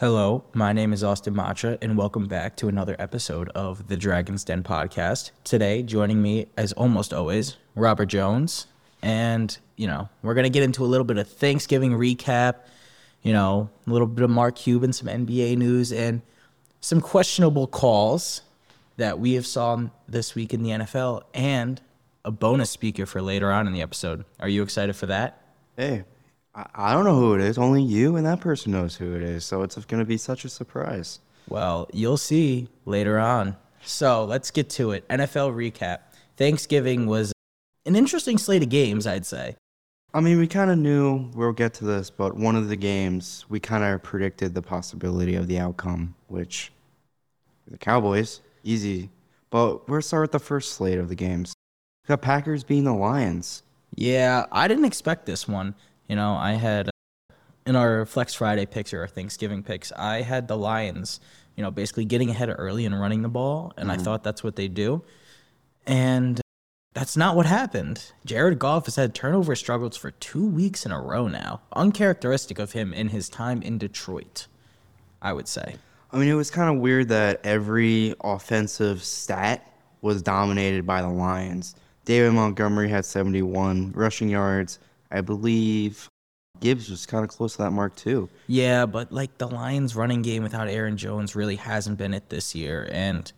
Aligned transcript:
Hello, 0.00 0.44
my 0.54 0.72
name 0.72 0.94
is 0.94 1.04
Austin 1.04 1.34
Matra, 1.34 1.76
and 1.82 1.98
welcome 1.98 2.26
back 2.26 2.56
to 2.56 2.68
another 2.68 2.96
episode 2.98 3.50
of 3.50 3.88
the 3.88 3.98
Dragon's 3.98 4.44
Den 4.44 4.62
podcast. 4.62 5.30
Today, 5.44 5.82
joining 5.82 6.22
me, 6.22 6.46
as 6.56 6.72
almost 6.72 7.12
always, 7.12 7.58
Robert 7.74 8.06
Jones. 8.06 8.66
And, 9.02 9.58
you 9.76 9.86
know, 9.86 10.08
we're 10.22 10.32
going 10.32 10.44
to 10.44 10.48
get 10.48 10.62
into 10.62 10.82
a 10.82 10.86
little 10.86 11.04
bit 11.04 11.18
of 11.18 11.28
Thanksgiving 11.28 11.92
recap, 11.92 12.60
you 13.22 13.34
know, 13.34 13.68
a 13.86 13.90
little 13.90 14.06
bit 14.06 14.24
of 14.24 14.30
Mark 14.30 14.56
Cuban, 14.56 14.94
some 14.94 15.06
NBA 15.06 15.58
news, 15.58 15.92
and 15.92 16.22
some 16.80 17.02
questionable 17.02 17.66
calls 17.66 18.40
that 18.96 19.18
we 19.18 19.34
have 19.34 19.46
saw 19.46 19.82
this 20.08 20.34
week 20.34 20.54
in 20.54 20.62
the 20.62 20.70
NFL, 20.70 21.24
and 21.34 21.78
a 22.24 22.30
bonus 22.30 22.70
speaker 22.70 23.04
for 23.04 23.20
later 23.20 23.52
on 23.52 23.66
in 23.66 23.74
the 23.74 23.82
episode. 23.82 24.24
Are 24.38 24.48
you 24.48 24.62
excited 24.62 24.96
for 24.96 25.04
that? 25.04 25.42
Hey, 25.76 26.04
I, 26.54 26.66
I 26.74 26.92
don't 26.92 27.04
know 27.04 27.18
who 27.18 27.34
it 27.34 27.40
is. 27.40 27.58
Only 27.58 27.82
you 27.82 28.16
and 28.16 28.26
that 28.26 28.40
person 28.40 28.72
knows 28.72 28.96
who 28.96 29.14
it 29.14 29.22
is. 29.22 29.44
So 29.44 29.62
it's 29.62 29.76
going 29.76 30.00
to 30.00 30.06
be 30.06 30.16
such 30.16 30.44
a 30.44 30.48
surprise. 30.48 31.20
Well, 31.48 31.88
you'll 31.92 32.16
see 32.16 32.68
later 32.84 33.18
on. 33.18 33.56
So 33.82 34.24
let's 34.24 34.50
get 34.50 34.70
to 34.70 34.92
it. 34.92 35.06
NFL 35.08 35.54
recap. 35.54 36.00
Thanksgiving 36.36 37.06
was 37.06 37.32
an 37.86 37.96
interesting 37.96 38.38
slate 38.38 38.62
of 38.62 38.68
games, 38.68 39.06
I'd 39.06 39.26
say. 39.26 39.56
I 40.12 40.20
mean, 40.20 40.38
we 40.38 40.48
kind 40.48 40.70
of 40.70 40.78
knew 40.78 41.30
we'll 41.34 41.52
get 41.52 41.72
to 41.74 41.84
this, 41.84 42.10
but 42.10 42.36
one 42.36 42.56
of 42.56 42.68
the 42.68 42.76
games 42.76 43.44
we 43.48 43.60
kind 43.60 43.84
of 43.84 44.02
predicted 44.02 44.54
the 44.54 44.62
possibility 44.62 45.36
of 45.36 45.46
the 45.46 45.58
outcome, 45.58 46.16
which 46.26 46.72
the 47.70 47.78
Cowboys, 47.78 48.40
easy. 48.64 49.10
But 49.50 49.88
we'll 49.88 50.02
start 50.02 50.22
with 50.22 50.32
the 50.32 50.40
first 50.40 50.72
slate 50.72 50.98
of 50.98 51.08
the 51.08 51.14
games. 51.14 51.54
The 52.06 52.18
Packers 52.18 52.64
being 52.64 52.84
the 52.84 52.92
Lions. 52.92 53.62
Yeah, 53.94 54.46
I 54.50 54.66
didn't 54.66 54.84
expect 54.84 55.26
this 55.26 55.46
one. 55.46 55.74
You 56.10 56.16
know, 56.16 56.34
I 56.34 56.54
had 56.54 56.90
in 57.64 57.76
our 57.76 58.04
Flex 58.04 58.34
Friday 58.34 58.66
picks 58.66 58.92
or 58.92 59.02
our 59.02 59.06
Thanksgiving 59.06 59.62
picks, 59.62 59.92
I 59.92 60.22
had 60.22 60.48
the 60.48 60.56
Lions, 60.56 61.20
you 61.54 61.62
know, 61.62 61.70
basically 61.70 62.04
getting 62.04 62.30
ahead 62.30 62.52
early 62.58 62.84
and 62.84 63.00
running 63.00 63.22
the 63.22 63.28
ball, 63.28 63.72
and 63.76 63.88
Mm-hmm. 63.88 64.00
I 64.00 64.02
thought 64.02 64.24
that's 64.24 64.42
what 64.42 64.56
they 64.56 64.66
do. 64.66 65.04
And 65.86 66.40
that's 66.94 67.16
not 67.16 67.36
what 67.36 67.46
happened. 67.46 68.10
Jared 68.24 68.58
Goff 68.58 68.86
has 68.86 68.96
had 68.96 69.14
turnover 69.14 69.54
struggles 69.54 69.96
for 69.96 70.10
two 70.10 70.44
weeks 70.44 70.84
in 70.84 70.90
a 70.90 71.00
row 71.00 71.28
now. 71.28 71.60
Uncharacteristic 71.74 72.58
of 72.58 72.72
him 72.72 72.92
in 72.92 73.10
his 73.10 73.28
time 73.28 73.62
in 73.62 73.78
Detroit, 73.78 74.48
I 75.22 75.32
would 75.32 75.46
say. 75.46 75.76
I 76.10 76.18
mean, 76.18 76.26
it 76.28 76.34
was 76.34 76.50
kind 76.50 76.74
of 76.74 76.82
weird 76.82 77.06
that 77.10 77.40
every 77.44 78.16
offensive 78.24 79.04
stat 79.04 79.72
was 80.00 80.22
dominated 80.22 80.84
by 80.84 81.02
the 81.02 81.08
Lions. 81.08 81.76
David 82.04 82.32
Montgomery 82.32 82.88
had 82.88 83.04
71 83.04 83.92
rushing 83.92 84.28
yards. 84.28 84.80
I 85.10 85.20
believe 85.20 86.08
Gibbs 86.60 86.90
was 86.90 87.06
kind 87.06 87.24
of 87.24 87.30
close 87.30 87.52
to 87.56 87.62
that 87.62 87.70
mark, 87.70 87.96
too. 87.96 88.28
Yeah, 88.46 88.86
but 88.86 89.12
like 89.12 89.38
the 89.38 89.48
Lions 89.48 89.96
running 89.96 90.22
game 90.22 90.42
without 90.42 90.68
Aaron 90.68 90.96
Jones 90.96 91.34
really 91.34 91.56
hasn't 91.56 91.98
been 91.98 92.14
it 92.14 92.28
this 92.28 92.54
year. 92.54 92.88
And 92.92 93.30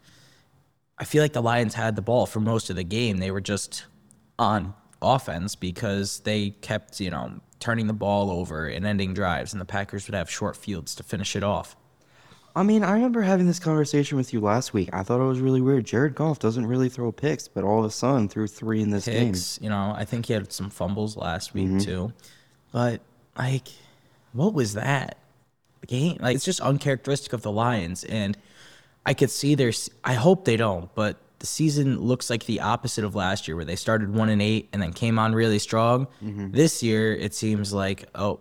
I 0.99 1.05
feel 1.05 1.23
like 1.23 1.33
the 1.33 1.43
Lions 1.43 1.75
had 1.75 1.97
the 1.97 2.03
ball 2.03 2.27
for 2.27 2.41
most 2.41 2.71
of 2.71 2.77
the 2.77 2.85
game. 2.85 3.19
They 3.19 3.31
were 3.31 3.41
just 3.41 3.87
on 4.39 4.75
offense 5.01 5.55
because 5.55 6.21
they 6.21 6.51
kept, 6.51 7.01
you 7.01 7.11
know, 7.11 7.41
turning 7.59 7.87
the 7.87 7.93
ball 7.93 8.31
over 8.31 8.67
and 8.67 8.85
ending 8.85 9.15
drives, 9.15 9.53
and 9.53 9.61
the 9.61 9.65
Packers 9.67 10.07
would 10.09 10.15
have 10.15 10.29
short 10.29 10.57
fields 10.57 10.95
to 10.97 11.03
finish 11.03 11.37
it 11.37 11.45
off. 11.45 11.77
I 12.55 12.63
mean, 12.63 12.85
I 12.85 12.93
remember 12.93 13.23
having 13.23 13.47
this 13.47 13.59
conversation 13.59 14.19
with 14.19 14.33
you 14.33 14.41
last 14.41 14.75
week. 14.75 14.91
I 14.93 15.03
thought 15.03 15.21
it 15.21 15.27
was 15.27 15.41
really 15.41 15.63
weird. 15.63 15.87
Jared 15.87 16.15
Goff 16.15 16.39
doesn't 16.39 16.67
really 16.67 16.91
throw 16.91 17.11
picks, 17.11 17.49
but 17.49 17.65
all 17.65 17.79
of 17.79 17.85
a 17.87 17.91
sudden 17.91 18.29
threw 18.29 18.47
three 18.47 18.83
in 18.83 18.91
this 18.91 19.07
game. 19.07 19.35
You 19.61 19.71
know, 19.71 19.95
I 19.97 20.05
think 20.05 20.27
he 20.27 20.35
had 20.35 20.53
some 20.53 20.69
fumbles 20.69 21.17
last 21.17 21.55
week 21.55 21.69
mm-hmm. 21.69 21.79
too. 21.79 22.13
But 22.71 23.01
like, 23.39 23.69
what 24.33 24.53
was 24.53 24.75
that? 24.75 25.17
The 25.81 25.87
game, 25.87 26.19
like, 26.21 26.37
it's 26.37 26.45
just 26.45 26.61
uncharacteristic 26.61 27.33
of 27.33 27.43
the 27.43 27.51
Lions, 27.51 28.05
and 28.05 28.37
I 29.05 29.15
could 29.15 29.31
see 29.31 29.55
there's. 29.55 29.91
I 30.05 30.15
hope 30.15 30.45
they 30.45 30.57
don't, 30.57 30.95
but 30.95 31.17
the 31.39 31.47
season 31.47 32.01
looks 32.01 32.31
like 32.31 32.47
the 32.47 32.61
opposite 32.61 33.05
of 33.05 33.17
last 33.17 33.49
year, 33.49 33.57
where 33.57 33.65
they 33.65 33.77
started 33.77 34.15
one 34.15 34.29
and 34.29 34.41
eight 34.41 34.69
and 34.73 34.81
then 34.81 34.93
came 34.93 35.19
on 35.19 35.35
really 35.35 35.59
strong. 35.59 36.07
Mm-hmm. 36.23 36.53
This 36.53 36.83
year, 36.83 37.15
it 37.15 37.35
seems 37.35 37.73
like 37.73 38.05
oh, 38.15 38.39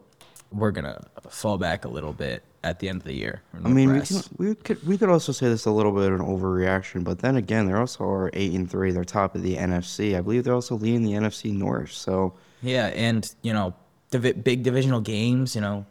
we're 0.51 0.71
gonna 0.71 1.01
fall 1.29 1.57
back 1.57 1.85
a 1.85 1.87
little 1.87 2.13
bit 2.13 2.43
at 2.63 2.79
the 2.79 2.89
end 2.89 2.97
of 3.01 3.03
the 3.03 3.13
year. 3.13 3.41
I 3.63 3.67
mean, 3.67 3.91
we, 3.91 4.01
can, 4.01 4.21
we 4.37 4.55
could 4.55 4.87
we 4.87 4.97
could 4.97 5.09
also 5.09 5.31
say 5.31 5.47
this 5.47 5.65
a 5.65 5.71
little 5.71 5.91
bit 5.91 6.11
of 6.11 6.19
an 6.19 6.25
overreaction, 6.25 7.03
but 7.03 7.19
then 7.19 7.35
again, 7.35 7.65
they're 7.65 7.79
also 7.79 8.03
are 8.05 8.29
eight 8.33 8.53
and 8.53 8.69
three. 8.69 8.91
They're 8.91 9.03
top 9.03 9.35
of 9.35 9.41
the 9.41 9.55
NFC. 9.55 10.17
I 10.17 10.21
believe 10.21 10.43
they're 10.43 10.53
also 10.53 10.75
leading 10.75 11.03
the 11.03 11.13
NFC 11.13 11.53
North. 11.53 11.91
So 11.91 12.35
Yeah, 12.61 12.87
and 12.87 13.33
you 13.41 13.53
know, 13.53 13.73
divi- 14.11 14.33
big 14.33 14.63
divisional 14.63 15.01
games. 15.01 15.55
You 15.55 15.61
know, 15.61 15.85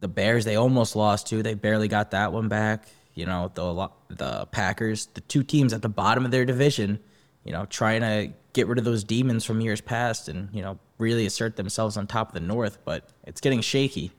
the 0.00 0.08
Bears 0.08 0.44
they 0.44 0.56
almost 0.56 0.96
lost 0.96 1.26
to. 1.28 1.42
They 1.42 1.54
barely 1.54 1.88
got 1.88 2.12
that 2.12 2.32
one 2.32 2.48
back. 2.48 2.88
You 3.14 3.26
know, 3.26 3.50
the 3.54 3.90
the 4.08 4.46
Packers, 4.46 5.06
the 5.06 5.20
two 5.20 5.42
teams 5.42 5.72
at 5.74 5.82
the 5.82 5.90
bottom 5.90 6.24
of 6.24 6.30
their 6.30 6.46
division. 6.46 7.00
You 7.44 7.52
know, 7.52 7.66
trying 7.66 8.00
to 8.02 8.32
get 8.52 8.66
rid 8.68 8.78
of 8.78 8.84
those 8.84 9.04
demons 9.04 9.44
from 9.44 9.60
years 9.60 9.80
past, 9.80 10.28
and 10.28 10.48
you 10.54 10.62
know, 10.62 10.78
really 10.96 11.26
assert 11.26 11.56
themselves 11.56 11.98
on 11.98 12.06
top 12.06 12.28
of 12.28 12.34
the 12.34 12.40
North. 12.40 12.78
But 12.86 13.10
it's 13.24 13.42
getting 13.42 13.60
shaky. 13.60 14.12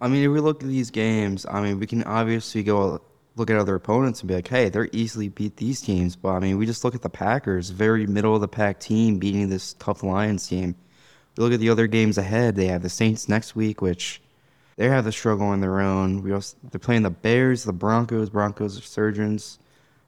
I 0.00 0.08
mean, 0.08 0.24
if 0.24 0.30
we 0.30 0.40
look 0.40 0.62
at 0.62 0.68
these 0.68 0.90
games, 0.90 1.44
I 1.46 1.60
mean, 1.60 1.78
we 1.78 1.86
can 1.86 2.02
obviously 2.04 2.62
go 2.62 3.02
look 3.36 3.50
at 3.50 3.56
other 3.56 3.74
opponents 3.74 4.20
and 4.20 4.28
be 4.28 4.34
like, 4.34 4.48
hey, 4.48 4.68
they're 4.68 4.88
easily 4.92 5.28
beat 5.28 5.56
these 5.56 5.80
teams. 5.80 6.16
But 6.16 6.30
I 6.30 6.38
mean, 6.40 6.58
we 6.58 6.66
just 6.66 6.84
look 6.84 6.94
at 6.94 7.02
the 7.02 7.10
Packers, 7.10 7.70
very 7.70 8.06
middle 8.06 8.34
of 8.34 8.40
the 8.40 8.48
pack 8.48 8.80
team 8.80 9.18
beating 9.18 9.48
this 9.48 9.74
tough 9.74 10.02
Lions 10.02 10.48
team. 10.48 10.74
We 11.36 11.44
look 11.44 11.52
at 11.52 11.60
the 11.60 11.70
other 11.70 11.86
games 11.86 12.18
ahead. 12.18 12.56
They 12.56 12.66
have 12.66 12.82
the 12.82 12.88
Saints 12.88 13.28
next 13.28 13.54
week, 13.54 13.82
which 13.82 14.20
they 14.76 14.88
have 14.88 15.04
the 15.04 15.12
struggle 15.12 15.46
on 15.46 15.60
their 15.60 15.80
own. 15.80 16.22
We 16.22 16.32
also 16.32 16.56
they're 16.70 16.78
playing 16.78 17.02
the 17.02 17.10
Bears, 17.10 17.64
the 17.64 17.72
Broncos, 17.72 18.30
Broncos 18.30 18.82
surgeons, 18.82 19.58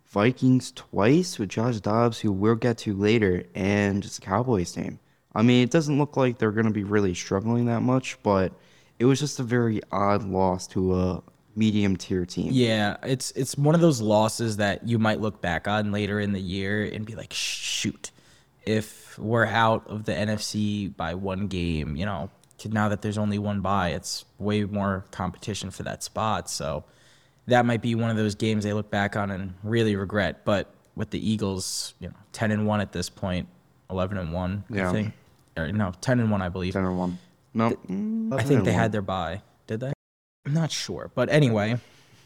Vikings 0.06 0.72
twice 0.72 1.38
with 1.38 1.50
Josh 1.50 1.80
Dobbs, 1.80 2.20
who 2.20 2.32
we'll 2.32 2.54
get 2.54 2.78
to 2.78 2.94
later, 2.94 3.44
and 3.54 4.02
just 4.02 4.20
the 4.20 4.26
Cowboys 4.26 4.72
team. 4.72 4.98
I 5.34 5.42
mean, 5.42 5.62
it 5.62 5.70
doesn't 5.70 5.98
look 5.98 6.16
like 6.16 6.38
they're 6.38 6.52
going 6.52 6.66
to 6.66 6.72
be 6.72 6.84
really 6.84 7.14
struggling 7.14 7.66
that 7.66 7.80
much, 7.80 8.18
but 8.22 8.52
it 9.02 9.06
was 9.06 9.18
just 9.18 9.40
a 9.40 9.42
very 9.42 9.80
odd 9.90 10.22
loss 10.22 10.68
to 10.68 10.94
a 10.94 11.22
medium 11.56 11.96
tier 11.96 12.24
team. 12.24 12.50
Yeah, 12.52 12.98
it's 13.02 13.32
it's 13.32 13.58
one 13.58 13.74
of 13.74 13.80
those 13.80 14.00
losses 14.00 14.58
that 14.58 14.86
you 14.86 14.96
might 14.96 15.20
look 15.20 15.40
back 15.40 15.66
on 15.66 15.90
later 15.90 16.20
in 16.20 16.32
the 16.32 16.40
year 16.40 16.84
and 16.84 17.04
be 17.04 17.16
like, 17.16 17.32
shoot, 17.32 18.12
if 18.64 19.18
we're 19.18 19.46
out 19.46 19.88
of 19.88 20.04
the 20.04 20.12
NFC 20.12 20.96
by 20.96 21.14
one 21.14 21.48
game, 21.48 21.96
you 21.96 22.06
know, 22.06 22.30
now 22.68 22.88
that 22.90 23.02
there's 23.02 23.18
only 23.18 23.40
one 23.40 23.60
bye, 23.60 23.88
it's 23.88 24.24
way 24.38 24.62
more 24.62 25.04
competition 25.10 25.72
for 25.72 25.82
that 25.82 26.04
spot. 26.04 26.48
So 26.48 26.84
that 27.48 27.66
might 27.66 27.82
be 27.82 27.96
one 27.96 28.08
of 28.08 28.16
those 28.16 28.36
games 28.36 28.62
they 28.62 28.72
look 28.72 28.88
back 28.88 29.16
on 29.16 29.32
and 29.32 29.54
really 29.64 29.96
regret. 29.96 30.44
But 30.44 30.72
with 30.94 31.10
the 31.10 31.18
Eagles, 31.28 31.94
you 31.98 32.06
know, 32.06 32.14
ten 32.30 32.52
and 32.52 32.68
one 32.68 32.80
at 32.80 32.92
this 32.92 33.08
point, 33.08 33.48
eleven 33.90 34.16
and 34.16 34.32
one, 34.32 34.62
I 34.72 34.92
think, 34.92 35.12
or 35.56 35.72
no, 35.72 35.92
ten 36.00 36.20
and 36.20 36.30
one, 36.30 36.40
I 36.40 36.50
believe. 36.50 36.74
10 36.74 36.84
and 36.84 36.96
1. 36.96 37.18
No, 37.54 37.70
mm, 37.70 38.32
I 38.32 38.42
think 38.42 38.64
they 38.64 38.72
had 38.72 38.92
their 38.92 39.02
bye. 39.02 39.42
Did 39.66 39.80
they? 39.80 39.92
I'm 40.46 40.54
not 40.54 40.70
sure. 40.70 41.10
But 41.14 41.28
anyway, 41.28 41.78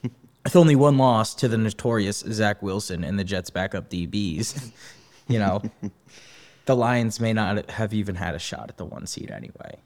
with 0.03 0.57
only 0.57 0.77
one 0.77 0.97
loss 0.97 1.35
to 1.37 1.49
the 1.49 1.59
notorious 1.59 2.21
Zach 2.21 2.63
Wilson 2.63 3.05
and 3.05 3.19
the 3.19 3.25
Jets' 3.25 3.51
backup 3.51 3.91
DBs, 3.91 4.71
you 5.29 5.39
know, 5.39 5.63
the 6.67 6.77
Lions 6.77 7.21
may 7.21 7.33
not 7.33 7.71
have 7.71 7.93
even 7.93 8.15
had 8.15 8.35
a 8.35 8.39
shot 8.39 8.69
at 8.69 8.77
the 8.77 8.85
one 8.85 9.07
seed 9.07 9.31
anyway. 9.31 9.77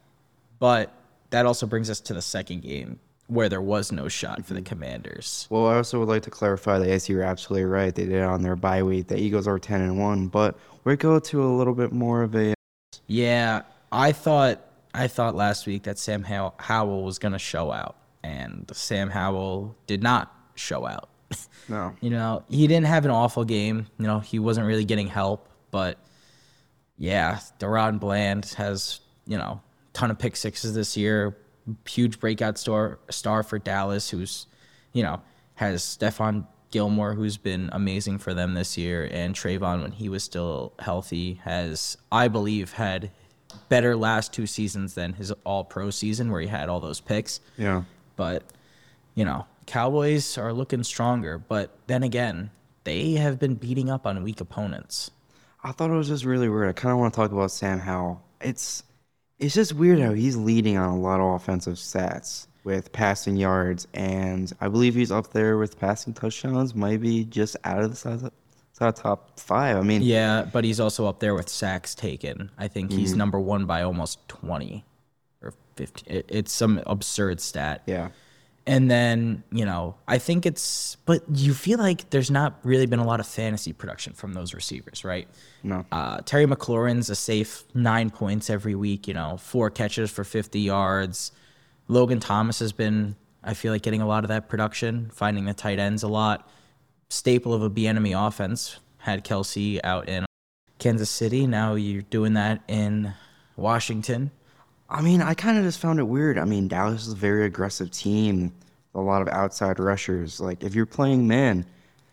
But 0.59 0.93
that 1.31 1.47
also 1.47 1.67
brings 1.67 1.89
us 1.89 2.01
to 2.01 2.15
the 2.15 2.23
second 2.23 2.61
game 2.61 3.01
where 3.27 3.49
there 3.49 3.63
was 3.63 3.93
no 3.93 4.09
shot 4.09 4.45
for 4.45 4.55
the 4.55 4.63
Commanders. 4.63 5.47
Well, 5.51 5.67
I 5.69 5.77
also 5.77 6.01
would 6.01 6.09
like 6.09 6.23
to 6.25 6.31
clarify 6.31 6.79
that 6.79 6.89
yes, 6.89 7.09
you're 7.09 7.23
absolutely 7.23 7.65
right. 7.65 7.95
They 7.95 8.05
did 8.05 8.17
it 8.17 8.23
on 8.23 8.43
their 8.43 8.57
bye 8.57 8.83
week. 8.83 9.07
The 9.07 9.19
Eagles 9.19 9.47
are 9.47 9.59
10 9.59 9.81
and 9.81 9.99
1, 9.99 10.29
but 10.29 10.59
we 10.85 10.97
go 10.97 11.19
to 11.19 11.43
a 11.43 11.47
little 11.47 11.75
bit 11.75 11.93
more 11.93 12.23
of 12.23 12.35
a 12.35 12.55
Yeah, 13.07 13.63
I 13.93 14.13
thought 14.13 14.61
I 14.95 15.09
thought 15.09 15.35
last 15.35 15.67
week 15.67 15.85
that 15.85 15.99
Sam 15.99 16.23
How- 16.23 16.55
Howell 16.59 17.05
was 17.05 17.19
going 17.19 17.33
to 17.33 17.39
show 17.39 17.71
out, 17.73 17.97
and 18.23 18.71
Sam 18.73 19.11
Howell 19.11 19.77
did 19.87 20.03
not 20.03 20.35
show 20.55 20.87
out. 20.87 21.09
no. 21.69 21.95
You 22.01 22.11
know, 22.11 22.45
he 22.49 22.67
didn't 22.67 22.87
have 22.87 23.05
an 23.05 23.11
awful 23.11 23.45
game. 23.45 23.87
You 23.99 24.07
know, 24.07 24.21
he 24.21 24.39
wasn't 24.39 24.67
really 24.67 24.85
getting 24.85 25.07
help, 25.07 25.49
but 25.71 25.99
yeah, 26.99 27.39
DaRon 27.59 28.01
Bland 28.01 28.47
has, 28.57 29.01
you 29.27 29.39
know, 29.39 29.61
ton 29.93 30.11
of 30.11 30.19
pick 30.19 30.37
sixes 30.37 30.75
this 30.75 30.97
year. 30.97 31.37
Huge 31.89 32.19
breakout 32.19 32.59
star 32.59 32.99
star 33.11 33.43
for 33.43 33.59
Dallas, 33.59 34.11
who's, 34.11 34.47
you 34.93 35.03
know, 35.03 35.23
has 35.55 35.83
Stephon 35.83 36.47
Gilmore, 36.71 37.15
who's 37.15 37.37
been 37.37 37.69
amazing 37.73 38.19
for 38.19 38.35
them 38.35 38.55
this 38.55 38.77
year, 38.79 39.09
and 39.13 39.35
Trevon, 39.35 39.83
when 39.83 39.93
he 39.93 40.09
was 40.09 40.23
still 40.23 40.73
healthy, 40.79 41.35
has, 41.45 41.97
I 42.11 42.29
believe, 42.29 42.73
had 42.73 43.11
better 43.69 43.97
last 43.97 44.33
two 44.33 44.47
seasons 44.47 44.95
than 44.95 45.13
his 45.13 45.33
all 45.45 45.65
pro 45.65 45.91
season 45.91 46.31
where 46.31 46.41
he 46.41 46.47
had 46.47 46.69
all 46.69 46.81
those 46.81 47.01
picks. 47.01 47.41
Yeah. 47.57 47.83
But, 48.17 48.45
you 49.15 49.25
know, 49.25 49.47
Cowboys 49.67 50.37
are 50.39 50.53
looking 50.53 50.83
stronger. 50.83 51.39
But 51.39 51.77
then 51.87 52.03
again, 52.03 52.51
they 52.85 53.13
have 53.13 53.39
been 53.39 53.55
beating 53.55 53.91
up 53.91 54.07
on 54.07 54.23
weak 54.23 54.41
opponents. 54.41 55.11
I 55.63 55.73
thought 55.73 55.91
it 55.91 55.95
was 55.95 56.09
just 56.09 56.25
really 56.25 56.49
weird. 56.49 56.69
I 56.69 56.73
kind 56.73 56.93
of 56.93 56.99
want 56.99 57.13
to 57.13 57.17
talk 57.17 57.33
about 57.33 57.51
Sam 57.51 57.79
Howell. 57.79 58.23
It's 58.41 58.83
it's 59.39 59.55
just 59.55 59.75
weird 59.75 60.01
how 60.01 60.13
he's 60.13 60.37
leading 60.37 60.77
on 60.77 60.89
a 60.91 60.99
lot 60.99 61.21
of 61.21 61.35
offensive 61.35 61.75
stats. 61.75 62.47
with 62.65 62.93
passing 62.93 63.37
yards, 63.37 63.87
and 63.95 64.53
I 64.61 64.69
believe 64.69 64.95
he's 64.95 65.11
up 65.11 65.33
there 65.33 65.57
with 65.57 65.79
passing 65.79 66.13
touchdowns, 66.15 66.75
maybe 66.75 67.25
just 67.25 67.57
out 67.65 67.83
of 67.83 67.91
the 67.91 68.33
side 68.81 68.97
top 68.97 69.39
five. 69.39 69.77
I 69.77 69.83
mean, 69.83 70.03
Yeah, 70.03 70.47
but 70.53 70.65
he's 70.65 70.81
also 70.81 71.07
up 71.07 71.21
there 71.21 71.35
with 71.35 71.49
sacks 71.49 71.95
taken. 71.95 72.51
I 72.59 72.67
think 72.69 72.91
he's 72.93 73.15
number 73.15 73.39
one 73.39 73.67
by 73.67 73.83
almost 73.83 74.27
20 74.29 74.85
or 75.43 75.53
15. 75.77 76.17
It, 76.17 76.27
it's 76.29 76.53
some 76.53 76.81
absurd 76.87 77.41
stat. 77.41 77.83
yeah, 77.87 78.09
And 78.67 78.91
then, 78.91 79.43
you 79.53 79.65
know, 79.65 79.97
I 80.09 80.19
think 80.19 80.47
it's, 80.47 80.97
but 81.05 81.23
you 81.33 81.53
feel 81.55 81.79
like 81.79 82.11
there's 82.11 82.31
not 82.31 82.59
really 82.63 82.87
been 82.87 82.99
a 82.99 83.07
lot 83.07 83.21
of 83.21 83.27
fantasy 83.27 83.73
production 83.73 84.13
from 84.15 84.33
those 84.33 84.55
receivers, 84.55 85.05
right? 85.05 85.29
no, 85.63 85.85
Uh, 85.93 86.19
Terry 86.23 86.47
McLaurin's 86.47 87.11
a 87.11 87.15
safe 87.15 87.65
nine 87.75 88.09
points 88.11 88.49
every 88.51 88.75
week, 88.75 89.07
you 89.07 89.15
know, 89.15 89.37
four 89.37 89.69
catches 89.71 90.11
for 90.11 90.25
50 90.25 90.59
yards. 90.59 91.33
Logan 91.89 92.21
Thomas 92.21 92.61
has 92.61 92.73
been, 92.73 93.17
I 93.45 93.53
feel 93.55 93.73
like, 93.73 93.83
getting 93.83 94.01
a 94.01 94.07
lot 94.07 94.25
of 94.25 94.29
that 94.29 94.49
production, 94.49 95.11
finding 95.13 95.45
the 95.45 95.55
tight 95.55 95.79
ends 95.79 96.03
a 96.03 96.09
lot. 96.09 96.49
Staple 97.11 97.53
of 97.53 97.71
Bieniemy 97.73 98.27
offense. 98.27 98.79
Had 98.99 99.25
Kelce 99.25 99.81
out 99.85 100.09
in 100.09 100.25
Kansas 100.79 101.11
City. 101.11 101.47
Now 101.47 101.75
you're 101.75 102.03
doing 102.03 102.35
that 102.35 102.63
in 102.69 103.13
Washington. 103.57 104.31
I 104.89 105.03
mean, 105.03 105.23
I 105.23 105.35
kind 105.35 105.59
of 105.59 105.65
just 105.65 105.79
found 105.79 105.99
it 106.01 106.05
weird. 106.05 106.39
I 106.39 106.45
mean, 106.45 106.69
Dallas 106.69 107.07
is 107.07 107.13
a 107.13 107.17
very 107.17 107.45
aggressive 107.47 107.91
team, 107.91 108.53
a 108.95 109.01
lot 109.01 109.23
of 109.23 109.29
outside 109.29 109.79
rushers. 109.79 110.41
Like, 110.41 110.65
if 110.65 110.75
you're 110.75 110.87
playing 110.87 111.29
man, 111.29 111.65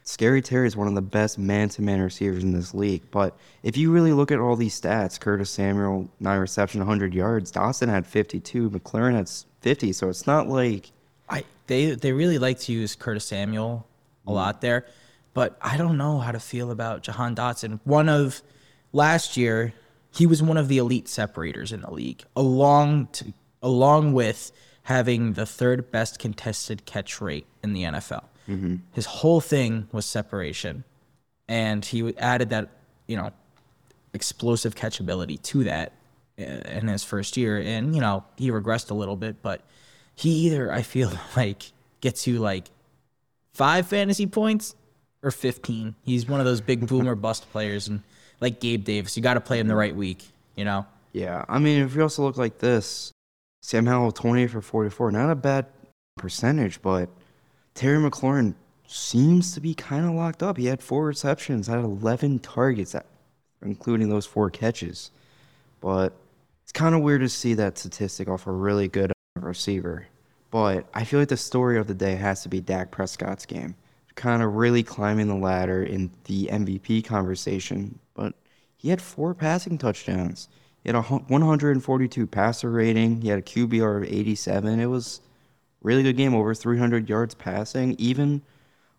Scary 0.03 0.41
Terry 0.41 0.67
is 0.67 0.77
one 0.77 0.87
of 0.87 0.95
the 0.95 1.01
best 1.01 1.37
man-to-man 1.37 2.01
receivers 2.01 2.43
in 2.43 2.53
this 2.53 2.73
league. 2.73 3.01
But 3.11 3.35
if 3.63 3.75
you 3.75 3.91
really 3.91 4.13
look 4.13 4.31
at 4.31 4.39
all 4.39 4.55
these 4.55 4.79
stats, 4.79 5.19
Curtis 5.19 5.49
Samuel 5.49 6.07
nine 6.19 6.39
reception, 6.39 6.79
100 6.79 7.13
yards. 7.13 7.51
Dotson 7.51 7.89
had 7.89 8.05
52. 8.05 8.69
McLaurin 8.69 9.15
had 9.15 9.29
50. 9.61 9.91
So 9.93 10.09
it's 10.09 10.27
not 10.27 10.47
like 10.47 10.91
I 11.29 11.43
they 11.67 11.91
they 11.91 12.13
really 12.13 12.37
like 12.37 12.59
to 12.61 12.71
use 12.71 12.95
Curtis 12.95 13.25
Samuel 13.25 13.86
a 14.27 14.31
lot 14.31 14.61
there, 14.61 14.85
but 15.33 15.57
I 15.61 15.77
don't 15.77 15.97
know 15.97 16.19
how 16.19 16.31
to 16.31 16.39
feel 16.39 16.71
about 16.71 17.03
Jahan 17.03 17.35
Dotson. 17.35 17.79
One 17.83 18.09
of 18.09 18.41
last 18.91 19.37
year, 19.37 19.73
he 20.11 20.25
was 20.25 20.41
one 20.41 20.57
of 20.57 20.67
the 20.67 20.77
elite 20.77 21.07
separators 21.07 21.71
in 21.71 21.81
the 21.81 21.91
league, 21.91 22.23
along 22.35 23.07
to, 23.13 23.33
along 23.61 24.13
with 24.13 24.51
having 24.83 25.33
the 25.33 25.45
third 25.45 25.91
best 25.91 26.19
contested 26.19 26.85
catch 26.85 27.19
rate 27.21 27.45
in 27.63 27.73
the 27.73 27.83
NFL. 27.83 28.23
His 28.93 29.05
whole 29.05 29.41
thing 29.41 29.87
was 29.91 30.05
separation, 30.05 30.83
and 31.47 31.83
he 31.83 32.15
added 32.17 32.49
that 32.49 32.69
you 33.07 33.17
know 33.17 33.31
explosive 34.13 34.75
catchability 34.75 35.41
to 35.43 35.63
that 35.65 35.93
uh, 36.39 36.43
in 36.43 36.87
his 36.87 37.03
first 37.03 37.37
year. 37.37 37.57
And, 37.57 37.95
you 37.95 38.01
know, 38.01 38.23
he 38.35 38.51
regressed 38.51 38.91
a 38.91 38.93
little 38.93 39.15
bit, 39.15 39.41
but 39.41 39.61
he 40.15 40.29
either, 40.45 40.71
I 40.71 40.81
feel 40.81 41.11
like, 41.35 41.71
gets 42.01 42.27
you 42.27 42.39
like 42.39 42.65
five 43.57 43.87
fantasy 43.87 44.27
points 44.27 44.75
or 45.23 45.31
15. 45.31 45.95
He's 46.03 46.27
one 46.27 46.39
of 46.39 46.45
those 46.45 46.61
big 46.61 46.87
boomer 46.87 47.15
bust 47.15 47.51
players. 47.51 47.87
And 47.87 48.03
like 48.39 48.59
Gabe 48.59 48.83
Davis, 48.83 49.17
you 49.17 49.23
got 49.23 49.33
to 49.33 49.41
play 49.41 49.59
him 49.59 49.67
the 49.67 49.75
right 49.75 49.95
week, 49.95 50.23
you 50.55 50.63
know? 50.63 50.85
Yeah, 51.11 51.43
I 51.49 51.57
mean, 51.57 51.81
if 51.81 51.95
you 51.95 52.03
also 52.03 52.21
look 52.21 52.37
like 52.37 52.59
this, 52.59 53.11
Sam 53.63 53.87
Howell 53.87 54.11
20 54.11 54.45
for 54.45 54.61
44, 54.61 55.11
not 55.11 55.31
a 55.31 55.35
bad 55.35 55.65
percentage, 56.17 56.83
but 56.83 57.09
Terry 57.73 57.97
McLaurin 57.97 58.53
seems 58.85 59.55
to 59.55 59.59
be 59.59 59.73
kind 59.73 60.05
of 60.05 60.11
locked 60.11 60.43
up. 60.43 60.57
He 60.57 60.67
had 60.67 60.83
four 60.83 61.05
receptions, 61.05 61.65
had 61.65 61.79
11 61.79 62.39
targets, 62.39 62.95
including 63.63 64.09
those 64.09 64.27
four 64.27 64.51
catches. 64.51 65.09
But 65.81 66.13
it's 66.63 66.71
kind 66.71 66.93
of 66.93 67.01
weird 67.01 67.21
to 67.21 67.29
see 67.29 67.55
that 67.55 67.79
statistic 67.79 68.27
off 68.27 68.45
a 68.45 68.51
really 68.51 68.87
good 68.87 69.11
receiver. 69.35 70.05
But 70.49 70.85
I 70.93 71.03
feel 71.03 71.19
like 71.19 71.29
the 71.29 71.37
story 71.37 71.77
of 71.77 71.87
the 71.87 71.93
day 71.93 72.15
has 72.15 72.43
to 72.43 72.49
be 72.49 72.61
Dak 72.61 72.91
Prescott's 72.91 73.45
game. 73.45 73.75
Kind 74.15 74.41
of 74.41 74.55
really 74.55 74.81
climbing 74.81 75.27
the 75.27 75.35
ladder 75.35 75.83
in 75.83 76.09
the 76.23 76.47
MVP 76.51 77.05
conversation. 77.05 77.99
But 78.13 78.33
he 78.77 78.89
had 78.89 79.01
four 79.01 79.33
passing 79.33 79.77
touchdowns. 79.77 80.47
He 80.83 80.89
had 80.89 80.95
a 80.95 81.01
142 81.01 82.27
passer 82.27 82.69
rating. 82.71 83.21
He 83.21 83.27
had 83.27 83.39
a 83.39 83.43
QBR 83.43 83.97
of 83.97 84.03
87. 84.03 84.79
It 84.79 84.85
was 84.85 85.21
really 85.81 86.03
good 86.03 86.17
game, 86.17 86.33
over 86.33 86.55
300 86.55 87.09
yards 87.09 87.35
passing. 87.35 87.95
Even, 87.99 88.41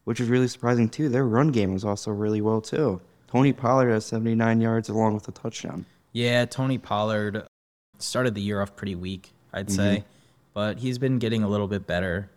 which 0.04 0.20
is 0.20 0.28
really 0.28 0.48
surprising 0.48 0.88
too, 0.88 1.08
their 1.08 1.26
run 1.26 1.48
game 1.48 1.72
was 1.72 1.84
also 1.84 2.10
really 2.10 2.40
well 2.40 2.60
too. 2.60 3.00
Tony 3.28 3.52
Pollard 3.52 3.90
has 3.90 4.06
79 4.06 4.60
yards 4.60 4.88
along 4.88 5.14
with 5.14 5.28
a 5.28 5.32
touchdown. 5.32 5.84
Yeah, 6.12 6.44
Tony 6.46 6.78
Pollard 6.78 7.46
started 7.98 8.34
the 8.34 8.40
year 8.40 8.62
off 8.62 8.74
pretty 8.74 8.94
weak, 8.94 9.32
I'd 9.52 9.70
say, 9.70 9.98
mm-hmm. 9.98 10.08
But 10.58 10.80
he's 10.80 10.98
been 10.98 11.20
getting 11.20 11.44
a 11.44 11.48
little 11.48 11.68
bit 11.68 11.86
better 11.86 12.28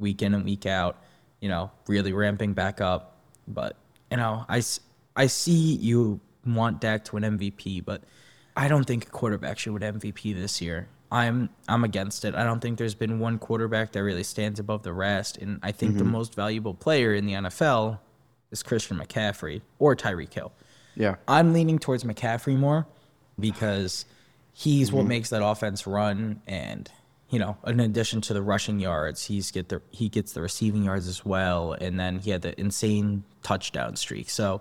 week 0.00 0.20
in 0.20 0.34
and 0.34 0.44
week 0.44 0.66
out, 0.66 1.00
you 1.38 1.48
know, 1.48 1.70
really 1.86 2.12
ramping 2.12 2.52
back 2.52 2.80
up. 2.80 3.18
But, 3.46 3.76
you 4.10 4.16
know, 4.16 4.44
I, 4.48 4.64
I 5.14 5.28
see 5.28 5.76
you 5.76 6.18
want 6.44 6.80
Dak 6.80 7.04
to 7.04 7.14
win 7.14 7.38
MVP, 7.38 7.84
but 7.84 8.02
I 8.56 8.66
don't 8.66 8.82
think 8.82 9.06
a 9.06 9.10
quarterback 9.10 9.60
should 9.60 9.74
win 9.74 9.82
MVP 9.82 10.34
this 10.34 10.60
year. 10.60 10.88
I'm 11.12 11.50
I'm 11.68 11.84
against 11.84 12.24
it. 12.24 12.34
I 12.34 12.42
don't 12.42 12.58
think 12.58 12.78
there's 12.78 12.96
been 12.96 13.20
one 13.20 13.38
quarterback 13.38 13.92
that 13.92 14.02
really 14.02 14.24
stands 14.24 14.58
above 14.58 14.82
the 14.82 14.92
rest, 14.92 15.38
and 15.38 15.60
I 15.62 15.70
think 15.70 15.98
the 15.98 16.02
mm-hmm. 16.02 16.14
most 16.14 16.34
valuable 16.34 16.74
player 16.74 17.14
in 17.14 17.26
the 17.26 17.34
NFL 17.34 18.00
is 18.50 18.64
Christian 18.64 18.98
McCaffrey 18.98 19.62
or 19.78 19.94
Tyreek 19.94 20.34
Hill. 20.34 20.50
Yeah. 20.96 21.14
I'm 21.28 21.52
leaning 21.52 21.78
towards 21.78 22.02
McCaffrey 22.02 22.56
more 22.56 22.88
because 23.38 24.04
he's 24.52 24.90
what 24.90 25.02
mm-hmm. 25.02 25.10
makes 25.10 25.30
that 25.30 25.44
offense 25.44 25.86
run 25.86 26.42
and 26.48 26.90
you 27.30 27.38
know, 27.38 27.56
in 27.66 27.80
addition 27.80 28.20
to 28.22 28.32
the 28.34 28.42
rushing 28.42 28.80
yards, 28.80 29.26
he's 29.26 29.50
get 29.50 29.68
the 29.68 29.82
he 29.90 30.08
gets 30.08 30.32
the 30.32 30.40
receiving 30.40 30.84
yards 30.84 31.06
as 31.06 31.24
well 31.24 31.72
and 31.72 31.98
then 32.00 32.18
he 32.20 32.30
had 32.30 32.42
the 32.42 32.58
insane 32.60 33.24
touchdown 33.42 33.96
streak. 33.96 34.30
So 34.30 34.60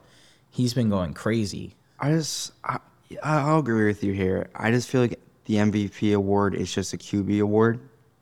he's 0.50 0.74
been 0.74 0.90
going 0.90 1.14
crazy. 1.14 1.76
I 2.00 2.12
just, 2.12 2.52
I, 2.64 2.80
I'll 3.24 3.60
agree 3.60 3.88
with 3.88 4.04
you 4.04 4.14
here. 4.14 4.50
I 4.54 4.72
just 4.72 4.88
feel 4.90 5.02
like 5.02 5.20
the 5.46 5.56
MVP 5.56 6.14
award 6.14 6.56
is 6.56 6.72
just 6.74 6.94
a 6.94 6.98
QB 6.98 7.42
award. 7.42 7.80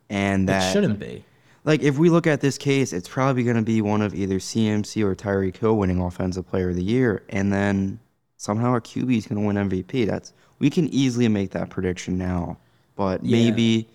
And 0.10 0.48
that 0.48 0.70
it 0.70 0.74
shouldn't 0.74 1.00
be. 1.00 1.26
Like, 1.64 1.82
if 1.82 1.98
we 1.98 2.12
look 2.12 2.28
at 2.28 2.42
this 2.42 2.60
case, 2.60 2.94
it's 2.94 3.10
probably 3.10 3.42
going 3.44 3.56
to 3.56 3.64
be 3.64 3.82
one 3.82 4.04
of 4.04 4.14
either 4.14 4.36
CMC 4.36 5.04
or 5.04 5.16
Tyreek 5.16 5.58
Hill 5.58 5.76
winning 5.78 6.00
Offensive 6.00 6.48
Player 6.48 6.70
of 6.70 6.76
the 6.76 6.84
Year, 6.84 7.24
and 7.30 7.52
then 7.52 8.00
somehow 8.38 8.76
a 8.76 8.82
QB 8.82 9.18
is 9.18 9.26
going 9.26 9.42
to 9.42 9.48
win 9.48 9.70
MVP. 9.70 10.06
That's 10.06 10.32
we 10.60 10.70
can 10.70 10.88
easily 10.90 11.28
make 11.28 11.50
that 11.52 11.72
prediction 11.72 12.20
now, 12.20 12.58
but 12.96 13.24
Yeah. 13.26 13.32
maybe 13.50 13.88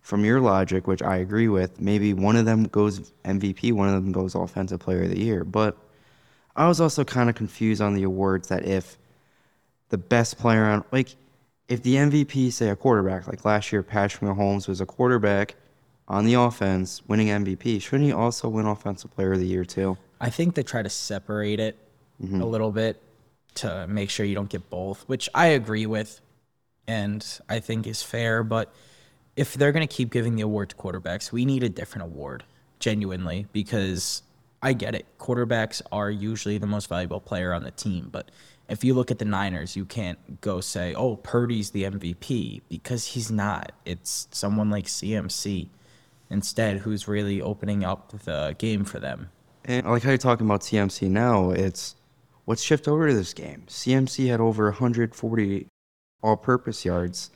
from 0.00 0.24
your 0.24 0.40
logic, 0.40 0.86
which 0.86 1.02
I 1.02 1.16
agree 1.16 1.48
with, 1.48 1.80
maybe 1.80 2.14
one 2.14 2.36
of 2.36 2.44
them 2.44 2.64
goes 2.64 3.12
MVP, 3.24 3.72
one 3.72 3.88
of 3.88 3.94
them 3.94 4.12
goes 4.12 4.34
Offensive 4.34 4.80
Player 4.80 5.02
of 5.02 5.10
the 5.10 5.20
Year. 5.20 5.44
But 5.44 5.76
I 6.56 6.66
was 6.68 6.80
also 6.80 7.04
kind 7.04 7.28
of 7.28 7.36
confused 7.36 7.80
on 7.80 7.94
the 7.94 8.02
awards 8.02 8.48
that 8.48 8.64
if 8.64 8.98
the 9.90 9.98
best 9.98 10.38
player 10.38 10.64
on 10.64 10.84
like 10.92 11.16
if 11.68 11.82
the 11.82 11.96
MVP 11.96 12.52
say 12.52 12.68
a 12.68 12.76
quarterback 12.76 13.26
like 13.26 13.44
last 13.44 13.72
year 13.72 13.82
Patrick 13.82 14.22
Mahomes 14.22 14.68
was 14.68 14.80
a 14.80 14.86
quarterback 14.86 15.56
on 16.06 16.24
the 16.24 16.34
offense 16.34 17.02
winning 17.08 17.26
MVP 17.26 17.82
shouldn't 17.82 18.04
he 18.04 18.12
also 18.12 18.48
win 18.48 18.66
offensive 18.66 19.10
player 19.10 19.32
of 19.32 19.40
the 19.40 19.46
year 19.46 19.64
too 19.64 19.96
I 20.20 20.30
think 20.30 20.54
they 20.54 20.62
try 20.62 20.82
to 20.82 20.90
separate 20.90 21.58
it 21.58 21.76
mm-hmm. 22.22 22.40
a 22.40 22.46
little 22.46 22.70
bit 22.70 23.02
to 23.56 23.86
make 23.88 24.10
sure 24.10 24.26
you 24.26 24.34
don't 24.34 24.48
get 24.48 24.68
both, 24.70 25.02
which 25.08 25.28
I 25.34 25.48
agree 25.48 25.86
with 25.86 26.20
and 26.86 27.26
I 27.48 27.60
think 27.60 27.86
is 27.86 28.02
fair. 28.02 28.42
But 28.42 28.72
if 29.36 29.54
they're 29.54 29.72
going 29.72 29.86
to 29.86 29.92
keep 29.92 30.10
giving 30.10 30.34
the 30.36 30.42
award 30.42 30.70
to 30.70 30.76
quarterbacks, 30.76 31.32
we 31.32 31.44
need 31.44 31.62
a 31.62 31.68
different 31.68 32.04
award, 32.04 32.44
genuinely, 32.78 33.46
because 33.52 34.22
I 34.62 34.72
get 34.72 34.94
it. 34.94 35.06
Quarterbacks 35.18 35.80
are 35.90 36.10
usually 36.10 36.58
the 36.58 36.66
most 36.66 36.88
valuable 36.88 37.20
player 37.20 37.52
on 37.52 37.62
the 37.62 37.70
team. 37.70 38.08
But 38.10 38.30
if 38.68 38.84
you 38.84 38.94
look 38.94 39.10
at 39.10 39.18
the 39.18 39.24
Niners, 39.24 39.76
you 39.76 39.84
can't 39.84 40.40
go 40.40 40.60
say, 40.60 40.94
oh, 40.94 41.16
Purdy's 41.16 41.70
the 41.70 41.84
MVP 41.84 42.62
because 42.68 43.06
he's 43.06 43.30
not. 43.30 43.72
It's 43.84 44.28
someone 44.30 44.70
like 44.70 44.86
CMC 44.86 45.68
instead 46.30 46.78
who's 46.78 47.08
really 47.08 47.42
opening 47.42 47.84
up 47.84 48.12
the 48.24 48.54
game 48.58 48.84
for 48.84 49.00
them. 49.00 49.30
and 49.64 49.86
like 49.86 50.02
how 50.02 50.10
you're 50.10 50.18
talking 50.18 50.46
about 50.46 50.60
CMC 50.60 51.10
now 51.10 51.50
it's 51.50 51.96
what's 52.44 52.62
shift 52.62 52.86
over 52.86 53.08
to 53.08 53.14
this 53.14 53.34
game 53.34 53.64
CMC 53.66 54.28
had 54.28 54.40
over 54.40 54.66
140 54.66 55.66
all-purpose 56.22 56.84
yards 56.84 57.30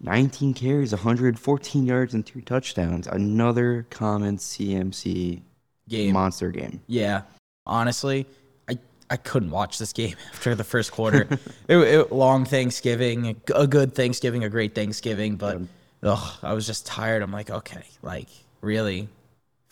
19 0.00 0.54
carries 0.54 0.92
114 0.92 1.86
yards 1.86 2.14
and 2.14 2.26
two 2.26 2.40
touchdowns 2.40 3.06
another 3.06 3.86
common 3.90 4.36
CMC 4.36 5.40
Game. 5.88 6.12
monster 6.12 6.50
game 6.50 6.80
Yeah, 6.86 7.22
honestly, 7.66 8.26
I 8.68 8.78
I 9.10 9.16
couldn't 9.16 9.50
watch 9.50 9.78
this 9.78 9.92
game 9.92 10.16
after 10.32 10.54
the 10.54 10.64
first 10.64 10.92
quarter. 10.92 11.28
it, 11.68 11.76
it, 11.76 12.12
long 12.12 12.44
Thanksgiving, 12.44 13.36
a 13.54 13.66
good 13.66 13.94
Thanksgiving, 13.94 14.44
a 14.44 14.48
great 14.48 14.74
Thanksgiving, 14.74 15.36
but 15.36 15.60
ugh, 16.02 16.38
I 16.42 16.52
was 16.52 16.66
just 16.66 16.86
tired. 16.86 17.22
I'm 17.22 17.32
like, 17.32 17.50
okay, 17.50 17.84
like 18.02 18.28
really, 18.60 19.08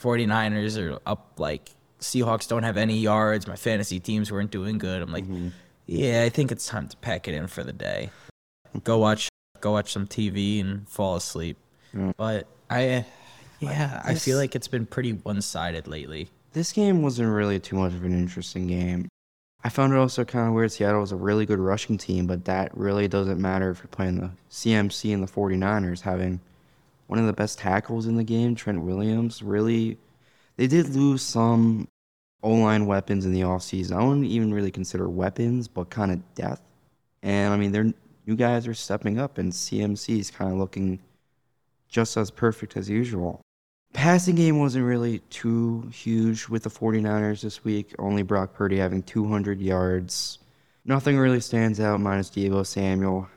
49ers 0.00 0.78
are 0.82 0.98
up. 1.06 1.34
Like 1.38 1.70
Seahawks 2.00 2.48
don't 2.48 2.64
have 2.64 2.76
any 2.76 2.98
yards. 2.98 3.46
My 3.46 3.56
fantasy 3.56 4.00
teams 4.00 4.30
weren't 4.30 4.50
doing 4.50 4.78
good. 4.78 5.00
I'm 5.02 5.12
like, 5.12 5.24
mm-hmm. 5.24 5.48
yeah, 5.86 6.22
I 6.22 6.28
think 6.28 6.52
it's 6.52 6.66
time 6.66 6.88
to 6.88 6.96
pack 6.98 7.28
it 7.28 7.34
in 7.34 7.46
for 7.46 7.62
the 7.64 7.72
day. 7.72 8.10
Go 8.84 8.98
watch, 8.98 9.28
go 9.62 9.72
watch 9.72 9.90
some 9.92 10.06
TV 10.06 10.60
and 10.60 10.86
fall 10.86 11.16
asleep. 11.16 11.56
But 12.18 12.46
I, 12.68 13.06
Yeah, 13.60 14.02
I 14.04 14.12
this- 14.14 14.24
feel 14.24 14.36
like 14.36 14.54
it's 14.54 14.68
been 14.68 14.84
pretty 14.84 15.12
one-sided 15.12 15.86
lately. 15.88 16.28
This 16.52 16.72
game 16.72 17.00
wasn't 17.00 17.30
really 17.32 17.58
too 17.58 17.76
much 17.76 17.94
of 17.94 18.04
an 18.04 18.12
interesting 18.12 18.66
game. 18.66 19.08
I 19.64 19.68
found 19.70 19.92
it 19.94 19.96
also 19.96 20.24
kind 20.24 20.48
of 20.48 20.54
weird. 20.54 20.72
Seattle 20.72 21.00
was 21.00 21.12
a 21.12 21.16
really 21.16 21.46
good 21.46 21.60
rushing 21.60 21.96
team, 21.96 22.26
but 22.26 22.44
that 22.46 22.76
really 22.76 23.08
doesn't 23.08 23.40
matter 23.40 23.70
if 23.70 23.78
you're 23.78 23.86
playing 23.86 24.16
the 24.18 24.30
CMC 24.50 25.14
and 25.14 25.22
the 25.22 25.26
49ers 25.32 26.00
having 26.02 26.40
one 27.06 27.18
of 27.20 27.26
the 27.26 27.32
best 27.32 27.58
tackles 27.58 28.06
in 28.06 28.16
the 28.16 28.24
game, 28.24 28.54
Trent 28.54 28.82
Williams. 28.82 29.42
Really, 29.42 29.96
they 30.56 30.66
did 30.66 30.88
lose 30.90 31.22
some 31.22 31.86
O 32.42 32.50
line 32.50 32.86
weapons 32.86 33.24
in 33.24 33.32
the 33.32 33.42
offseason. 33.42 33.92
I 33.92 34.02
wouldn't 34.02 34.26
even 34.26 34.52
really 34.52 34.72
consider 34.72 35.08
weapons, 35.08 35.68
but 35.68 35.88
kind 35.90 36.10
of 36.10 36.34
depth. 36.34 36.60
And 37.22 37.54
I 37.54 37.56
mean, 37.56 37.70
they're 37.70 37.92
you 38.24 38.36
guys 38.36 38.66
are 38.66 38.74
stepping 38.74 39.18
up, 39.18 39.38
and 39.38 39.52
CMC 39.52 40.18
is 40.18 40.30
kind 40.30 40.52
of 40.52 40.58
looking 40.58 41.00
just 41.88 42.16
as 42.16 42.30
perfect 42.30 42.76
as 42.76 42.88
usual. 42.88 43.40
Passing 43.92 44.36
game 44.36 44.58
wasn't 44.58 44.86
really 44.86 45.18
too 45.30 45.90
huge 45.92 46.48
with 46.48 46.62
the 46.62 46.70
49ers 46.70 47.42
this 47.42 47.62
week, 47.62 47.94
only 47.98 48.22
Brock 48.22 48.54
Purdy 48.54 48.78
having 48.78 49.02
200 49.02 49.60
yards. 49.60 50.38
Nothing 50.84 51.18
really 51.18 51.40
stands 51.40 51.78
out 51.78 52.00
minus 52.00 52.30
Deebo 52.30 52.66
Samuel 52.66 53.28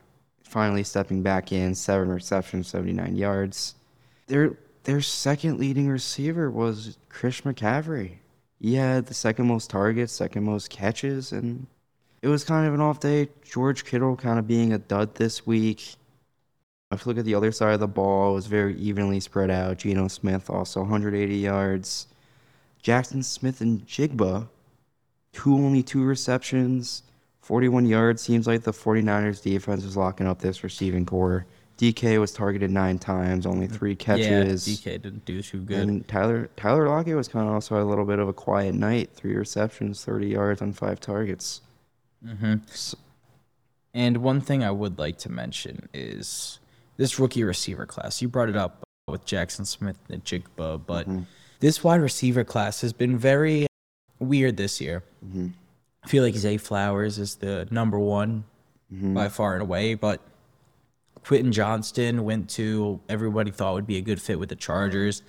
finally 0.43 0.83
stepping 0.83 1.21
back 1.21 1.51
in, 1.51 1.75
seven 1.75 2.07
receptions, 2.09 2.67
79 2.67 3.15
yards. 3.15 3.75
Their 4.27 4.57
their 4.83 5.01
second 5.01 5.59
leading 5.59 5.89
receiver 5.89 6.49
was 6.49 6.97
Chris 7.09 7.41
McCaffrey. 7.41 8.17
He 8.59 8.75
had 8.75 9.07
the 9.07 9.13
second 9.13 9.47
most 9.47 9.69
targets, 9.69 10.13
second 10.13 10.43
most 10.43 10.69
catches, 10.69 11.31
and 11.31 11.67
it 12.25 12.29
was 12.29 12.43
kind 12.43 12.67
of 12.67 12.73
an 12.73 12.81
off 12.81 12.99
day. 12.99 13.29
George 13.43 13.85
Kittle 13.85 14.15
kind 14.15 14.39
of 14.39 14.47
being 14.47 14.73
a 14.73 14.79
dud 14.79 15.13
this 15.13 15.45
week. 15.45 15.93
If 16.91 17.05
you 17.05 17.11
look 17.11 17.19
at 17.19 17.25
the 17.25 17.35
other 17.35 17.51
side 17.51 17.75
of 17.75 17.79
the 17.79 17.87
ball, 17.87 18.31
it 18.31 18.33
was 18.33 18.47
very 18.47 18.75
evenly 18.77 19.19
spread 19.19 19.51
out. 19.51 19.77
Geno 19.77 20.07
Smith 20.07 20.49
also 20.49 20.79
180 20.79 21.35
yards. 21.35 22.07
Jaxon 22.83 23.23
Smith-Njigba, 23.23 24.47
two 25.33 25.53
only 25.53 25.83
two 25.83 26.03
receptions, 26.03 27.03
41 27.41 27.85
yards. 27.85 28.23
Seems 28.23 28.47
like 28.47 28.63
the 28.63 28.73
49ers 28.73 29.43
defense 29.43 29.85
was 29.85 29.95
locking 29.95 30.25
up 30.25 30.39
this 30.39 30.63
receiving 30.63 31.05
corps. 31.05 31.45
DK 31.77 32.19
was 32.19 32.31
targeted 32.31 32.71
nine 32.71 32.97
times, 32.97 33.45
only 33.45 33.67
three 33.67 33.95
catches. 33.95 34.67
Yeah, 34.67 34.93
DK 34.93 35.01
didn't 35.03 35.25
do 35.25 35.43
too 35.43 35.61
good. 35.61 35.77
And 35.77 36.07
Tyler 36.07 36.49
Tyler 36.57 36.89
Lockett 36.89 37.15
was 37.15 37.27
kind 37.27 37.47
of 37.47 37.53
also 37.53 37.75
had 37.75 37.83
a 37.83 37.85
little 37.85 38.05
bit 38.05 38.17
of 38.17 38.27
a 38.27 38.33
quiet 38.33 38.73
night. 38.73 39.11
Three 39.13 39.35
receptions, 39.35 40.03
30 40.03 40.27
yards 40.29 40.61
on 40.63 40.73
five 40.73 40.99
targets. 40.99 41.61
Mm-hmm. 42.25 42.55
And 43.93 44.17
one 44.17 44.41
thing 44.41 44.63
I 44.63 44.71
would 44.71 44.97
like 44.99 45.17
to 45.19 45.31
mention 45.31 45.87
is 45.93 46.59
this 46.97 47.19
rookie 47.19 47.43
receiver 47.43 47.85
class. 47.85 48.21
You 48.21 48.27
brought 48.27 48.49
it 48.49 48.57
up 48.57 48.83
with 49.07 49.25
Jackson 49.25 49.65
Smith 49.65 49.97
and 50.09 50.23
Jigba, 50.25 50.81
but 50.85 51.07
mm-hmm. 51.07 51.21
this 51.59 51.83
wide 51.83 52.01
receiver 52.01 52.43
class 52.43 52.81
has 52.81 52.93
been 52.93 53.17
very 53.17 53.67
weird 54.19 54.57
this 54.57 54.81
year. 54.81 55.03
Mm-hmm. 55.25 55.47
I 56.03 56.07
feel 56.07 56.23
like 56.23 56.35
Zay 56.35 56.57
Flowers 56.57 57.17
is 57.17 57.35
the 57.35 57.67
number 57.71 57.97
one 57.99 58.43
by 58.89 59.27
far 59.29 59.53
and 59.53 59.61
away, 59.61 59.95
but 59.95 60.21
Quentin 61.23 61.51
Johnston 61.51 62.23
went 62.23 62.49
to 62.51 62.99
everybody 63.09 63.51
thought 63.51 63.73
would 63.73 63.87
be 63.87 63.97
a 63.97 64.01
good 64.01 64.21
fit 64.21 64.39
with 64.39 64.49
the 64.49 64.55
Chargers, 64.55 65.23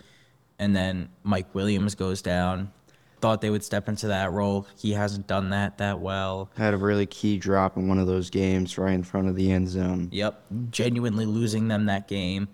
and 0.58 0.76
then 0.76 1.08
Mike 1.22 1.54
Williams 1.54 1.94
goes 1.94 2.20
down. 2.20 2.70
Thought 3.20 3.40
they 3.40 3.50
would 3.50 3.64
step 3.64 3.88
into 3.88 4.08
that 4.08 4.32
role. 4.32 4.66
He 4.76 4.92
hasn't 4.92 5.26
done 5.26 5.50
that 5.50 5.78
that 5.78 6.00
well. 6.00 6.50
Had 6.56 6.74
a 6.74 6.76
really 6.76 7.06
key 7.06 7.38
drop 7.38 7.76
in 7.76 7.88
one 7.88 7.98
of 7.98 8.06
those 8.06 8.28
games 8.28 8.76
right 8.76 8.92
in 8.92 9.02
front 9.02 9.28
of 9.28 9.36
the 9.36 9.50
end 9.50 9.68
zone. 9.68 10.08
Yep, 10.12 10.44
genuinely 10.70 11.24
losing 11.24 11.68
them 11.68 11.86
that 11.86 12.08
game. 12.08 12.48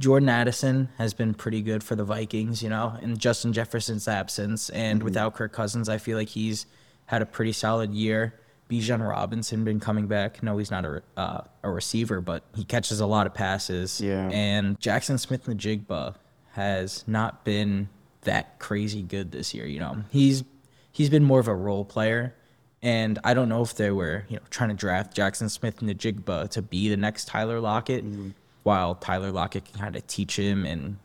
Jordan 0.00 0.30
Addison 0.30 0.88
has 0.96 1.12
been 1.12 1.34
pretty 1.34 1.60
good 1.62 1.84
for 1.84 1.94
the 1.94 2.04
Vikings, 2.04 2.62
you 2.62 2.70
know, 2.70 2.96
in 3.02 3.18
Justin 3.18 3.52
Jefferson's 3.52 4.08
absence. 4.08 4.70
And 4.70 5.02
without 5.02 5.34
Kirk 5.34 5.52
Cousins, 5.52 5.88
I 5.90 5.98
feel 5.98 6.16
like 6.16 6.30
he's 6.30 6.66
had 7.06 7.20
a 7.20 7.26
pretty 7.26 7.52
solid 7.52 7.92
year. 7.92 8.34
Bijan 8.70 9.06
Robinson 9.06 9.62
been 9.64 9.78
coming 9.78 10.06
back. 10.06 10.42
No, 10.42 10.56
he's 10.56 10.70
not 10.70 10.84
a, 10.86 11.02
uh, 11.16 11.42
a 11.62 11.70
receiver, 11.70 12.20
but 12.20 12.44
he 12.54 12.64
catches 12.64 13.00
a 13.00 13.06
lot 13.06 13.26
of 13.26 13.34
passes. 13.34 14.00
Yeah. 14.00 14.30
And 14.30 14.80
Jaxon 14.80 15.18
Smith-Njigba 15.18 16.14
has 16.52 17.04
not 17.06 17.44
been 17.44 17.88
that 18.22 18.58
crazy 18.58 19.02
good 19.02 19.32
this 19.32 19.54
year. 19.54 19.66
You 19.66 19.80
know, 19.80 20.04
he's 20.10 20.44
he's 20.92 21.10
been 21.10 21.24
more 21.24 21.40
of 21.40 21.48
a 21.48 21.54
role 21.54 21.84
player, 21.84 22.34
and 22.82 23.18
I 23.24 23.34
don't 23.34 23.48
know 23.48 23.62
if 23.62 23.74
they 23.74 23.90
were 23.90 24.24
you 24.28 24.36
know 24.36 24.42
trying 24.50 24.70
to 24.70 24.76
draft 24.76 25.16
Jaxon 25.16 25.50
Smith-Njigba 25.50 26.50
to 26.50 26.62
be 26.62 26.88
the 26.88 26.96
next 26.96 27.28
Tyler 27.28 27.60
Lockett, 27.60 28.04
mm-hmm. 28.04 28.30
while 28.62 28.94
Tyler 28.94 29.30
Lockett 29.30 29.64
can 29.64 29.80
kind 29.80 29.96
of 29.96 30.06
teach 30.06 30.38
him, 30.38 30.64
and 30.64 30.98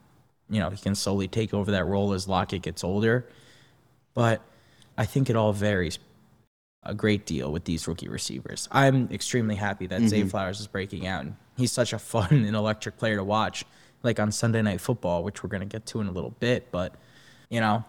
you 0.50 0.60
know 0.60 0.70
he 0.70 0.78
can 0.78 0.96
slowly 0.96 1.28
take 1.28 1.54
over 1.54 1.72
that 1.72 1.86
role 1.86 2.14
as 2.14 2.28
Lockett 2.28 2.62
gets 2.62 2.84
older. 2.84 3.28
But 4.14 4.42
I 4.98 5.06
think 5.06 5.30
it 5.30 5.36
all 5.36 5.52
varies 5.54 6.00
a 6.86 6.94
great 6.94 7.26
deal 7.26 7.52
with 7.52 7.66
these 7.66 7.88
rookie 7.88 8.08
receivers. 8.08 8.70
I'm 8.72 9.10
extremely 9.12 9.56
happy 9.56 9.88
that 9.88 10.02
Zay 10.04 10.22
mm-hmm. 10.22 10.30
Flowers 10.30 10.60
is 10.60 10.68
breaking 10.68 11.08
out. 11.08 11.26
He's 11.58 11.72
such 11.72 11.94
a 11.94 12.00
fun 12.00 12.28
and 12.32 12.56
electric 12.56 12.98
player 12.98 13.18
to 13.18 13.24
watch, 13.24 13.66
like 14.06 14.20
on 14.20 14.32
Sunday 14.32 14.62
Night 14.62 14.80
Football, 14.80 15.24
which 15.24 15.44
we're 15.44 15.50
going 15.50 15.68
to 15.68 15.72
get 15.78 15.86
to 15.88 16.00
in 16.02 16.08
a 16.08 16.12
little 16.12 16.36
bit. 16.40 16.72
But, 16.72 16.94
you 17.50 17.60
know, 17.60 17.84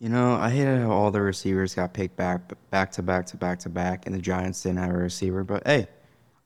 You 0.00 0.08
know, 0.08 0.34
I 0.34 0.50
hated 0.50 0.80
how 0.80 0.90
all 0.90 1.10
the 1.12 1.20
receivers 1.22 1.74
got 1.74 1.92
picked 1.94 2.16
back, 2.16 2.40
back 2.70 2.90
to 2.92 3.02
back 3.02 3.26
to 3.26 3.36
back 3.36 3.60
to 3.60 3.68
back, 3.68 4.04
and 4.06 4.14
the 4.14 4.20
Giants 4.20 4.62
didn't 4.62 4.78
have 4.78 4.90
a 4.90 4.98
receiver. 4.98 5.44
But 5.44 5.62
hey, 5.64 5.86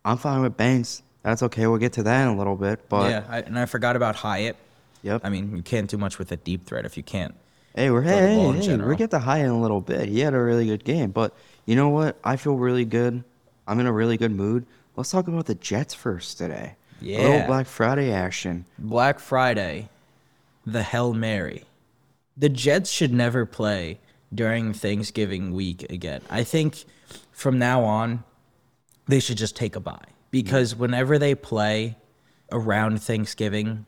I'm 0.04 0.18
fine 0.18 0.42
with 0.42 0.56
Banks. 0.58 1.02
That's 1.23 1.42
okay. 1.42 1.66
We'll 1.66 1.78
get 1.78 1.94
to 1.94 2.02
that 2.04 2.23
in 2.23 2.28
a 2.28 2.37
little 2.37 2.54
bit. 2.54 2.88
But 2.88 3.11
yeah, 3.11 3.25
I, 3.28 3.38
and 3.40 3.58
I 3.58 3.64
forgot 3.66 3.96
about 3.96 4.14
Hyatt. 4.16 4.56
yep. 5.02 5.23
I 5.25 5.30
mean, 5.30 5.56
you 5.56 5.62
can't 5.62 5.88
do 5.88 5.96
much 5.96 6.18
with 6.18 6.30
a 6.32 6.37
deep 6.37 6.66
threat 6.66 6.85
if 6.85 6.96
you 6.96 7.02
can't. 7.02 7.35
Hey, 7.75 7.90
we're 7.90 8.02
hey, 8.02 8.11
hey, 8.20 8.35
hey, 8.35 8.76
we'll 8.76 8.94
get 8.94 9.11
to 9.11 9.18
Hyatt 9.18 9.46
in 9.46 9.50
a 9.52 9.61
little 9.61 9.80
bit. 9.80 10.08
He 10.08 10.20
had 10.20 10.35
a 10.35 10.40
really 10.40 10.66
good 10.66 10.85
game, 10.85 11.11
but 11.11 11.35
you 11.64 11.76
know 11.76 11.88
what? 11.88 12.16
I 12.23 12.37
feel 12.37 12.56
really 12.56 12.85
good. 12.85 13.25
I'm 13.66 13.80
in 13.80 13.87
a 13.87 13.92
really 13.92 14.16
good 14.16 14.32
mood. 14.32 14.66
Let's 14.96 15.11
talk 15.11 15.28
about 15.28 15.46
the 15.46 15.54
Jets 15.56 15.92
first 15.92 16.38
today. 16.38 16.76
A 17.03 17.05
little 17.05 17.43
oh, 17.43 17.47
Black 17.47 17.67
Friday 17.67 18.12
action. 18.12 18.65
Black 18.79 19.19
Friday, 19.19 19.88
the 20.65 20.83
Hail 20.83 21.15
Mary. 21.15 21.65
The 22.37 22.49
Jets 22.49 22.91
should 22.91 23.12
never 23.12 23.47
play 23.47 23.99
during 24.35 24.73
Thanksgiving 24.73 25.53
week 25.53 25.91
again. 25.91 26.23
I 26.29 26.43
think 26.45 26.85
from 27.33 27.59
now 27.59 27.85
on, 27.85 28.25
they 29.07 29.21
should 29.21 29.37
just 29.37 29.57
take 29.57 29.76
a 29.76 29.81
bye 29.81 30.05
because 30.31 30.75
whenever 30.75 31.19
they 31.19 31.35
play 31.35 31.97
around 32.53 33.03
Thanksgiving, 33.03 33.87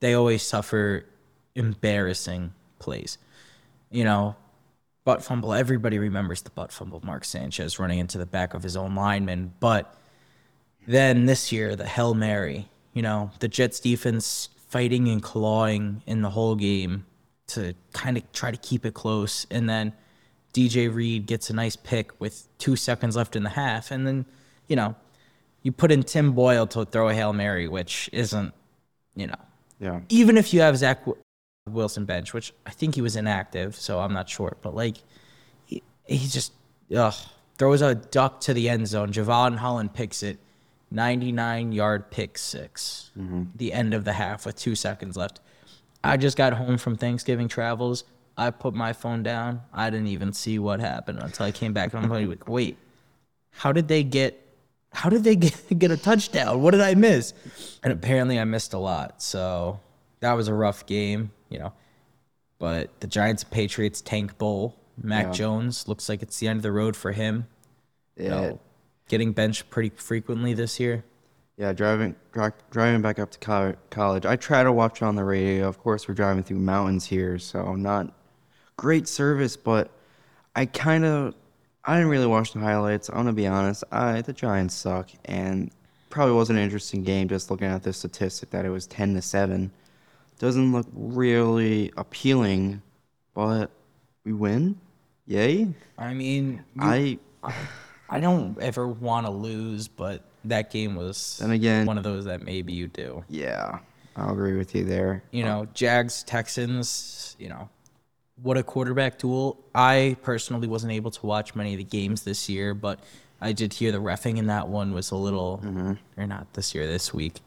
they 0.00 0.14
always 0.14 0.42
suffer 0.42 1.06
embarrassing 1.54 2.52
plays. 2.78 3.18
You 3.90 4.04
know, 4.04 4.36
butt 5.04 5.22
fumble. 5.22 5.52
Everybody 5.52 5.98
remembers 5.98 6.42
the 6.42 6.50
butt 6.50 6.72
fumble. 6.72 7.00
Mark 7.04 7.24
Sanchez 7.24 7.78
running 7.78 7.98
into 7.98 8.18
the 8.18 8.26
back 8.26 8.54
of 8.54 8.62
his 8.62 8.76
own 8.76 8.94
lineman, 8.94 9.54
but 9.60 9.94
then 10.86 11.26
this 11.26 11.52
year, 11.52 11.76
the 11.76 11.86
Hail 11.86 12.14
Mary, 12.14 12.68
you 12.94 13.02
know, 13.02 13.30
the 13.40 13.48
Jets 13.48 13.80
defense 13.80 14.48
fighting 14.68 15.08
and 15.08 15.22
clawing 15.22 16.02
in 16.06 16.22
the 16.22 16.30
whole 16.30 16.54
game 16.54 17.06
to 17.48 17.74
kind 17.92 18.16
of 18.16 18.30
try 18.32 18.50
to 18.50 18.56
keep 18.56 18.84
it 18.86 18.94
close. 18.94 19.46
And 19.50 19.68
then 19.68 19.92
DJ 20.52 20.92
Reed 20.92 21.26
gets 21.26 21.50
a 21.50 21.52
nice 21.52 21.76
pick 21.76 22.18
with 22.20 22.46
two 22.58 22.76
seconds 22.76 23.16
left 23.16 23.36
in 23.36 23.42
the 23.42 23.50
half. 23.50 23.90
And 23.90 24.06
then, 24.06 24.26
you 24.68 24.76
know, 24.76 24.94
you 25.62 25.72
put 25.72 25.92
in 25.92 26.02
Tim 26.02 26.32
Boyle 26.32 26.66
to 26.68 26.84
throw 26.84 27.08
a 27.08 27.14
Hail 27.14 27.32
Mary, 27.32 27.68
which 27.68 28.08
isn't, 28.12 28.54
you 29.14 29.26
know, 29.26 29.34
Yeah. 29.80 30.00
even 30.08 30.36
if 30.36 30.54
you 30.54 30.60
have 30.60 30.76
Zach 30.76 31.04
Wilson 31.68 32.04
bench, 32.04 32.32
which 32.32 32.52
I 32.66 32.70
think 32.70 32.94
he 32.94 33.02
was 33.02 33.16
inactive, 33.16 33.76
so 33.76 34.00
I'm 34.00 34.12
not 34.12 34.28
sure, 34.28 34.56
but 34.62 34.74
like 34.74 34.96
he, 35.66 35.82
he 36.06 36.26
just 36.28 36.52
ugh, 36.94 37.14
throws 37.58 37.82
a 37.82 37.94
duck 37.94 38.40
to 38.42 38.54
the 38.54 38.68
end 38.68 38.86
zone. 38.88 39.12
Jevon 39.12 39.56
Holland 39.56 39.94
picks 39.94 40.22
it, 40.22 40.38
99 40.90 41.72
yard 41.72 42.10
pick 42.10 42.36
6 42.38 43.10
mm-hmm. 43.18 43.42
The 43.54 43.72
end 43.72 43.94
of 43.94 44.04
the 44.04 44.12
half 44.14 44.44
with 44.46 44.56
two 44.56 44.74
seconds 44.74 45.16
left. 45.16 45.40
I 46.02 46.16
just 46.16 46.36
got 46.36 46.54
home 46.54 46.78
from 46.78 46.96
Thanksgiving 46.96 47.48
travels. 47.48 48.04
I 48.36 48.50
put 48.50 48.74
my 48.74 48.92
phone 48.92 49.22
down. 49.22 49.60
I 49.72 49.90
didn't 49.90 50.06
even 50.08 50.32
see 50.32 50.58
what 50.58 50.80
happened 50.80 51.18
until 51.22 51.46
I 51.46 51.52
came 51.52 51.72
back 51.72 51.92
and 51.92 52.04
I'm 52.04 52.10
like, 52.10 52.48
wait, 52.48 52.78
how 53.50 53.72
did 53.72 53.88
they 53.88 54.02
get 54.02 54.46
how 54.92 55.08
did 55.08 55.22
they 55.22 55.36
get, 55.44 55.78
get 55.78 55.90
a 55.90 55.96
touchdown? 55.96 56.60
What 56.62 56.72
did 56.72 56.80
I 56.80 56.94
miss? 56.94 57.32
And 57.82 57.92
apparently 57.92 58.40
I 58.40 58.44
missed 58.44 58.72
a 58.72 58.78
lot. 58.78 59.22
So 59.22 59.78
that 60.20 60.32
was 60.32 60.48
a 60.48 60.54
rough 60.54 60.86
game, 60.86 61.30
you 61.48 61.58
know. 61.58 61.72
But 62.58 63.00
the 63.00 63.06
Giants 63.06 63.42
and 63.42 63.52
Patriots 63.52 64.00
tank 64.00 64.36
bowl. 64.38 64.76
Mac 65.02 65.26
Yeah. 65.26 65.32
Jones 65.32 65.88
looks 65.88 66.08
like 66.08 66.22
it's 66.22 66.38
the 66.38 66.48
end 66.48 66.58
of 66.58 66.62
the 66.62 66.72
road 66.72 66.96
for 66.96 67.12
him. 67.12 67.46
You 68.16 68.24
Yeah. 68.24 68.30
know, 68.30 68.60
getting 69.10 69.32
benched 69.32 69.68
pretty 69.68 69.90
frequently 69.90 70.54
this 70.54 70.78
year. 70.80 71.04
Yeah, 71.56 71.74
driving 71.74 72.14
dri- 72.32 72.52
driving 72.70 73.02
back 73.02 73.18
up 73.18 73.30
to 73.32 73.38
coll- 73.38 73.74
college. 73.90 74.24
I 74.24 74.36
try 74.36 74.62
to 74.62 74.72
watch 74.72 75.02
on 75.02 75.16
the 75.16 75.24
radio. 75.24 75.68
Of 75.68 75.78
course, 75.78 76.08
we're 76.08 76.14
driving 76.14 76.42
through 76.42 76.60
mountains 76.60 77.04
here, 77.04 77.38
so 77.38 77.74
not 77.74 78.14
great 78.78 79.06
service. 79.06 79.56
But 79.56 79.90
I 80.56 80.64
kind 80.64 81.04
of 81.04 81.34
I 81.84 81.96
didn't 81.96 82.10
really 82.10 82.26
watch 82.26 82.54
the 82.54 82.60
highlights. 82.60 83.10
I'm 83.10 83.16
gonna 83.16 83.32
be 83.34 83.46
honest. 83.46 83.84
I 83.92 84.22
the 84.22 84.32
Giants 84.32 84.74
suck, 84.74 85.10
and 85.26 85.70
probably 86.08 86.34
wasn't 86.34 86.58
an 86.60 86.64
interesting 86.64 87.02
game. 87.02 87.28
Just 87.28 87.50
looking 87.50 87.66
at 87.66 87.82
the 87.82 87.92
statistic 87.92 88.50
that 88.50 88.64
it 88.64 88.70
was 88.70 88.86
ten 88.86 89.12
to 89.14 89.20
seven 89.22 89.70
doesn't 90.38 90.72
look 90.72 90.86
really 90.94 91.92
appealing, 91.98 92.80
but 93.34 93.70
we 94.24 94.32
win. 94.32 94.80
Yay! 95.26 95.74
I 95.98 96.14
mean, 96.14 96.64
I 96.78 97.18
I 98.10 98.18
don't 98.20 98.60
ever 98.60 98.88
want 98.88 99.26
to 99.26 99.32
lose, 99.32 99.86
but 99.88 100.24
that 100.44 100.70
game 100.70 100.96
was 100.96 101.40
and 101.42 101.52
again- 101.52 101.86
one 101.86 101.96
of 101.96 102.04
those 102.04 102.24
that 102.24 102.42
maybe 102.42 102.72
you 102.72 102.88
do. 102.88 103.24
yeah, 103.28 103.78
I'll 104.16 104.32
agree 104.32 104.56
with 104.56 104.74
you 104.74 104.84
there. 104.84 105.22
You 105.30 105.44
know, 105.44 105.60
um, 105.60 105.68
Jags 105.72 106.24
Texans, 106.24 107.36
you 107.38 107.48
know, 107.48 107.68
what 108.42 108.56
a 108.56 108.62
quarterback 108.62 109.18
duel. 109.18 109.62
I 109.74 110.16
personally 110.22 110.66
wasn't 110.66 110.92
able 110.92 111.12
to 111.12 111.26
watch 111.26 111.54
many 111.54 111.72
of 111.74 111.78
the 111.78 111.84
games 111.84 112.22
this 112.22 112.48
year, 112.48 112.74
but 112.74 112.98
I 113.40 113.52
did 113.52 113.72
hear 113.72 113.92
the 113.92 113.98
refing 113.98 114.38
in 114.38 114.48
that 114.48 114.68
one 114.68 114.92
was 114.92 115.12
a 115.12 115.16
little, 115.16 115.60
mm-hmm. 115.64 115.92
or 116.20 116.26
not 116.26 116.52
this 116.54 116.74
year, 116.74 116.86
this 116.86 117.14
week. 117.14 117.40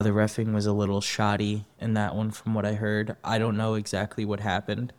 The 0.00 0.10
refing 0.10 0.52
was 0.54 0.66
a 0.66 0.72
little 0.72 1.00
shoddy 1.00 1.64
in 1.78 1.94
that 1.94 2.16
one 2.16 2.30
from 2.30 2.54
what 2.54 2.64
I 2.64 2.74
heard. 2.74 3.16
I 3.22 3.38
don't 3.38 3.56
know 3.56 3.74
exactly 3.74 4.24
what 4.24 4.40
happened, 4.40 4.92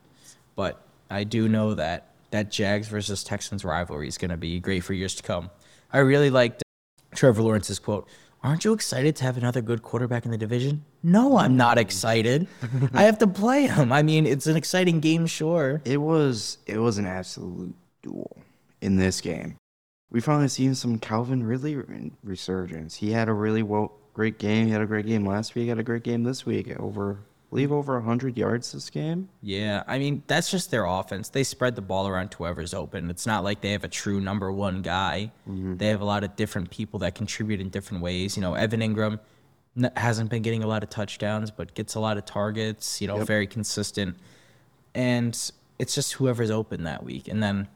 but 0.55 0.81
I 1.09 1.23
do 1.25 1.49
know 1.49 1.73
that 1.73 2.12
that 2.33 2.49
Jags 2.49 2.87
versus 2.87 3.23
Texans 3.23 3.63
rivalry 3.63 4.07
is 4.07 4.17
going 4.17 4.31
to 4.31 4.37
be 4.37 4.59
great 4.59 4.83
for 4.83 4.93
years 4.93 5.13
to 5.15 5.23
come. 5.23 5.51
I 5.91 5.99
really 5.99 6.31
liked 6.31 6.63
uh, 6.63 7.15
Trevor 7.15 7.43
Lawrence's 7.43 7.77
quote. 7.77 8.09
Aren't 8.41 8.65
you 8.65 8.73
excited 8.73 9.15
to 9.17 9.23
have 9.23 9.37
another 9.37 9.61
good 9.61 9.83
quarterback 9.83 10.25
in 10.25 10.31
the 10.31 10.37
division? 10.37 10.83
No, 11.03 11.37
I'm 11.37 11.55
not 11.55 11.77
excited. 11.77 12.47
I 12.93 13.03
have 13.03 13.19
to 13.19 13.27
play 13.27 13.67
him. 13.67 13.93
I 13.93 14.01
mean, 14.01 14.25
it's 14.25 14.47
an 14.47 14.57
exciting 14.57 14.99
game, 14.99 15.27
sure. 15.27 15.81
It 15.85 15.97
was 15.97 16.57
it 16.65 16.79
was 16.79 16.97
an 16.97 17.05
absolute 17.05 17.75
duel 18.01 18.35
in 18.81 18.97
this 18.97 19.21
game. 19.21 19.55
We 20.11 20.19
finally 20.19 20.49
seen 20.49 20.75
some 20.75 20.97
Calvin 20.97 21.43
Ridley 21.43 21.77
resurgence. 22.23 22.95
He 22.95 23.11
had 23.11 23.29
a 23.29 23.33
really 23.33 23.63
well 23.63 23.93
great 24.13 24.39
game. 24.39 24.65
He 24.65 24.71
had 24.71 24.81
a 24.81 24.87
great 24.87 25.05
game 25.05 25.25
last 25.25 25.53
week. 25.53 25.63
He 25.63 25.69
had 25.69 25.79
a 25.79 25.83
great 25.83 26.03
game 26.03 26.23
this 26.23 26.45
week. 26.45 26.67
Over 26.79 27.19
believe 27.53 27.71
over 27.71 27.99
hundred 28.01 28.35
yards 28.37 28.71
this 28.71 28.89
game. 28.89 29.29
Yeah, 29.41 29.83
I 29.85 29.99
mean, 29.99 30.23
that's 30.25 30.49
just 30.49 30.71
their 30.71 30.85
offense. 30.85 31.29
They 31.29 31.43
spread 31.43 31.75
the 31.75 31.81
ball 31.81 32.07
around 32.07 32.31
to 32.31 32.37
whoever's 32.37 32.73
open. 32.73 33.09
It's 33.11 33.27
not 33.27 33.43
like 33.43 33.61
they 33.61 33.71
have 33.73 33.83
a 33.83 33.87
true 33.87 34.19
number 34.19 34.51
one 34.51 34.81
guy. 34.81 35.31
Mm-hmm. 35.47 35.77
They 35.77 35.87
have 35.89 36.01
a 36.01 36.05
lot 36.05 36.23
of 36.23 36.35
different 36.35 36.71
people 36.71 36.99
that 36.99 37.13
contribute 37.13 37.61
in 37.61 37.69
different 37.69 38.01
ways. 38.01 38.35
You 38.35 38.41
know, 38.41 38.55
Evan 38.55 38.79
Engram 38.79 39.19
hasn't 39.95 40.31
been 40.31 40.41
getting 40.41 40.63
a 40.63 40.67
lot 40.67 40.81
of 40.83 40.89
touchdowns, 40.89 41.51
but 41.51 41.75
gets 41.75 41.93
a 41.95 41.99
lot 41.99 42.17
of 42.17 42.25
targets, 42.25 42.99
you 43.01 43.07
know, 43.07 43.17
Yep. 43.17 43.27
very 43.27 43.47
consistent. 43.47 44.17
And 44.95 45.33
it's 45.77 45.93
just 45.95 46.13
whoever's 46.13 46.49
open 46.51 46.83
that 46.83 47.03
week. 47.03 47.27
And 47.27 47.41
then 47.43 47.67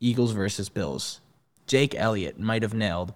Eagles 0.00 0.32
versus 0.32 0.68
Bills. 0.68 1.20
Jake 1.66 1.94
Elliott 1.94 2.38
might 2.38 2.62
have 2.62 2.74
nailed 2.74 3.14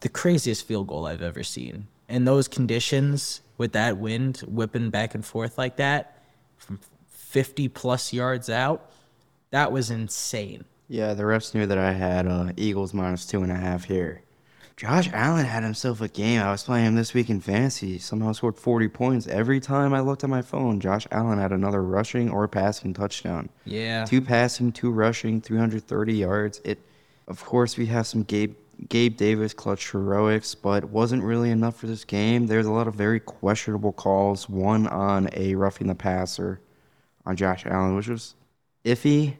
the 0.00 0.08
craziest 0.08 0.66
field 0.66 0.86
goal 0.86 1.06
I've 1.06 1.22
ever 1.22 1.42
seen. 1.42 1.88
In 2.08 2.24
those 2.24 2.48
conditions, 2.48 3.42
with 3.60 3.72
that 3.72 3.98
wind 3.98 4.38
whipping 4.48 4.88
back 4.88 5.14
and 5.14 5.22
forth 5.22 5.58
like 5.58 5.76
that, 5.76 6.16
from 6.56 6.80
50 7.08 7.68
plus 7.68 8.10
yards 8.10 8.48
out, 8.48 8.90
that 9.50 9.70
was 9.70 9.90
insane. 9.90 10.64
Yeah, 10.88 11.12
the 11.12 11.24
refs 11.24 11.54
knew 11.54 11.66
that 11.66 11.76
I 11.76 11.92
had 11.92 12.26
uh, 12.26 12.52
Eagles 12.56 12.94
minus 12.94 13.26
two 13.26 13.42
and 13.42 13.52
a 13.52 13.56
half 13.56 13.84
here. 13.84 14.22
Josh 14.78 15.10
Allen 15.12 15.44
had 15.44 15.62
himself 15.62 16.00
a 16.00 16.08
game. 16.08 16.40
I 16.40 16.50
was 16.50 16.62
playing 16.62 16.86
him 16.86 16.94
this 16.94 17.12
week 17.12 17.28
in 17.28 17.42
fantasy. 17.42 17.98
Somehow 17.98 18.32
scored 18.32 18.56
40 18.56 18.88
points. 18.88 19.26
Every 19.26 19.60
time 19.60 19.92
I 19.92 20.00
looked 20.00 20.24
at 20.24 20.30
my 20.30 20.40
phone, 20.40 20.80
Josh 20.80 21.06
Allen 21.10 21.38
had 21.38 21.52
another 21.52 21.82
rushing 21.82 22.30
or 22.30 22.48
passing 22.48 22.94
touchdown. 22.94 23.50
Yeah. 23.66 24.06
Two 24.06 24.22
passing, 24.22 24.72
two 24.72 24.90
rushing, 24.90 25.42
330 25.42 26.14
yards. 26.14 26.62
It, 26.64 26.78
of 27.28 27.44
course, 27.44 27.76
we 27.76 27.84
have 27.86 28.06
some 28.06 28.22
Gabe 28.22 28.54
Gabe 28.88 29.16
Davis 29.16 29.52
clutch 29.52 29.90
heroics, 29.90 30.54
but 30.54 30.84
wasn't 30.84 31.22
really 31.22 31.50
enough 31.50 31.76
for 31.76 31.86
this 31.86 32.04
game. 32.04 32.46
There's 32.46 32.66
a 32.66 32.72
lot 32.72 32.88
of 32.88 32.94
very 32.94 33.20
questionable 33.20 33.92
calls. 33.92 34.48
One 34.48 34.86
on 34.86 35.28
a 35.34 35.54
roughing 35.54 35.86
the 35.86 35.94
passer 35.94 36.60
on 37.26 37.36
Josh 37.36 37.66
Allen, 37.66 37.96
which 37.96 38.08
was 38.08 38.34
iffy. 38.84 39.36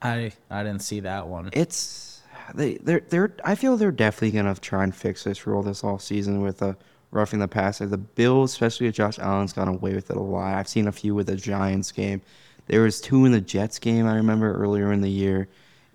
I 0.00 0.32
I 0.50 0.62
didn't 0.62 0.82
see 0.82 1.00
that 1.00 1.28
one. 1.28 1.50
It's 1.52 2.22
they 2.54 2.76
they're 2.76 3.00
they're 3.08 3.36
I 3.44 3.54
feel 3.54 3.76
they're 3.76 3.92
definitely 3.92 4.30
gonna 4.32 4.54
try 4.54 4.84
and 4.84 4.94
fix 4.94 5.24
this 5.24 5.46
rule 5.46 5.62
this 5.62 5.84
all 5.84 5.98
season 5.98 6.40
with 6.40 6.62
a 6.62 6.76
roughing 7.10 7.40
the 7.40 7.48
passer. 7.48 7.86
The 7.86 7.98
Bills, 7.98 8.52
especially 8.52 8.86
with 8.86 8.94
Josh 8.94 9.18
Allen's 9.18 9.52
gone 9.52 9.68
away 9.68 9.94
with 9.94 10.10
it 10.10 10.16
a 10.16 10.20
lot. 10.20 10.54
I've 10.54 10.68
seen 10.68 10.86
a 10.86 10.92
few 10.92 11.14
with 11.14 11.26
the 11.26 11.36
Giants 11.36 11.92
game. 11.92 12.22
There 12.66 12.82
was 12.82 13.00
two 13.00 13.24
in 13.24 13.32
the 13.32 13.40
Jets 13.40 13.78
game 13.78 14.06
I 14.06 14.16
remember 14.16 14.54
earlier 14.54 14.92
in 14.92 15.00
the 15.00 15.10
year. 15.10 15.48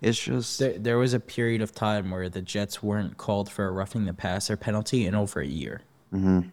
It's 0.04 0.18
just 0.18 0.58
There, 0.58 0.78
there 0.78 0.98
was 0.98 1.14
a 1.14 1.20
period 1.20 1.62
of 1.62 1.72
time 1.72 2.10
where 2.10 2.28
the 2.28 2.42
Jets 2.42 2.82
weren't 2.82 3.16
called 3.16 3.50
for 3.50 3.66
a 3.66 3.70
roughing 3.72 4.04
the 4.04 4.12
passer 4.14 4.56
penalty 4.56 5.06
in 5.06 5.14
over 5.14 5.40
a 5.40 5.46
year. 5.46 5.80
Mm-hmm. 6.12 6.48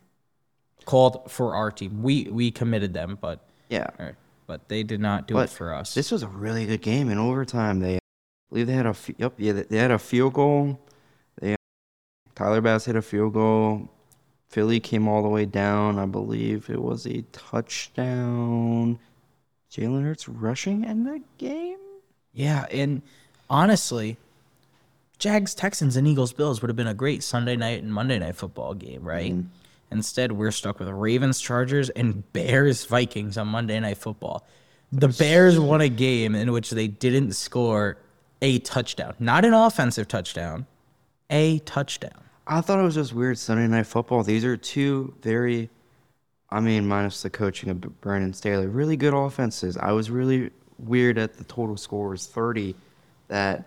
Called 0.86 1.30
for 1.30 1.54
our 1.56 1.70
team. 1.72 2.02
We 2.02 2.24
we 2.32 2.50
committed 2.52 2.94
them, 2.94 3.18
but 3.20 3.46
yeah. 3.70 3.88
or- 4.00 4.18
but 4.48 4.68
they 4.68 4.84
did 4.84 5.00
not 5.00 5.28
do 5.28 5.36
But 5.36 5.50
it 5.50 5.54
for 5.54 5.74
us. 5.74 5.94
This 5.94 6.12
was 6.12 6.24
a 6.24 6.28
really 6.28 6.66
good 6.66 6.82
game 6.82 7.10
in 7.10 7.18
overtime. 7.18 7.80
They 7.80 7.96
I 7.96 8.00
believe 8.50 8.68
they 8.68 8.74
had 8.74 8.86
a 8.86 8.96
yep 9.18 9.34
yeah 9.38 9.54
they 9.54 9.78
had 9.78 9.92
a 9.92 10.00
field 10.00 10.34
goal. 10.34 10.80
They 11.40 11.56
Tyler 12.36 12.60
Bass 12.62 12.86
hit 12.86 12.96
a 12.96 13.02
field 13.02 13.34
goal. 13.34 13.90
Philly 14.50 14.82
came 14.82 15.08
all 15.08 15.24
the 15.24 15.30
way 15.30 15.46
down. 15.46 15.98
I 16.00 16.06
believe 16.06 16.70
it 16.70 16.82
was 16.82 17.06
a 17.06 17.22
touchdown. 17.32 19.00
Jalen 19.72 20.04
Hurts 20.04 20.28
rushing 20.28 20.84
in 20.84 21.06
that 21.06 21.22
game. 21.38 21.78
Yeah, 22.34 22.66
and 22.72 23.02
honestly, 23.52 24.18
Jags, 25.20 25.54
Texans, 25.54 25.96
and 25.96 26.08
Eagles, 26.08 26.34
Bills 26.34 26.62
would 26.62 26.70
have 26.70 26.76
been 26.76 26.88
a 26.88 26.96
great 26.96 27.22
Sunday 27.22 27.56
night 27.56 27.84
and 27.84 27.94
Monday 27.94 28.18
night 28.18 28.36
football 28.36 28.74
game, 28.74 29.04
right? 29.04 29.34
Mm-hmm. 29.34 29.48
Instead, 29.92 30.32
we're 30.32 30.52
stuck 30.52 30.80
with 30.80 30.88
Ravens, 30.88 31.40
Chargers, 31.40 31.90
and 31.90 32.32
Bears, 32.32 32.86
Vikings 32.86 33.38
on 33.38 33.50
Monday 33.50 33.80
night 33.80 33.98
football. 33.98 34.48
The 34.92 35.10
Bears 35.10 35.60
won 35.60 35.82
a 35.82 35.90
game 35.90 36.34
in 36.34 36.52
which 36.54 36.72
they 36.72 36.88
didn't 36.88 37.34
score 37.34 37.98
a 38.42 38.60
touchdown, 38.60 39.14
not 39.20 39.46
an 39.46 39.54
offensive 39.54 40.08
touchdown, 40.08 40.66
a 41.30 41.60
touchdown. 41.60 42.24
I 42.48 42.62
thought 42.62 42.80
it 42.80 42.84
was 42.84 42.96
just 42.96 43.14
weird 43.14 43.38
Sunday 43.38 43.68
night 43.68 43.86
football. 43.86 44.24
These 44.24 44.44
are 44.44 44.58
two 44.58 45.14
very, 45.22 45.70
I 46.50 46.62
mean, 46.62 46.88
minus 46.88 47.22
the 47.22 47.30
coaching 47.30 47.70
of 47.70 48.02
Brandon 48.02 48.34
Staley, 48.34 48.66
really 48.66 48.98
good 48.98 49.14
offenses. 49.14 49.78
I 49.78 49.92
was 49.92 50.10
really 50.10 50.50
weird 50.80 51.18
at 51.18 51.36
the 51.36 51.44
total 51.44 51.78
score 51.78 52.10
was 52.10 52.26
30. 52.28 52.76
That 53.32 53.64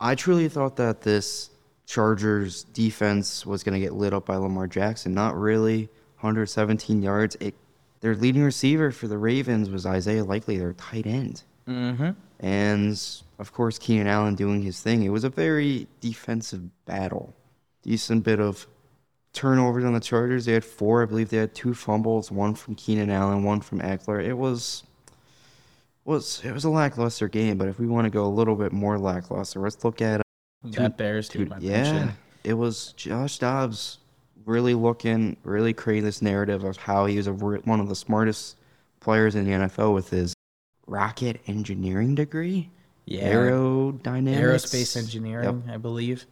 I 0.00 0.14
truly 0.14 0.48
thought 0.48 0.76
that 0.76 1.02
this 1.02 1.50
Chargers 1.86 2.64
defense 2.64 3.44
was 3.44 3.62
going 3.62 3.74
to 3.74 3.80
get 3.80 3.92
lit 3.92 4.14
up 4.14 4.24
by 4.24 4.36
Lamar 4.36 4.66
Jackson. 4.66 5.12
Not 5.12 5.38
really. 5.38 5.90
117 6.16 7.02
yards. 7.02 7.36
It, 7.38 7.54
their 8.00 8.14
leading 8.14 8.42
receiver 8.42 8.90
for 8.90 9.08
the 9.08 9.18
Ravens 9.18 9.68
was 9.68 9.84
Isaiah 9.84 10.24
Likely, 10.24 10.56
their 10.56 10.72
tight 10.72 11.06
end. 11.06 11.42
Mm-hmm. 11.68 12.10
And 12.40 13.00
of 13.38 13.52
course, 13.52 13.78
Keenan 13.78 14.06
Allen 14.06 14.34
doing 14.34 14.62
his 14.62 14.80
thing. 14.80 15.02
It 15.02 15.10
was 15.10 15.24
a 15.24 15.28
very 15.28 15.86
defensive 16.00 16.62
battle. 16.86 17.34
Decent 17.82 18.24
bit 18.24 18.40
of 18.40 18.66
turnovers 19.34 19.84
on 19.84 19.92
the 19.92 20.00
Chargers. 20.00 20.46
They 20.46 20.54
had 20.54 20.64
four. 20.64 21.02
I 21.02 21.06
believe 21.06 21.28
they 21.28 21.36
had 21.36 21.54
two 21.54 21.74
fumbles, 21.74 22.30
one 22.30 22.54
from 22.54 22.74
Keenan 22.74 23.10
Allen, 23.10 23.44
one 23.44 23.60
from 23.60 23.80
Ekeler. 23.80 24.24
It 24.24 24.38
was 24.38 24.84
was 26.04 26.42
it 26.44 26.52
was 26.52 26.64
a 26.64 26.70
lackluster 26.70 27.28
game. 27.28 27.58
But 27.58 27.68
if 27.68 27.78
we 27.78 27.86
want 27.86 28.04
to 28.06 28.10
go 28.10 28.24
a 28.24 28.28
little 28.28 28.56
bit 28.56 28.72
more 28.72 28.98
lackluster, 28.98 29.60
let's 29.60 29.82
look 29.84 30.00
at 30.02 30.20
uh, 30.20 30.24
That 30.64 30.96
Bears 30.96 31.30
yeah. 31.60 32.12
It 32.42 32.54
was 32.54 32.92
Josh 32.92 33.38
Dobbs 33.38 33.98
really 34.44 34.74
looking, 34.74 35.36
really 35.42 35.72
creating 35.72 36.04
this 36.04 36.20
narrative 36.20 36.64
of 36.64 36.76
how 36.76 37.06
he 37.06 37.16
was 37.16 37.26
a, 37.26 37.32
one 37.32 37.80
of 37.80 37.88
the 37.88 37.94
smartest 37.94 38.56
players 39.00 39.34
in 39.34 39.44
the 39.44 39.52
NFL 39.52 39.94
with 39.94 40.10
his 40.10 40.34
rocket 40.86 41.40
engineering 41.46 42.14
degree. 42.14 42.70
Yeah. 43.06 43.32
Aerodynamics. 43.32 44.40
aerospace 44.40 44.96
engineering, 44.96 45.64
I 45.70 45.76
believe. 45.76 46.26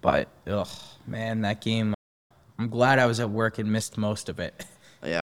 But 0.00 0.28
ugh, 0.46 0.68
man, 1.06 1.42
that 1.42 1.60
game. 1.60 1.94
I'm 2.58 2.68
glad 2.68 2.98
I 2.98 3.06
was 3.06 3.20
at 3.20 3.30
work 3.30 3.58
and 3.58 3.70
missed 3.72 3.96
most 3.98 4.28
of 4.28 4.38
it. 4.38 4.64
Yeah. 5.02 5.20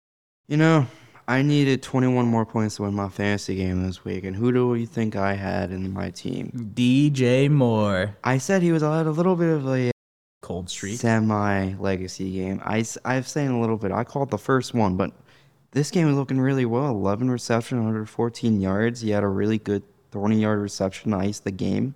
You 0.49 0.57
know, 0.57 0.87
I 1.29 1.43
needed 1.43 1.83
21 1.83 2.25
more 2.27 2.47
points 2.47 2.77
to 2.77 2.83
win 2.85 2.95
my 2.95 3.11
fantasy 3.11 3.55
game 3.57 3.87
this 3.87 4.03
week. 4.03 4.25
And 4.25 4.35
who 4.35 4.51
do 4.51 4.75
you 4.75 4.87
think 4.87 5.15
I 5.15 5.35
had 5.35 5.71
in 5.71 5.93
my 5.93 6.11
team? 6.11 6.73
DJ 6.75 7.51
Moore, 7.51 8.17
I 8.25 8.39
said 8.39 8.63
he 8.63 8.73
was 8.73 8.83
at 8.83 9.07
a 9.07 9.11
little 9.11 9.37
bit 9.37 9.51
of 9.51 9.69
a 9.69 9.91
cold 10.41 10.71
streak. 10.71 10.99
semi 10.99 11.75
legacy 11.75 12.33
game. 12.33 12.63
I, 12.65 12.83
I've 13.05 13.29
saying 13.29 13.51
a 13.51 13.61
little 13.61 13.77
bit. 13.77 13.93
I 13.93 14.05
called 14.05 14.31
the 14.31 14.39
first 14.39 14.73
one, 14.73 14.97
but 14.97 15.13
this 15.73 15.91
game 15.91 16.07
was 16.07 16.17
looking 16.17 16.41
really 16.41 16.65
well. 16.65 16.89
11 16.89 17.31
reception, 17.31 17.77
114 17.77 18.61
yards. 18.63 19.03
He 19.03 19.11
had 19.11 19.23
a 19.23 19.29
really 19.29 19.59
good 19.59 19.83
20 20.13 20.41
yard 20.41 20.59
reception 20.61 21.11
to 21.11 21.19
ice 21.19 21.41
the 21.41 21.51
game, 21.51 21.95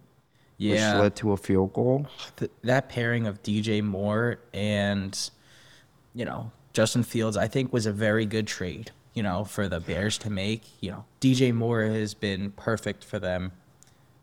Yeah, 0.59 0.93
which 0.97 1.03
led 1.03 1.17
to 1.17 1.33
a 1.33 1.39
field 1.39 1.73
goal. 1.73 2.07
th- 2.37 2.51
that 2.65 2.91
pairing 2.91 3.27
of 3.27 3.43
DJ 3.43 3.83
Moore 3.83 4.41
and 4.53 5.31
you 6.15 6.27
know 6.27 6.53
Justin 6.75 7.03
Fields, 7.03 7.39
I 7.39 7.49
think, 7.49 7.73
was 7.73 7.87
a 7.87 7.93
very 7.93 8.27
good 8.27 8.47
trade. 8.47 8.91
You 9.15 9.23
know, 9.23 9.45
for 9.45 9.69
the 9.69 9.81
Bears 9.81 10.19
to 10.19 10.31
make. 10.31 10.63
You 10.81 10.93
know, 10.93 11.05
DJ 11.21 11.55
Moore 11.55 11.83
has 11.83 12.15
been 12.15 12.53
perfect 12.53 13.05
for 13.05 13.19
them. 13.19 13.53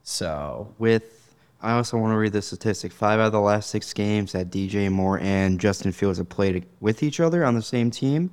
So 0.04 0.73
With, 0.80 1.36
I 1.62 1.73
also 1.73 1.97
want 1.97 2.13
to 2.13 2.17
read 2.17 2.34
the 2.34 2.41
statistic. 2.41 2.91
Five 2.91 3.19
out 3.19 3.28
of 3.28 3.32
the 3.32 3.41
last 3.41 3.69
six 3.69 3.93
games 3.93 4.32
that 4.32 4.49
DJ 4.49 4.91
Moore 4.91 5.19
and 5.19 5.60
Justin 5.60 5.91
Fields 5.91 6.17
have 6.17 6.30
played 6.30 6.65
with 6.80 7.04
each 7.04 7.19
other 7.19 7.45
on 7.45 7.54
the 7.54 7.62
same 7.62 7.91
team, 7.91 8.32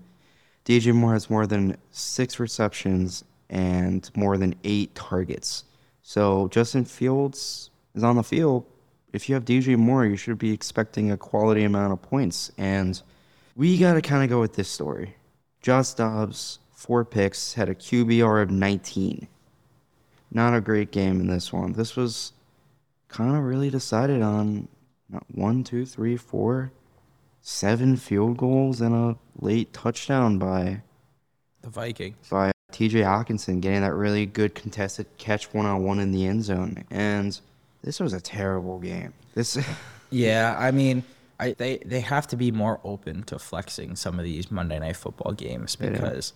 DJ 0.64 0.95
Moore 0.95 1.12
has 1.12 1.29
more 1.29 1.47
than 1.47 1.77
six 1.90 2.40
receptions 2.40 3.25
and 3.51 4.11
more 4.16 4.37
than 4.37 4.55
eight 4.64 4.95
targets. 4.95 5.64
So 6.03 6.49
Justin 6.49 6.85
Fields 6.85 7.71
is 7.95 8.03
on 8.03 8.16
the 8.16 8.23
field. 8.23 8.64
If 9.12 9.29
you 9.29 9.35
have 9.35 9.45
DJ 9.45 9.77
Moore, 9.77 10.05
you 10.05 10.16
should 10.16 10.38
be 10.38 10.53
expecting 10.53 11.11
a 11.11 11.16
quality 11.16 11.64
amount 11.64 11.92
of 11.92 12.03
points. 12.03 12.51
And 12.59 13.01
we 13.55 13.79
got 13.79 13.95
to 13.95 14.03
kind 14.03 14.23
of 14.23 14.29
go 14.29 14.40
with 14.40 14.55
this 14.55 14.69
story. 14.69 15.16
Josh 15.62 15.95
Dobbs, 15.95 16.59
four 16.73 17.05
picks, 17.05 17.55
had 17.55 17.69
a 17.69 17.75
QBR 17.75 18.42
of 18.42 18.51
19. 18.51 19.27
Not 20.31 20.55
a 20.55 20.61
great 20.61 20.90
game 20.90 21.21
in 21.21 21.29
this 21.29 21.53
one. 21.53 21.73
This 21.73 21.97
was 21.97 22.33
kind 23.09 23.37
of 23.37 23.42
really 23.42 23.71
decided 23.71 24.23
on 24.23 24.69
one, 25.33 25.64
two, 25.64 25.87
three, 25.87 26.16
four, 26.16 26.73
seven 27.40 27.97
field 27.97 28.37
goals 28.37 28.81
and 28.81 28.95
a 28.95 29.16
late 29.40 29.73
touchdown 29.73 30.38
by 30.38 30.83
the 31.62 31.71
Vikings. 31.71 32.29
By 32.29 32.53
TJ 32.73 33.05
Hockenson 33.05 33.61
getting 33.61 33.83
that 33.83 33.95
really 33.95 34.27
good 34.27 34.55
contested 34.55 35.07
catch 35.19 35.53
one 35.55 35.64
on 35.66 35.85
one 35.85 36.01
in 36.01 36.12
the 36.12 36.27
end 36.27 36.45
zone. 36.45 36.85
And 36.90 37.38
this 37.83 38.01
was 38.01 38.12
a 38.12 38.21
terrible 38.21 38.79
game. 38.79 39.12
This 39.35 39.59
Yeah, 40.11 40.57
I 40.59 40.71
mean, 40.71 41.03
I 41.38 41.53
they 41.53 41.79
they 41.79 42.01
have 42.01 42.27
to 42.29 42.37
be 42.37 42.51
more 42.51 42.81
open 42.85 43.22
to 43.25 43.38
flexing 43.38 43.96
some 43.96 44.18
of 44.18 44.25
these 44.25 44.51
Monday 44.51 44.79
night 44.79 44.96
football 44.96 45.33
games 45.33 45.77
because 45.77 46.33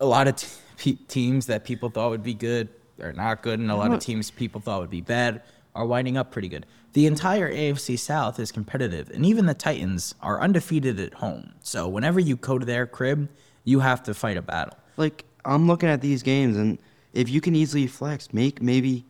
yeah. 0.00 0.06
a 0.06 0.08
lot 0.08 0.28
of 0.28 0.36
t- 0.76 0.98
teams 1.08 1.46
that 1.46 1.64
people 1.64 1.90
thought 1.90 2.10
would 2.10 2.22
be 2.22 2.34
good 2.34 2.68
are 3.00 3.12
not 3.12 3.42
good 3.42 3.60
and 3.60 3.70
a 3.70 3.76
lot 3.76 3.92
of 3.92 4.00
teams 4.00 4.30
people 4.30 4.60
thought 4.60 4.80
would 4.80 4.90
be 4.90 5.00
bad 5.00 5.42
are 5.74 5.86
winding 5.86 6.16
up 6.16 6.32
pretty 6.32 6.48
good. 6.48 6.66
The 6.94 7.06
entire 7.06 7.52
AFC 7.52 7.98
South 7.98 8.40
is 8.40 8.50
competitive, 8.50 9.10
and 9.10 9.24
even 9.24 9.46
the 9.46 9.54
Titans 9.54 10.14
are 10.20 10.40
undefeated 10.40 10.98
at 10.98 11.14
home. 11.14 11.52
So 11.60 11.86
whenever 11.86 12.18
you 12.18 12.36
go 12.36 12.58
to 12.58 12.66
their 12.66 12.86
crib, 12.86 13.28
you 13.64 13.80
have 13.80 14.02
to 14.04 14.14
fight 14.14 14.36
a 14.36 14.42
battle. 14.42 14.76
Like 14.96 15.24
I'm 15.44 15.68
looking 15.68 15.88
at 15.88 16.00
these 16.00 16.22
games, 16.22 16.56
and 16.56 16.78
if 17.12 17.28
you 17.28 17.40
can 17.40 17.54
easily 17.54 17.86
flex, 17.86 18.32
make 18.32 18.60
maybe 18.60 19.04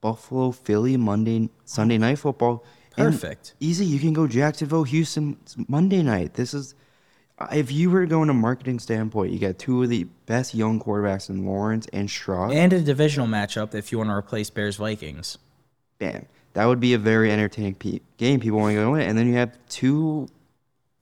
Buffalo, 0.00 0.52
Philly, 0.52 0.96
Monday, 0.96 1.50
Sunday 1.64 1.98
night 1.98 2.18
football. 2.18 2.64
Perfect. 3.04 3.54
Easy. 3.60 3.84
You 3.84 3.98
can 3.98 4.12
go 4.12 4.26
Jacksonville, 4.26 4.84
Houston 4.84 5.36
Monday 5.68 6.02
night. 6.02 6.34
This 6.34 6.54
is 6.54 6.74
if 7.52 7.72
you 7.72 7.90
were 7.90 8.06
going 8.06 8.28
to 8.28 8.34
marketing 8.34 8.78
standpoint, 8.78 9.32
you 9.32 9.38
got 9.38 9.58
two 9.58 9.82
of 9.82 9.88
the 9.88 10.04
best 10.26 10.54
young 10.54 10.80
quarterbacks 10.80 11.30
in 11.30 11.46
Lawrence 11.46 11.86
and 11.92 12.10
Stroud, 12.10 12.52
and 12.52 12.72
a 12.72 12.80
divisional 12.80 13.26
matchup 13.26 13.74
if 13.74 13.90
you 13.90 13.98
want 13.98 14.10
to 14.10 14.14
replace 14.14 14.50
Bears 14.50 14.76
Vikings. 14.76 15.38
Bam. 15.98 16.26
That 16.54 16.66
would 16.66 16.80
be 16.80 16.94
a 16.94 16.98
very 16.98 17.30
entertaining 17.30 17.76
pe- 17.76 18.00
game. 18.16 18.40
People 18.40 18.58
want 18.58 18.74
to 18.74 18.82
go 18.82 18.94
in, 18.94 19.02
and 19.02 19.16
then 19.16 19.28
you 19.28 19.34
have 19.34 19.56
two 19.68 20.28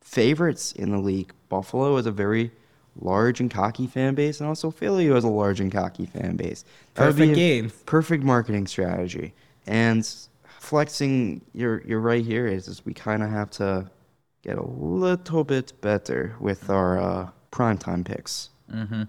favorites 0.02 0.72
in 0.72 0.90
the 0.90 0.98
league. 0.98 1.32
Buffalo 1.48 1.96
is 1.96 2.06
a 2.06 2.11
very 2.12 2.52
large 3.00 3.40
and 3.40 3.50
cocky 3.50 3.87
fan 3.87 4.14
base, 4.14 4.40
and 4.40 4.48
also 4.48 4.70
Philly 4.70 5.06
has 5.06 5.24
a 5.24 5.28
large 5.28 5.61
and 5.61 5.72
cocky 5.72 6.06
fan 6.06 6.37
base. 6.37 6.64
That 6.94 7.04
perfect 7.04 7.34
game. 7.34 7.72
Perfect 7.87 8.24
marketing 8.24 8.66
strategy. 8.66 9.32
And 9.66 10.08
flexing, 10.59 11.42
you're 11.53 11.83
you're 11.87 12.01
right 12.01 12.25
here. 12.25 12.47
Is, 12.47 12.68
is 12.68 12.85
we 12.85 12.94
kind 12.94 13.23
of 13.23 13.31
have 13.31 13.51
to 13.53 13.90
get 14.42 14.59
a 14.59 14.64
little 14.64 15.44
bit 15.44 15.73
better 15.81 16.37
with 16.40 16.71
our 16.71 17.01
uh, 17.01 17.31
primetime 17.51 18.05
picks. 18.05 18.51
Mm-hmm. 18.73 19.03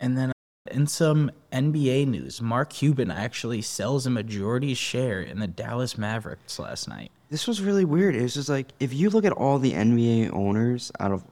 And 0.00 0.18
then 0.18 0.32
in 0.70 0.86
some 0.86 1.30
NBA 1.52 2.08
news, 2.08 2.40
Mark 2.40 2.70
Cuban 2.70 3.10
actually 3.10 3.62
sells 3.62 4.06
a 4.06 4.10
majority 4.10 4.74
share 4.74 5.20
in 5.20 5.38
the 5.38 5.46
Dallas 5.46 5.98
Mavericks 5.98 6.58
last 6.58 6.88
night. 6.88 7.10
This 7.30 7.46
was 7.46 7.60
really 7.60 7.84
weird. 7.84 8.14
It's 8.14 8.34
just 8.34 8.48
like 8.48 8.68
if 8.80 8.92
you 8.92 9.10
look 9.10 9.24
at 9.24 9.32
all 9.32 9.58
the 9.58 9.72
NBA 9.72 10.32
owners 10.32 10.90
out 11.00 11.12
of 11.12 11.24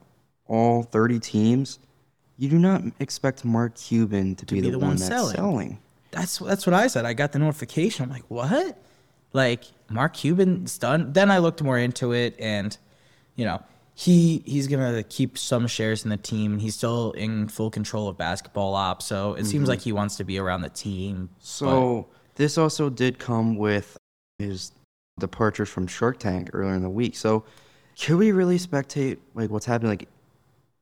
all 0.47 0.83
30 0.83 1.19
teams, 1.19 1.79
you 2.37 2.49
do 2.49 2.59
not 2.59 2.83
expect 2.99 3.45
Mark 3.45 3.75
Cuban 3.75 4.35
to, 4.35 4.45
to 4.45 4.53
be, 4.53 4.61
be, 4.61 4.67
the, 4.67 4.71
the 4.71 4.79
one, 4.79 4.89
one, 4.89 4.97
that's 4.97 5.07
selling. 5.07 5.35
selling. 5.35 5.79
That's 6.11 6.37
that's 6.37 6.67
what 6.67 6.73
I 6.75 6.87
said. 6.87 7.05
I 7.05 7.13
got 7.13 7.31
the 7.31 7.39
notification. 7.39 8.03
I'm 8.03 8.11
like, 8.11 8.29
what? 8.29 8.77
Like 9.33 9.65
Mark 9.89 10.13
Cuban's 10.13 10.77
done. 10.77 11.13
Then 11.13 11.29
I 11.29 11.39
looked 11.39 11.61
more 11.61 11.77
into 11.77 12.13
it, 12.13 12.35
and 12.39 12.77
you 13.35 13.45
know, 13.45 13.61
he 13.95 14.41
he's 14.45 14.67
gonna 14.67 15.03
keep 15.03 15.37
some 15.37 15.67
shares 15.67 16.03
in 16.03 16.09
the 16.09 16.17
team. 16.17 16.59
He's 16.59 16.75
still 16.75 17.11
in 17.11 17.47
full 17.47 17.69
control 17.69 18.07
of 18.07 18.17
basketball 18.17 18.75
ops, 18.75 19.05
so 19.05 19.33
it 19.33 19.39
mm-hmm. 19.41 19.45
seems 19.45 19.69
like 19.69 19.81
he 19.81 19.91
wants 19.91 20.15
to 20.17 20.23
be 20.23 20.37
around 20.37 20.61
the 20.61 20.69
team. 20.69 21.29
So 21.39 22.07
but. 22.09 22.35
this 22.35 22.57
also 22.57 22.89
did 22.89 23.19
come 23.19 23.55
with 23.55 23.97
his 24.39 24.71
departure 25.19 25.65
from 25.65 25.87
Shark 25.87 26.17
Tank 26.17 26.49
earlier 26.53 26.73
in 26.73 26.81
the 26.81 26.89
week. 26.89 27.15
So 27.15 27.43
could 27.99 28.17
we 28.17 28.31
really 28.31 28.57
spectate 28.57 29.19
like 29.35 29.49
what's 29.49 29.65
happening? 29.65 29.91
Like 29.91 30.07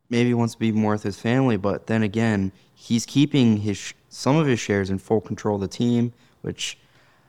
maybe 0.10 0.30
he 0.30 0.34
wants 0.34 0.54
to 0.54 0.60
be 0.60 0.72
more 0.72 0.94
with 0.94 1.04
his 1.04 1.20
family, 1.20 1.58
but 1.58 1.88
then 1.88 2.04
again, 2.04 2.52
he's 2.74 3.06
keeping 3.06 3.58
his 3.58 3.94
some 4.10 4.38
of 4.38 4.48
his 4.48 4.60
shares 4.60 4.90
in 4.90 5.00
full 5.00 5.22
control 5.22 5.56
of 5.56 5.62
the 5.62 5.68
team, 5.68 6.14
which 6.42 6.78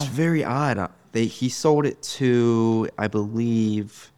is 0.03 0.09
very 0.09 0.45
odd. 0.45 0.91
They 1.13 1.27
he 1.27 1.49
sold 1.49 1.87
it 1.87 2.03
to 2.03 2.89
I 2.99 3.09
believe 3.09 4.13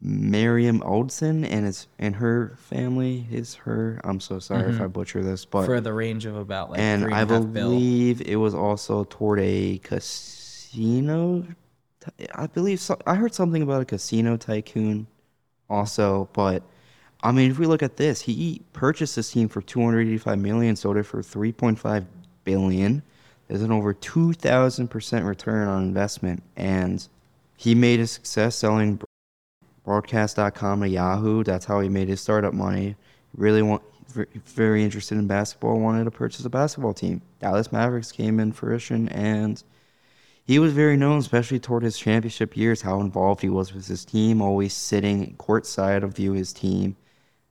Miriam 0.00 0.80
Adelson 0.80 1.48
and 1.48 1.66
his 1.66 1.88
and 1.98 2.16
her 2.16 2.56
family 2.58 3.26
is 3.30 3.54
her. 3.54 4.00
I'm 4.04 4.20
so 4.20 4.38
sorry 4.38 4.64
mm-hmm. 4.64 4.76
if 4.76 4.80
I 4.80 4.86
butcher 4.86 5.22
this, 5.22 5.44
but 5.44 5.66
for 5.66 5.80
the 5.80 5.92
range 5.92 6.26
of 6.26 6.36
about 6.36 6.70
like 6.70 6.80
and 6.80 7.14
I 7.14 7.24
believe 7.24 8.18
bill. 8.18 8.26
it 8.28 8.36
was 8.36 8.54
also 8.54 9.04
toward 9.04 9.40
a 9.40 9.78
casino. 9.78 11.46
I 12.34 12.46
believe 12.46 12.78
so, 12.78 12.98
I 13.06 13.14
heard 13.14 13.34
something 13.34 13.62
about 13.62 13.82
a 13.82 13.84
casino 13.84 14.36
tycoon, 14.36 15.06
also. 15.68 16.28
But 16.34 16.62
I 17.22 17.32
mean, 17.32 17.50
if 17.50 17.58
we 17.58 17.66
look 17.66 17.82
at 17.82 17.96
this, 17.96 18.20
he 18.20 18.62
purchased 18.72 19.16
this 19.16 19.32
team 19.32 19.48
for 19.48 19.62
285 19.62 20.38
million, 20.38 20.76
sold 20.76 20.98
it 20.98 21.04
for 21.04 21.22
3.5 21.22 22.06
billion. 22.44 23.02
There's 23.48 23.62
an 23.62 23.72
over 23.72 23.94
2,000 23.94 24.88
percent 24.88 25.24
return 25.24 25.68
on 25.68 25.82
investment, 25.82 26.42
and 26.56 27.06
he 27.56 27.74
made 27.74 28.00
a 28.00 28.06
success 28.06 28.56
selling 28.56 29.00
broadcast.com 29.84 30.80
to 30.80 30.88
Yahoo. 30.88 31.44
That's 31.44 31.64
how 31.64 31.80
he 31.80 31.88
made 31.88 32.08
his 32.08 32.20
startup 32.20 32.54
money. 32.54 32.96
Really 33.36 33.62
want 33.62 33.82
very 34.14 34.82
interested 34.82 35.18
in 35.18 35.26
basketball, 35.26 35.78
wanted 35.78 36.04
to 36.04 36.10
purchase 36.10 36.44
a 36.44 36.50
basketball 36.50 36.94
team. 36.94 37.20
Dallas 37.40 37.70
Mavericks 37.70 38.12
came 38.12 38.40
in 38.40 38.52
fruition 38.52 39.08
and 39.10 39.62
he 40.44 40.58
was 40.58 40.72
very 40.72 40.96
known, 40.96 41.18
especially 41.18 41.58
toward 41.58 41.82
his 41.82 41.98
championship 41.98 42.56
years, 42.56 42.82
how 42.82 43.00
involved 43.00 43.42
he 43.42 43.48
was 43.48 43.74
with 43.74 43.88
his 43.88 44.04
team, 44.04 44.40
always 44.40 44.72
sitting 44.74 45.34
courtside 45.38 46.00
to 46.00 46.06
view 46.06 46.32
his 46.32 46.52
team. 46.52 46.96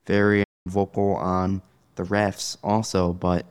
Very 0.05 0.45
vocal 0.65 1.15
on 1.15 1.61
the 1.95 2.03
refs 2.03 2.57
also, 2.63 3.11
but 3.11 3.45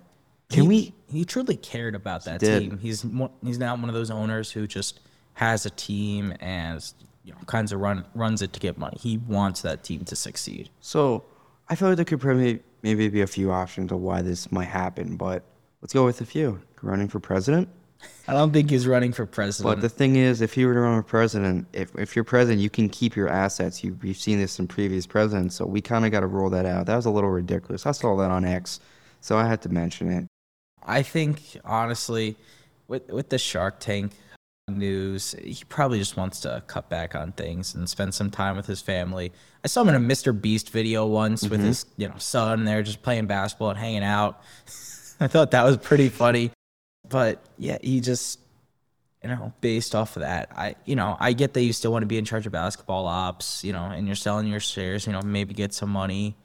can 0.49 0.63
he, 0.63 0.69
we 0.69 0.95
he 1.15 1.25
truly 1.25 1.57
cared 1.57 1.95
about 1.95 2.25
that 2.25 2.41
team. 2.41 2.79
He's 2.79 3.05
he's 3.43 3.59
not 3.59 3.79
one 3.79 3.89
of 3.89 3.95
those 3.95 4.11
owners 4.11 4.51
who 4.51 4.67
just 4.67 5.01
has 5.35 5.67
a 5.67 5.71
team 5.71 6.33
and 6.41 6.93
you 7.25 7.33
know 7.33 7.39
kinds 7.47 7.73
of 7.73 7.81
run 7.81 8.05
runs 8.15 8.43
it 8.43 8.53
to 8.53 8.61
get 8.61 8.79
money. 8.79 8.97
He 9.01 9.19
wants 9.19 9.63
that 9.63 9.85
team 9.85 10.05
to 10.07 10.17
succeed. 10.17 10.71
So 10.81 11.25
I 11.69 11.75
feel 11.75 11.89
like 11.89 11.97
there 11.97 12.05
could 12.05 12.21
probably 12.21 12.61
maybe 12.83 13.09
be 13.09 13.23
a 13.23 13.27
few 13.27 13.51
options 13.51 13.91
of 13.93 14.01
why 14.01 14.23
this 14.23 14.53
might 14.53 14.69
happen, 14.69 15.17
but 15.17 15.43
let's 15.81 15.93
go 15.93 16.05
with 16.05 16.21
a 16.21 16.27
few. 16.27 16.61
Running 16.83 17.09
for 17.09 17.19
president. 17.19 17.69
I 18.29 18.33
don't 18.33 18.53
think 18.53 18.71
he's 18.71 18.87
running 18.87 19.13
for 19.13 19.25
president. 19.25 19.75
But 19.75 19.81
the 19.81 19.89
thing 19.89 20.17
is, 20.17 20.43
if 20.43 20.57
you 20.57 20.67
were 20.67 20.75
to 20.75 20.81
run 20.81 21.03
for 21.03 21.09
president, 21.09 21.67
if, 21.73 21.95
if 21.97 22.15
you're 22.15 22.25
president, 22.25 22.61
you 22.61 22.69
can 22.69 22.89
keep 22.91 23.17
your 23.17 23.29
assets. 23.29 23.83
You, 23.83 23.99
you've 24.03 24.19
seen 24.19 24.39
this 24.39 24.59
in 24.59 24.67
previous 24.67 25.07
presidents, 25.07 25.55
so 25.55 25.65
we 25.65 25.81
kind 25.81 26.05
of 26.05 26.11
got 26.13 26.21
to 26.21 26.27
rule 26.27 26.51
that 26.51 26.67
out. 26.67 26.87
That 26.87 26.97
was 26.97 27.07
a 27.07 27.11
little 27.11 27.31
ridiculous. 27.31 27.87
I 27.87 27.93
saw 27.93 28.17
that 28.17 28.31
on 28.31 28.45
X, 28.45 28.81
so 29.21 29.39
I 29.39 29.47
had 29.47 29.63
to 29.63 29.69
mention 29.69 30.11
it. 30.11 30.27
I 30.85 31.03
think, 31.03 31.59
honestly, 31.65 32.37
with, 32.89 33.09
with 33.11 33.29
the 33.31 33.39
Shark 33.39 33.81
Tank 33.81 34.13
news. 34.69 35.35
He 35.43 35.63
probably 35.69 35.99
just 35.99 36.17
wants 36.17 36.41
to 36.41 36.63
cut 36.67 36.89
back 36.89 37.15
on 37.15 37.33
things 37.33 37.75
and 37.75 37.89
spend 37.89 38.15
some 38.15 38.31
time 38.31 38.57
with 38.57 38.67
his 38.67 38.81
family. 38.81 39.33
I 39.63 39.69
saw 39.69 39.83
him 39.83 39.91
in 39.91 39.95
a 39.95 39.99
Mr. 39.99 40.39
Beast 40.39 40.71
video 40.71 41.07
once 41.07 41.43
mm-hmm. 41.43 41.51
with 41.51 41.61
his, 41.61 41.87
you 41.97 42.09
know, 42.09 42.15
son. 42.19 42.65
They're 42.65 42.83
just 42.83 43.03
playing 43.03 43.27
basketball 43.27 43.71
and 43.71 43.79
hanging 43.79 44.05
out. 44.05 44.43
I 45.21 45.29
thought 45.29 45.51
that 45.53 45.65
was 45.65 45.77
pretty 45.77 46.09
funny. 46.09 46.51
But 47.09 47.45
yeah, 47.59 47.79
he 47.83 48.01
just 48.01 48.41
you 49.23 49.31
know, 49.31 49.55
based 49.63 49.95
off 49.95 50.17
of 50.17 50.21
that, 50.21 50.51
I 50.55 50.77
you 50.85 50.97
know, 50.97 51.17
I 51.19 51.33
get 51.33 51.55
that 51.55 51.63
you 51.63 51.73
still 51.73 51.93
want 51.93 52.03
to 52.03 52.07
be 52.07 52.19
in 52.19 52.27
charge 52.27 52.45
of 52.47 52.53
basketball 52.53 53.07
ops, 53.07 53.65
you 53.65 53.73
know, 53.73 53.85
and 53.85 54.07
you're 54.07 54.17
selling 54.17 54.47
your 54.47 54.61
shares, 54.61 55.07
you 55.07 55.13
know, 55.13 55.23
maybe 55.23 55.55
get 55.55 55.73
some 55.73 55.89
money, 55.89 56.37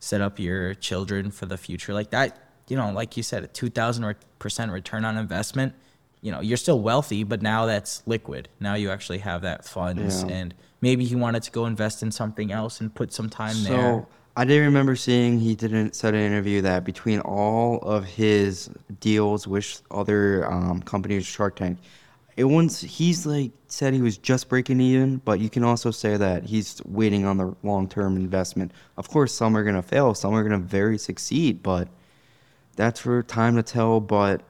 set 0.00 0.20
up 0.20 0.38
your 0.38 0.74
children 0.74 1.30
for 1.30 1.46
the 1.46 1.56
future. 1.56 1.94
Like 1.94 2.10
that, 2.10 2.45
you 2.68 2.76
know, 2.76 2.90
like 2.90 3.16
you 3.16 3.22
said, 3.22 3.44
a 3.44 3.46
two 3.46 3.70
thousand 3.70 4.16
percent 4.38 4.72
return 4.72 5.04
on 5.04 5.16
investment 5.16 5.74
you 6.22 6.32
know 6.32 6.40
you're 6.40 6.56
still 6.56 6.80
wealthy 6.80 7.22
but 7.22 7.42
now 7.42 7.66
that's 7.66 8.02
liquid 8.06 8.48
now 8.58 8.74
you 8.74 8.90
actually 8.90 9.18
have 9.18 9.42
that 9.42 9.64
funds 9.64 10.24
yeah. 10.24 10.34
and 10.34 10.54
maybe 10.80 11.04
he 11.04 11.14
wanted 11.14 11.42
to 11.42 11.50
go 11.50 11.66
invest 11.66 12.02
in 12.02 12.10
something 12.10 12.50
else 12.50 12.80
and 12.80 12.94
put 12.94 13.12
some 13.12 13.28
time 13.28 13.54
there. 13.62 13.72
so, 13.72 13.76
there 13.76 14.06
i 14.36 14.44
did 14.44 14.58
remember 14.58 14.96
seeing 14.96 15.38
he 15.38 15.54
didn't 15.54 15.94
said 15.94 16.14
an 16.14 16.20
interview 16.20 16.60
that 16.60 16.84
between 16.84 17.20
all 17.20 17.78
of 17.82 18.04
his 18.04 18.70
deals 18.98 19.46
with 19.46 19.82
other 19.90 20.50
um, 20.50 20.80
companies 20.82 21.24
shark 21.24 21.54
tank 21.56 21.78
it 22.36 22.44
once 22.44 22.80
he's 22.82 23.24
like 23.24 23.52
said 23.66 23.94
he 23.94 24.02
was 24.02 24.18
just 24.18 24.50
breaking 24.50 24.78
even, 24.78 25.16
but 25.24 25.40
you 25.40 25.48
can 25.48 25.64
also 25.64 25.90
say 25.90 26.18
that 26.18 26.44
he's 26.44 26.82
waiting 26.84 27.24
on 27.24 27.38
the 27.38 27.56
long 27.62 27.88
term 27.88 28.14
investment. 28.16 28.72
Of 28.98 29.08
course, 29.08 29.34
some 29.34 29.56
are 29.56 29.64
gonna 29.64 29.82
fail, 29.82 30.12
some 30.12 30.34
are 30.34 30.42
gonna 30.42 30.58
very 30.58 30.98
succeed, 30.98 31.62
but 31.62 31.88
that's 32.76 33.00
for 33.00 33.22
time 33.22 33.56
to 33.56 33.62
tell. 33.62 34.00
But 34.00 34.42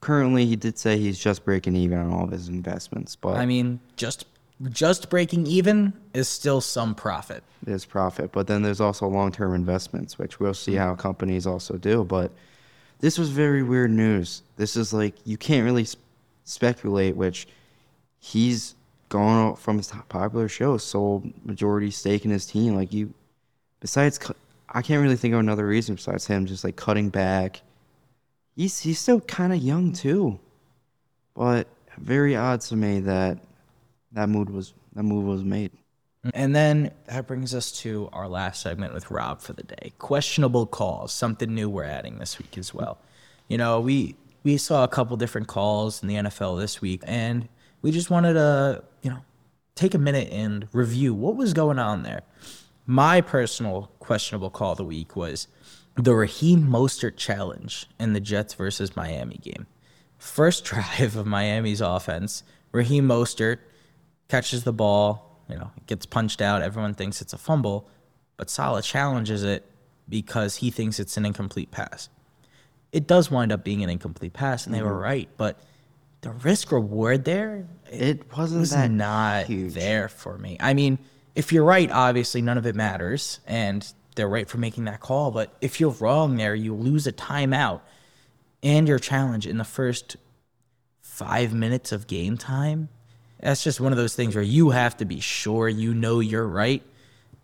currently, 0.00 0.46
he 0.46 0.56
did 0.56 0.78
say 0.78 0.98
he's 0.98 1.18
just 1.18 1.44
breaking 1.44 1.76
even 1.76 1.98
on 1.98 2.12
all 2.12 2.24
of 2.24 2.30
his 2.30 2.48
investments. 2.48 3.16
But 3.16 3.36
I 3.36 3.46
mean, 3.46 3.80
just 3.96 4.26
just 4.70 5.10
breaking 5.10 5.46
even 5.46 5.92
is 6.14 6.28
still 6.28 6.60
some 6.60 6.94
profit. 6.94 7.42
there's 7.64 7.84
profit, 7.84 8.30
but 8.32 8.46
then 8.46 8.62
there's 8.62 8.80
also 8.80 9.08
long 9.08 9.32
term 9.32 9.54
investments, 9.54 10.18
which 10.18 10.38
we'll 10.38 10.54
see 10.54 10.74
how 10.74 10.94
companies 10.94 11.46
also 11.46 11.76
do. 11.76 12.04
But 12.04 12.30
this 13.00 13.18
was 13.18 13.30
very 13.30 13.62
weird 13.62 13.90
news. 13.90 14.42
This 14.56 14.76
is 14.76 14.92
like 14.92 15.14
you 15.24 15.36
can't 15.36 15.64
really 15.64 15.82
s- 15.82 15.96
speculate, 16.44 17.16
which 17.16 17.48
he's 18.20 18.74
gone 19.08 19.56
from 19.56 19.76
his 19.78 19.88
popular 20.08 20.48
show, 20.48 20.76
sold 20.78 21.32
majority 21.44 21.90
stake 21.90 22.24
in 22.24 22.30
his 22.30 22.46
team. 22.46 22.76
Like 22.76 22.92
you, 22.92 23.12
besides, 23.80 24.18
I 24.72 24.82
can't 24.82 25.02
really 25.02 25.16
think 25.16 25.34
of 25.34 25.40
another 25.40 25.66
reason 25.66 25.96
besides 25.96 26.26
him 26.26 26.46
just 26.46 26.64
like 26.64 26.76
cutting 26.76 27.10
back. 27.10 27.60
He's 28.56 28.80
he's 28.80 28.98
still 28.98 29.20
kind 29.20 29.52
of 29.52 29.62
young 29.62 29.92
too, 29.92 30.40
but 31.34 31.68
very 31.98 32.36
odd 32.36 32.62
to 32.62 32.76
me 32.76 33.00
that 33.00 33.38
that 34.12 34.28
move 34.28 34.50
was 34.50 34.72
that 34.94 35.02
move 35.02 35.24
was 35.24 35.44
made. 35.44 35.72
And 36.34 36.54
then 36.54 36.92
that 37.06 37.26
brings 37.26 37.54
us 37.54 37.72
to 37.80 38.08
our 38.12 38.28
last 38.28 38.62
segment 38.62 38.94
with 38.94 39.10
Rob 39.10 39.40
for 39.40 39.54
the 39.54 39.64
day. 39.64 39.92
Questionable 39.98 40.66
calls, 40.66 41.12
something 41.12 41.52
new 41.52 41.68
we're 41.68 41.84
adding 41.84 42.18
this 42.18 42.38
week 42.38 42.56
as 42.56 42.72
well. 42.72 42.98
You 43.48 43.58
know, 43.58 43.80
we 43.80 44.14
we 44.44 44.56
saw 44.56 44.84
a 44.84 44.88
couple 44.88 45.16
different 45.16 45.48
calls 45.48 46.02
in 46.02 46.08
the 46.08 46.14
NFL 46.14 46.60
this 46.60 46.80
week 46.80 47.02
and 47.04 47.48
we 47.82 47.90
just 47.90 48.10
wanted 48.10 48.34
to, 48.34 48.84
you 49.02 49.10
know, 49.10 49.18
take 49.74 49.94
a 49.94 49.98
minute 49.98 50.28
and 50.32 50.68
review 50.72 51.12
what 51.12 51.36
was 51.36 51.52
going 51.52 51.78
on 51.78 52.02
there. 52.02 52.22
My 52.86 53.20
personal 53.20 53.90
questionable 53.98 54.50
call 54.50 54.72
of 54.72 54.78
the 54.78 54.84
week 54.84 55.14
was 55.14 55.48
the 55.94 56.14
Raheem 56.14 56.66
Mostert 56.66 57.16
challenge 57.16 57.86
in 58.00 58.12
the 58.12 58.20
Jets 58.20 58.54
versus 58.54 58.96
Miami 58.96 59.36
game. 59.36 59.66
First 60.18 60.64
drive 60.66 61.16
of 61.16 61.26
Miami's 61.26 61.80
offense, 61.80 62.42
Raheem 62.72 63.06
Mostert 63.06 63.58
catches 64.28 64.64
the 64.64 64.72
ball, 64.72 65.44
you 65.48 65.56
know, 65.56 65.70
gets 65.86 66.06
punched 66.06 66.40
out. 66.40 66.62
Everyone 66.62 66.94
thinks 66.94 67.20
it's 67.20 67.32
a 67.32 67.38
fumble, 67.38 67.88
but 68.36 68.48
Saleh 68.48 68.84
challenges 68.84 69.42
it 69.42 69.64
because 70.08 70.56
he 70.56 70.70
thinks 70.70 70.98
it's 70.98 71.16
an 71.16 71.26
incomplete 71.26 71.70
pass. 71.70 72.08
It 72.92 73.06
does 73.06 73.30
wind 73.30 73.52
up 73.52 73.64
being 73.64 73.82
an 73.82 73.90
incomplete 73.90 74.32
pass, 74.32 74.66
and 74.66 74.74
they 74.74 74.82
were 74.82 74.90
mm-hmm. 74.90 75.02
right, 75.02 75.28
but 75.36 75.60
the 76.22 76.30
risk 76.30 76.72
reward 76.72 77.24
there, 77.24 77.66
It 77.90 78.36
wasn't 78.36 78.60
was 78.60 78.70
that 78.70 78.90
not 78.90 79.46
huge. 79.46 79.74
there 79.74 80.08
for 80.08 80.38
me. 80.38 80.56
I 80.60 80.74
mean, 80.74 80.98
if 81.34 81.52
you're 81.52 81.64
right, 81.64 81.90
obviously 81.90 82.42
none 82.42 82.58
of 82.58 82.66
it 82.66 82.74
matters, 82.74 83.40
and 83.46 83.90
they're 84.14 84.28
right 84.28 84.48
for 84.48 84.58
making 84.58 84.84
that 84.84 85.00
call. 85.00 85.30
But 85.30 85.54
if 85.60 85.80
you're 85.80 85.90
wrong 85.90 86.36
there, 86.36 86.54
you 86.54 86.74
lose 86.74 87.06
a 87.06 87.12
timeout 87.12 87.80
and 88.62 88.86
your 88.86 88.98
challenge 88.98 89.46
in 89.46 89.58
the 89.58 89.64
first 89.64 90.16
five 91.00 91.52
minutes 91.52 91.92
of 91.92 92.06
game 92.06 92.36
time. 92.36 92.88
That's 93.40 93.64
just 93.64 93.80
one 93.80 93.92
of 93.92 93.98
those 93.98 94.14
things 94.14 94.34
where 94.34 94.44
you 94.44 94.70
have 94.70 94.96
to 94.98 95.04
be 95.04 95.20
sure 95.20 95.68
you 95.68 95.94
know 95.94 96.20
you're 96.20 96.46
right. 96.46 96.82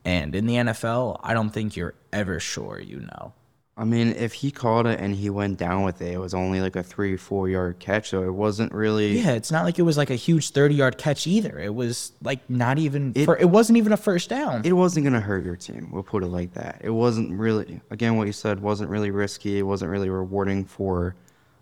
And 0.05 0.35
in 0.35 0.46
the 0.46 0.55
NFL, 0.55 1.20
I 1.22 1.35
don't 1.35 1.51
think 1.51 1.77
you're 1.77 1.94
ever 2.12 2.38
sure 2.38 2.79
you 2.81 3.01
know. 3.01 3.33
I 3.79 3.85
mean, 3.85 4.09
if 4.09 4.33
he 4.33 4.51
caught 4.51 4.87
it 4.87 4.99
and 4.99 5.14
he 5.14 5.31
went 5.31 5.57
down 5.57 5.85
with 5.85 6.03
it, 6.03 6.12
it 6.14 6.19
was 6.19 6.35
only 6.35 6.61
like 6.61 6.75
a 6.75 6.83
three, 6.83 7.17
four 7.17 7.49
yard 7.49 7.79
catch, 7.79 8.09
so 8.09 8.25
it 8.25 8.35
wasn't 8.35 8.73
really. 8.73 9.21
Yeah, 9.21 9.31
it's 9.31 9.53
not 9.53 9.64
like 9.64 9.79
it 9.79 9.83
was 9.83 9.97
like 9.97 10.11
a 10.11 10.17
huge 10.17 10.51
30 10.51 10.75
yard 10.75 10.99
catch 10.99 11.29
either. 11.29 11.61
It 11.61 11.73
was 11.73 12.11
like 12.21 12.51
not 12.51 12.81
even, 12.81 13.12
it, 13.14 13.29
it 13.38 13.49
wasn't 13.49 13.79
even 13.79 13.93
a 13.93 13.97
first 13.97 14.29
down. 14.29 14.62
It 14.64 14.73
wasn't 14.73 15.05
gonna 15.05 15.21
hurt 15.21 15.45
your 15.45 15.55
team. 15.55 15.91
We'll 15.93 16.03
put 16.03 16.25
it 16.25 16.27
like 16.27 16.55
that. 16.55 16.81
It 16.83 16.91
wasn't 16.91 17.38
really. 17.38 17.81
Again, 17.91 18.17
what 18.17 18.27
you 18.27 18.33
said 18.33 18.61
wasn't 18.61 18.91
really 18.91 19.12
risky. 19.12 19.59
It 19.61 19.62
wasn't 19.62 19.93
really 19.93 20.11
rewarding 20.11 20.64
for 20.64 21.14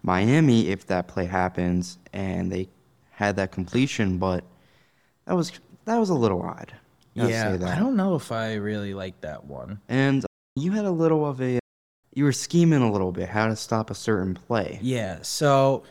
Miami 0.02 0.68
if 0.68 0.86
that 0.86 1.08
play 1.08 1.26
happens 1.26 1.98
and 2.14 2.50
they 2.50 2.68
had 3.10 3.36
that 3.36 3.52
completion. 3.52 4.16
But 4.16 4.42
that 5.26 5.34
was 5.34 5.52
that 5.84 5.98
was 5.98 6.08
a 6.08 6.14
little 6.14 6.40
odd. 6.40 6.72
Yeah, 7.12 7.52
say 7.52 7.56
that. 7.58 7.76
I 7.76 7.78
don't 7.78 7.96
know 7.96 8.14
if 8.14 8.32
I 8.32 8.54
really 8.54 8.94
like 8.94 9.20
that 9.22 9.44
one. 9.44 9.80
And 9.88 10.24
you 10.54 10.72
had 10.72 10.86
a 10.86 10.90
little 10.90 11.26
of 11.26 11.40
a. 11.42 11.58
You 12.16 12.24
were 12.24 12.32
scheming 12.32 12.80
a 12.80 12.90
little 12.90 13.12
bit 13.12 13.28
how 13.28 13.46
to 13.46 13.54
stop 13.54 13.90
a 13.90 13.94
certain 13.94 14.32
play. 14.32 14.78
Yeah, 14.80 15.18
so 15.20 15.82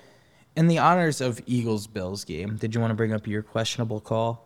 in 0.56 0.66
the 0.66 0.80
honors 0.80 1.22
of 1.22 1.40
Eagles 1.46 1.86
Bills 1.86 2.26
game, 2.26 2.56
did 2.56 2.74
you 2.74 2.82
want 2.82 2.90
to 2.90 2.96
bring 2.96 3.14
up 3.14 3.28
your 3.28 3.44
questionable 3.44 4.02
call? 4.02 4.44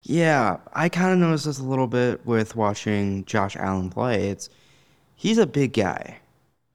Yeah, 0.00 0.56
I 0.72 0.88
kind 0.88 1.12
of 1.12 1.18
noticed 1.18 1.44
this 1.44 1.58
a 1.58 1.64
little 1.64 1.86
bit 1.86 2.24
with 2.24 2.56
watching 2.56 3.26
Josh 3.26 3.56
Allen 3.56 3.90
play. 3.90 4.30
It's 4.30 4.48
he's 5.14 5.36
a 5.36 5.46
big 5.46 5.74
guy, 5.74 6.16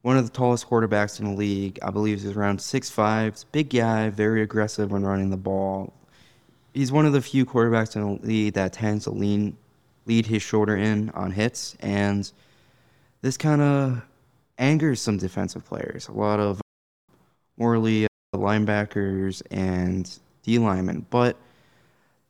one 0.03 0.17
of 0.17 0.25
the 0.25 0.37
tallest 0.37 0.69
quarterbacks 0.69 1.19
in 1.19 1.25
the 1.25 1.35
league. 1.35 1.79
I 1.81 1.89
believe 1.89 2.21
he's 2.21 2.37
around 2.37 2.59
6'5". 2.59 3.31
He's 3.31 3.41
a 3.41 3.45
big 3.47 3.71
guy, 3.71 4.11
very 4.11 4.43
aggressive 4.43 4.91
when 4.91 5.01
running 5.01 5.31
the 5.31 5.37
ball. 5.37 5.91
He's 6.75 6.91
one 6.91 7.07
of 7.07 7.13
the 7.13 7.21
few 7.21 7.43
quarterbacks 7.43 7.95
in 7.95 8.03
the 8.03 8.27
league 8.27 8.53
that 8.53 8.73
tends 8.73 9.05
to 9.05 9.09
lean, 9.09 9.57
lead 10.05 10.27
his 10.27 10.43
shoulder 10.43 10.77
in 10.77 11.09
on 11.15 11.31
hits, 11.31 11.75
and 11.79 12.31
this 13.23 13.35
kind 13.35 13.63
of 13.63 14.03
angers 14.57 15.01
some 15.01 15.17
defensive 15.17 15.65
players. 15.65 16.07
A 16.07 16.11
lot 16.11 16.39
of 16.39 16.61
Morley 17.57 18.05
uh, 18.05 18.07
linebackers 18.37 19.41
and 19.51 20.19
D 20.43 20.59
linemen, 20.59 21.05
but 21.09 21.37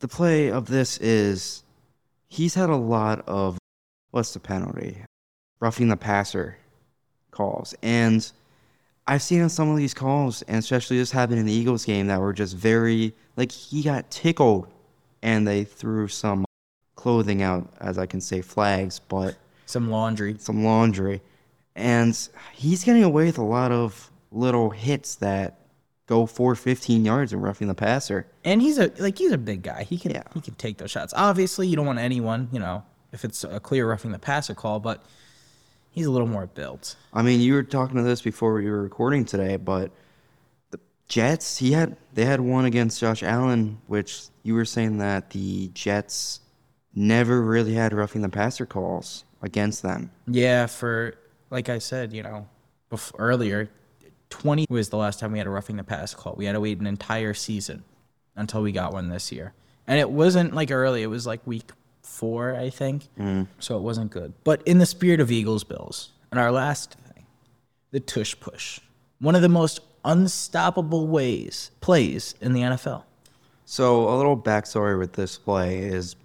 the 0.00 0.08
play 0.08 0.50
of 0.50 0.66
this 0.66 0.98
is 0.98 1.62
he's 2.28 2.54
had 2.54 2.70
a 2.70 2.76
lot 2.76 3.26
of 3.26 3.58
what's 4.10 4.32
the 4.32 4.40
penalty? 4.40 4.98
Roughing 5.60 5.88
the 5.88 5.96
passer 5.96 6.58
calls. 7.30 7.74
And 7.82 8.30
I've 9.06 9.22
seen 9.22 9.42
on 9.42 9.48
some 9.48 9.70
of 9.70 9.76
these 9.76 9.94
calls, 9.94 10.42
and 10.42 10.58
especially 10.58 10.98
this 10.98 11.10
happened 11.10 11.40
in 11.40 11.46
the 11.46 11.52
Eagles 11.52 11.84
game, 11.84 12.06
that 12.08 12.20
were 12.20 12.32
just 12.32 12.56
very 12.56 13.14
like 13.36 13.50
he 13.50 13.82
got 13.82 14.10
tickled 14.10 14.68
and 15.22 15.46
they 15.46 15.64
threw 15.64 16.08
some 16.08 16.44
clothing 16.94 17.42
out, 17.42 17.72
as 17.80 17.98
I 17.98 18.06
can 18.06 18.20
say, 18.20 18.40
flags, 18.40 18.98
but 18.98 19.36
Some 19.66 19.90
laundry. 19.90 20.36
some 20.38 20.64
laundry. 20.64 21.20
And 21.78 22.16
he's 22.52 22.82
getting 22.84 23.04
away 23.04 23.26
with 23.26 23.38
a 23.38 23.42
lot 23.44 23.70
of 23.72 24.10
little 24.32 24.70
hits 24.70 25.14
that 25.16 25.60
go 26.06 26.26
for 26.26 26.54
15 26.54 27.04
yards 27.04 27.32
and 27.32 27.42
roughing 27.42 27.68
the 27.68 27.74
passer. 27.74 28.26
And 28.44 28.60
he's 28.60 28.78
a 28.78 28.90
like 28.98 29.16
he's 29.18 29.32
a 29.32 29.38
big 29.38 29.62
guy. 29.62 29.84
He 29.84 29.96
can 29.96 30.10
Yeah. 30.10 30.24
he 30.34 30.40
can 30.40 30.54
take 30.54 30.78
those 30.78 30.90
shots. 30.90 31.14
Obviously, 31.16 31.68
you 31.68 31.76
don't 31.76 31.86
want 31.86 31.98
anyone, 31.98 32.48
you 32.52 32.58
know, 32.58 32.82
if 33.12 33.24
it's 33.24 33.44
a 33.44 33.60
clear 33.60 33.88
roughing 33.88 34.10
the 34.10 34.18
passer 34.18 34.54
call, 34.54 34.80
but 34.80 35.02
he's 35.90 36.06
a 36.06 36.10
little 36.10 36.26
more 36.26 36.46
built. 36.46 36.96
I 37.14 37.22
mean, 37.22 37.40
you 37.40 37.54
were 37.54 37.62
talking 37.62 37.96
to 37.96 38.02
this 38.02 38.22
before 38.22 38.54
we 38.54 38.68
were 38.68 38.82
recording 38.82 39.24
today, 39.24 39.56
but 39.56 39.90
the 40.70 40.80
Jets, 41.08 41.58
he 41.58 41.72
had 41.72 41.96
they 42.14 42.24
had 42.24 42.40
one 42.40 42.64
against 42.64 43.00
Josh 43.00 43.22
Allen, 43.22 43.78
which 43.86 44.24
you 44.42 44.54
were 44.54 44.64
saying 44.64 44.98
that 44.98 45.30
the 45.30 45.68
Jets 45.74 46.40
never 46.94 47.40
really 47.42 47.74
had 47.74 47.92
roughing 47.92 48.22
the 48.22 48.28
passer 48.28 48.66
calls 48.66 49.24
against 49.42 49.82
them. 49.82 50.10
Yeah, 50.26 50.66
for 50.66 51.14
like 51.50 51.68
I 51.68 51.78
said, 51.78 52.12
you 52.12 52.22
know, 52.22 52.46
bef- 52.90 53.12
earlier, 53.18 53.70
20 54.30 54.66
was 54.68 54.88
the 54.88 54.96
last 54.96 55.20
time 55.20 55.32
we 55.32 55.38
had 55.38 55.46
a 55.46 55.50
roughing 55.50 55.76
the 55.76 55.84
pass 55.84 56.14
call. 56.14 56.34
We 56.36 56.44
had 56.44 56.52
to 56.52 56.60
wait 56.60 56.78
an 56.78 56.86
entire 56.86 57.34
season 57.34 57.84
until 58.36 58.62
we 58.62 58.72
got 58.72 58.92
one 58.92 59.08
this 59.08 59.32
year. 59.32 59.54
And 59.86 59.98
it 59.98 60.10
wasn't 60.10 60.54
like 60.54 60.70
early, 60.70 61.02
it 61.02 61.06
was 61.06 61.26
like 61.26 61.46
week 61.46 61.70
4, 62.02 62.56
I 62.56 62.70
think. 62.70 63.04
Mm-hmm. 63.18 63.44
So 63.58 63.76
it 63.76 63.82
wasn't 63.82 64.10
good. 64.10 64.34
But 64.44 64.62
in 64.66 64.78
the 64.78 64.86
spirit 64.86 65.20
of 65.20 65.30
Eagles 65.30 65.64
Bills, 65.64 66.10
and 66.30 66.38
our 66.38 66.52
last 66.52 66.94
thing, 66.94 67.24
the 67.90 68.00
tush 68.00 68.34
push. 68.38 68.80
One 69.18 69.34
of 69.34 69.42
the 69.42 69.48
most 69.48 69.80
unstoppable 70.04 71.06
ways 71.08 71.70
plays 71.80 72.34
in 72.40 72.52
the 72.52 72.60
NFL. 72.60 73.04
So 73.64 74.08
a 74.08 74.14
little 74.16 74.36
backstory 74.36 74.98
with 74.98 75.14
this 75.14 75.36
play 75.36 75.78
is 75.78 76.16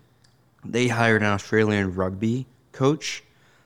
they 0.64 0.88
hired 0.88 1.22
an 1.22 1.30
Australian 1.30 1.94
rugby 1.96 2.46
coach 2.72 3.24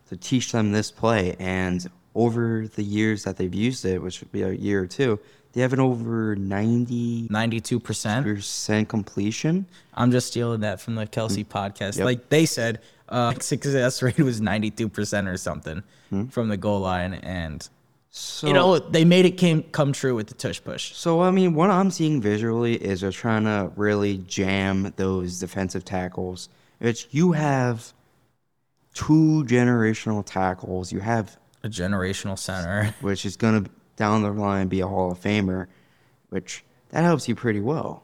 to 0.10 0.18
teach 0.18 0.52
them 0.52 0.72
this 0.72 0.92
play, 0.92 1.36
and 1.40 1.90
over 2.16 2.68
the 2.68 2.84
years 2.84 3.24
that 3.26 3.38
they've 3.38 3.54
used 3.54 3.86
it, 3.86 4.02
which 4.02 4.22
would 4.22 4.32
be 4.32 4.42
a 4.42 4.52
year 4.52 4.82
or 4.84 4.88
two, 4.88 5.20
they 5.54 5.62
have 5.62 5.74
an 5.74 5.80
over 5.80 6.36
ninety 6.36 7.28
92%. 7.30 8.24
percent 8.24 8.90
completion. 8.90 9.66
I'm 9.94 10.12
just 10.12 10.28
stealing 10.28 10.62
that 10.62 10.80
from 10.82 10.96
the 10.96 11.06
Kelce 11.08 11.46
podcast. 11.46 11.94
Mm. 11.94 11.98
Yep. 11.98 12.06
Like 12.06 12.30
they 12.30 12.46
said, 12.46 12.80
uh, 13.10 13.34
success 13.40 14.02
rate 14.02 14.20
was 14.20 14.42
92% 14.42 15.28
or 15.32 15.38
something 15.38 15.84
Hmm. 16.10 16.26
from 16.28 16.48
the 16.48 16.58
goal 16.58 16.80
line, 16.82 17.16
and 17.16 17.68
So 18.12 18.48
you 18.48 18.54
know 18.54 18.80
they 18.80 19.04
made 19.04 19.26
it 19.26 19.32
came 19.38 19.64
come 19.64 19.92
true 19.94 20.16
with 20.16 20.28
the 20.28 20.34
tush 20.36 20.62
push. 20.64 20.94
So 20.96 21.22
I 21.22 21.32
mean, 21.32 21.54
what 21.54 21.70
I'm 21.70 21.92
seeing 21.92 22.22
visually 22.22 22.76
is 22.76 23.02
they're 23.02 23.12
trying 23.12 23.44
to 23.44 23.72
really 23.76 24.20
jam 24.20 24.94
those 24.96 25.40
defensive 25.40 25.84
tackles. 25.86 26.50
Which 26.80 27.08
you 27.12 27.32
have 27.34 27.92
two 28.98 29.46
generational 29.48 30.26
tackles. 30.26 30.92
You 30.92 31.00
have 31.00 31.38
A 31.64 31.70
generational 31.70 32.38
center. 32.38 32.94
which 33.02 33.26
is 33.26 33.38
gonna 33.38 33.66
down 33.96 34.24
the 34.24 34.32
line 34.32 34.68
be 34.68 34.80
a 34.82 34.88
Hall 34.88 35.12
of 35.12 35.22
Famer, 35.22 35.68
which 36.30 36.64
that 36.90 37.04
helps 37.04 37.28
you 37.28 37.36
pretty 37.36 37.60
well. 37.60 38.04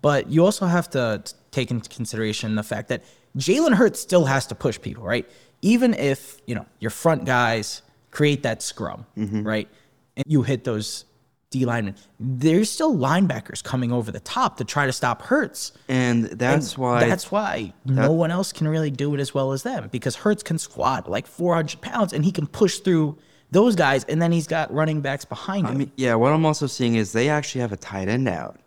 But 0.00 0.28
you 0.30 0.44
also 0.44 0.66
have 0.66 0.90
to 0.90 1.22
take 1.52 1.70
into 1.70 1.88
consideration 1.88 2.56
the 2.56 2.62
fact 2.64 2.88
that 2.88 3.04
Jalen 3.36 3.74
Hurts 3.74 4.00
still 4.00 4.24
has 4.24 4.46
to 4.48 4.54
push 4.54 4.80
people, 4.80 5.04
right? 5.04 5.28
Even 5.62 5.94
if, 5.94 6.40
you 6.46 6.56
know, 6.56 6.66
your 6.80 6.90
front 6.90 7.24
guys 7.24 7.82
create 8.10 8.42
that 8.42 8.62
scrum, 8.62 9.06
mm-hmm. 9.16 9.44
right? 9.44 9.68
And 10.16 10.24
you 10.26 10.42
hit 10.42 10.64
those 10.64 11.04
D 11.52 11.64
linemen, 11.64 11.94
there's 12.18 12.68
still 12.70 12.96
linebackers 12.96 13.62
coming 13.62 13.92
over 13.92 14.10
the 14.10 14.20
top 14.20 14.56
to 14.56 14.64
try 14.64 14.86
to 14.86 14.92
stop 14.92 15.22
Hurts. 15.22 15.72
And 15.88 16.24
that's 16.24 16.72
And 16.72 16.82
why 16.82 17.08
that's 17.08 17.30
why 17.30 17.72
no 17.84 18.10
one 18.10 18.30
else 18.32 18.52
can 18.52 18.66
really 18.66 18.90
do 18.90 19.14
it 19.14 19.20
as 19.20 19.32
well 19.32 19.52
as 19.52 19.62
them 19.62 19.88
because 19.92 20.16
Hurts 20.16 20.42
can 20.42 20.58
squat 20.58 21.08
like 21.08 21.26
400 21.28 21.80
pounds 21.80 22.12
and 22.12 22.24
he 22.24 22.32
can 22.32 22.46
push 22.48 22.78
through 22.78 23.16
those 23.52 23.76
guys 23.76 24.04
and 24.04 24.20
then 24.20 24.32
he's 24.32 24.46
got 24.46 24.72
running 24.72 25.00
backs 25.02 25.24
behind 25.24 25.66
him. 25.68 25.74
I 25.74 25.78
mean, 25.78 25.92
yeah, 25.96 26.14
what 26.14 26.32
I'm 26.32 26.44
also 26.44 26.66
seeing 26.66 26.96
is 26.96 27.12
they 27.12 27.28
actually 27.28 27.60
have 27.60 27.72
a 27.72 27.76
tight 27.76 28.08
end 28.08 28.26
out. 28.28 28.58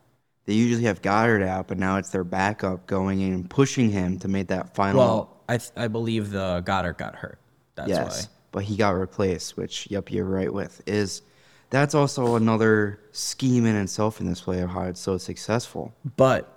They 0.46 0.54
usually 0.54 0.84
have 0.84 1.02
Goedert 1.02 1.44
out, 1.46 1.68
but 1.68 1.80
now 1.80 1.98
it's 1.98 2.12
their 2.12 2.24
backup 2.24 2.86
going 2.86 3.20
in 3.22 3.34
and 3.34 3.50
pushing 3.50 3.90
him 3.90 4.20
to 4.20 4.28
make 4.28 4.48
that 4.50 4.76
final. 4.76 5.00
well, 5.00 5.44
I 5.50 5.58
th- 5.58 5.72
I 5.76 5.88
believe 5.88 6.30
the 6.30 6.62
Goedert 6.66 6.98
got 7.00 7.16
hurt. 7.16 7.40
That's 7.74 7.90
yes, 7.90 8.24
why. 8.28 8.30
but 8.52 8.64
he 8.64 8.76
got 8.78 8.92
replaced, 8.92 9.58
which 9.58 9.88
yep, 9.90 10.12
you're 10.12 10.24
right 10.26 10.54
with. 10.54 10.82
Is 10.86 11.24
that's 11.70 11.96
also 11.96 12.36
another 12.36 13.00
scheme 13.12 13.66
in 13.66 13.76
itself 13.76 14.20
in 14.20 14.28
this 14.28 14.42
play 14.42 14.62
of 14.62 14.70
how 14.70 14.84
it's 14.84 15.00
so 15.00 15.18
successful. 15.18 15.94
But 16.18 16.52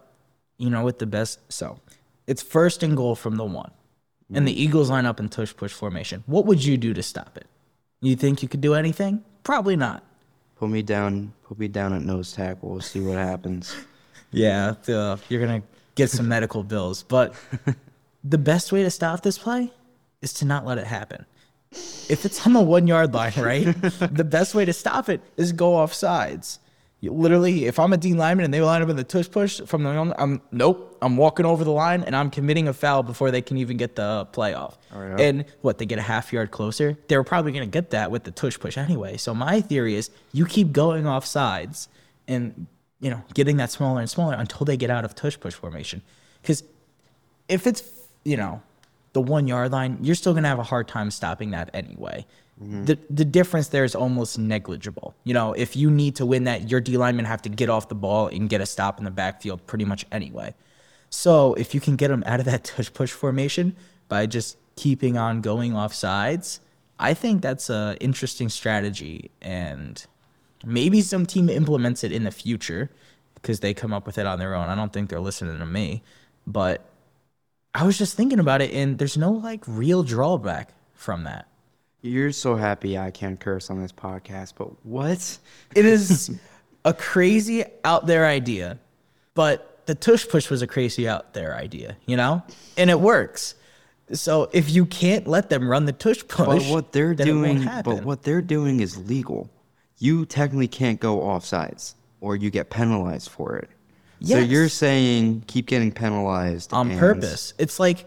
you 0.59 0.71
know 0.71 0.83
what 0.83 0.99
the 0.99 1.07
best 1.07 1.41
so 1.53 1.79
it's 2.27 2.43
first 2.43 2.83
and 2.83 2.97
goal 2.97 3.15
from 3.15 3.37
the 3.37 3.45
one. 3.45 3.71
And 4.35 4.47
the 4.47 4.63
Eagles 4.63 4.91
line 4.91 5.07
up 5.07 5.21
in 5.21 5.31
tush 5.31 5.57
push 5.57 5.73
formation. 5.73 6.23
What 6.27 6.45
would 6.45 6.63
you 6.63 6.77
do 6.77 6.93
to 6.93 7.03
stop 7.03 7.39
it? 7.39 7.47
You 8.03 8.15
think 8.15 8.43
you 8.43 8.49
could 8.49 8.61
do 8.61 8.75
anything? 8.75 9.25
Probably 9.43 9.75
not. 9.75 10.05
Put 10.57 10.69
me 10.69 10.83
down, 10.83 11.33
put 11.45 11.59
me 11.59 11.67
down 11.69 11.95
at 11.95 12.03
nose 12.03 12.33
tackle. 12.33 12.69
We'll 12.69 12.81
see 12.81 13.01
what 13.01 13.17
happens. 13.17 13.75
Yeah, 14.31 14.75
the, 14.85 14.99
uh, 14.99 15.17
you're 15.31 15.41
gonna 15.41 15.63
get 15.95 16.11
some 16.11 16.29
medical 16.29 16.63
bills. 16.63 17.03
But 17.03 17.35
the 18.25 18.37
best 18.37 18.73
way 18.73 18.83
to 18.83 18.91
stop 18.91 19.23
this 19.23 19.39
play 19.39 19.73
is 20.21 20.35
to 20.35 20.45
not 20.45 20.67
let 20.67 20.77
it 20.77 20.87
happen. 20.87 21.25
If 21.73 22.25
it's 22.25 22.47
on 22.47 22.55
the 22.55 22.61
one 22.61 22.87
yard 22.87 23.13
line, 23.13 23.33
right? 23.37 23.65
the 23.83 24.25
best 24.25 24.55
way 24.55 24.65
to 24.65 24.73
stop 24.73 25.09
it 25.09 25.21
is 25.37 25.53
go 25.53 25.75
off 25.75 25.93
sides. 25.93 26.59
You 27.01 27.13
literally, 27.13 27.67
if 27.67 27.79
I'm 27.79 27.93
a 27.93 27.97
D 27.97 28.15
lineman 28.15 28.45
and 28.45 28.53
they 28.53 28.61
line 28.61 28.83
up 28.83 28.89
in 28.89 28.97
the 28.97 29.05
tush 29.05 29.31
push 29.31 29.61
from 29.61 29.85
the, 29.85 29.91
I'm 29.91 30.43
nope, 30.51 30.99
I'm 31.01 31.17
walking 31.17 31.47
over 31.47 31.63
the 31.63 31.71
line 31.71 32.03
and 32.03 32.17
I'm 32.17 32.29
committing 32.29 32.67
a 32.67 32.73
foul 32.73 33.05
before 33.05 33.31
they 33.31 33.41
can 33.41 33.57
even 33.57 33.77
get 33.77 33.95
the 33.95 34.27
play 34.33 34.53
off. 34.55 34.77
Oh, 34.93 34.99
right. 34.99 35.21
And 35.21 35.45
what 35.61 35.79
they 35.79 35.87
get 35.87 36.01
a 36.01 36.03
half 36.03 36.33
yard 36.33 36.51
closer, 36.51 36.99
they're 37.07 37.23
probably 37.23 37.53
gonna 37.53 37.67
get 37.67 37.91
that 37.91 38.11
with 38.11 38.25
the 38.25 38.33
tush 38.33 38.59
push 38.59 38.77
anyway. 38.77 39.17
So 39.17 39.33
my 39.33 39.61
theory 39.61 39.95
is 39.95 40.11
you 40.33 40.45
keep 40.45 40.73
going 40.73 41.07
off 41.07 41.25
sides 41.25 41.89
and 42.27 42.67
you 42.99 43.11
know 43.11 43.23
getting 43.33 43.59
that 43.59 43.71
smaller 43.71 44.01
and 44.01 44.11
smaller 44.11 44.35
until 44.35 44.65
they 44.65 44.77
get 44.77 44.91
out 44.91 45.05
of 45.05 45.15
tush 45.15 45.39
push 45.39 45.55
formation. 45.55 46.03
Because 46.43 46.65
if 47.49 47.69
it's 47.69 47.85
you 48.25 48.37
know 48.37 48.61
the 49.19 49.33
one 49.33 49.49
yard 49.49 49.73
line, 49.73 49.99
you're 50.01 50.15
still 50.15 50.33
gonna 50.33 50.49
have 50.49 50.61
a 50.61 50.71
hard 50.75 50.87
time 50.87 51.11
stopping 51.11 51.51
that 51.51 51.71
anyway. 51.75 52.25
Mm-hmm. 52.63 52.85
The 52.85 52.99
the 53.11 53.25
difference 53.25 53.69
there 53.69 53.85
is 53.85 53.95
almost 53.95 54.39
negligible. 54.39 55.15
You 55.25 55.35
know, 55.35 55.53
if 55.55 55.75
you 55.77 55.91
need 55.91 56.15
to 56.17 56.27
win 56.27 56.45
that, 56.45 56.71
your 56.71 56.81
D 56.81 56.97
linemen 56.97 57.25
have 57.25 57.43
to 57.43 57.49
get 57.49 57.69
off 57.69 57.89
the 57.89 57.97
ball 57.97 58.29
and 58.29 58.49
get 58.49 58.61
a 58.61 58.67
stop 58.67 58.99
in 58.99 59.05
the 59.05 59.11
backfield 59.11 59.67
pretty 59.67 59.85
much 59.85 60.07
anyway. 60.13 60.55
So 61.11 61.55
if 61.55 61.75
you 61.75 61.81
can 61.81 61.97
get 61.97 62.09
them 62.09 62.23
out 62.27 62.39
of 62.39 62.47
that 62.47 62.63
tush 62.65 62.93
push 62.93 63.11
formation 63.11 63.75
by 64.09 64.27
just 64.27 64.57
keeping 64.77 65.19
on 65.19 65.41
going 65.41 65.75
off 65.75 65.93
sides, 65.93 66.61
I 67.01 67.15
think 67.15 67.43
that's 67.43 67.71
a 67.71 67.97
interesting 68.01 68.49
strategy 68.49 69.33
and 69.43 70.07
maybe 70.65 71.01
some 71.01 71.27
team 71.27 71.49
implements 71.49 72.05
it 72.05 72.13
in 72.13 72.23
the 72.23 72.31
future 72.31 72.91
because 73.35 73.61
they 73.61 73.75
come 73.75 73.93
up 73.93 74.07
with 74.07 74.19
it 74.19 74.27
on 74.27 74.39
their 74.39 74.55
own. 74.55 74.69
I 74.69 74.77
don't 74.77 74.93
think 74.93 75.11
they're 75.11 75.21
listening 75.21 75.59
to 75.59 75.67
me, 75.67 76.03
but 76.47 76.85
I 77.79 77.85
was 77.85 77.97
just 77.97 78.17
thinking 78.17 78.41
about 78.41 78.61
it 78.61 78.73
and 78.73 78.99
there's 78.99 79.17
no 79.17 79.31
like 79.31 79.63
real 79.69 80.03
drawback 80.03 80.75
from 80.95 81.23
that. 81.25 81.47
You're 82.03 82.33
so 82.33 82.57
happy 82.57 82.99
I 82.99 83.13
can't 83.13 83.39
curse 83.39 83.71
on 83.71 83.81
this 83.81 83.93
podcast, 83.93 84.55
but 84.57 84.85
what? 84.85 85.39
It 85.77 85.87
is 85.87 86.37
a 86.85 86.93
crazy 86.93 87.65
out 87.85 88.09
there 88.09 88.27
idea, 88.27 88.81
but 89.35 89.87
the 89.87 89.95
tush 89.95 90.27
push 90.27 90.51
was 90.51 90.61
a 90.61 90.67
crazy 90.67 91.09
out 91.09 91.35
there 91.35 91.55
idea, 91.55 91.97
you 92.05 92.17
know? 92.17 92.43
And 92.77 92.91
it 92.91 92.99
works. 92.99 93.55
So 94.13 94.51
if 94.53 94.69
you 94.71 94.85
can't 94.85 95.29
let 95.29 95.49
them 95.49 95.69
run 95.69 95.85
the 95.85 95.93
tush 95.93 96.27
push, 96.27 96.47
But 96.47 96.63
what 96.65 96.91
they're 96.91 97.15
doing, 97.15 97.65
but 97.85 98.03
what 98.05 98.25
they're 98.25 98.43
doing 98.43 98.81
is 98.81 98.99
legal. 99.09 99.51
You 99.99 100.27
technically 100.27 100.69
can't 100.69 100.99
go 100.99 101.21
offsides, 101.21 101.95
or 102.21 102.35
you 102.35 102.51
get 102.51 102.71
penalized 102.71 103.29
for 103.29 103.57
it. 103.57 103.71
So 104.23 104.39
you're 104.39 104.69
saying 104.69 105.45
keep 105.47 105.67
getting 105.67 105.93
penalized 105.93 106.73
on 106.73 106.91
and- 106.91 106.99
purpose. 107.01 107.55
It's 107.59 107.79
like 107.79 108.07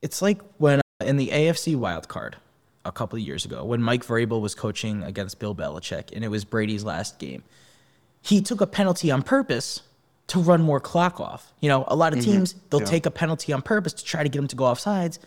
it's 0.00 0.22
like 0.22 0.40
when 0.58 0.78
uh, 0.80 1.04
in 1.04 1.16
the 1.16 1.28
AFC 1.28 1.76
wild 1.76 2.08
card 2.08 2.36
a 2.84 2.92
couple 2.92 3.16
of 3.16 3.22
years 3.24 3.44
ago 3.44 3.64
when 3.64 3.80
Mike 3.82 4.04
Vrabel 4.04 4.40
was 4.40 4.54
coaching 4.54 5.02
against 5.02 5.38
Bill 5.38 5.54
Belichick 5.54 6.10
and 6.14 6.24
it 6.24 6.28
was 6.28 6.44
Brady's 6.44 6.84
last 6.84 7.18
game. 7.18 7.42
He 8.20 8.40
took 8.40 8.60
a 8.60 8.66
penalty 8.66 9.10
on 9.10 9.22
purpose 9.22 9.82
to 10.28 10.38
run 10.40 10.62
more 10.62 10.80
clock 10.80 11.20
off. 11.20 11.52
You 11.60 11.68
know, 11.68 11.84
a 11.88 11.96
lot 11.96 12.12
of 12.16 12.22
teams 12.24 12.54
they'll 12.70 12.80
Yeah. 12.80 12.86
take 12.86 13.06
a 13.06 13.10
penalty 13.10 13.52
on 13.52 13.62
purpose 13.62 13.92
to 13.94 14.04
try 14.04 14.22
to 14.22 14.28
get 14.28 14.38
them 14.38 14.48
to 14.48 14.56
go 14.56 14.64
off 14.64 14.78
sides 14.80 15.18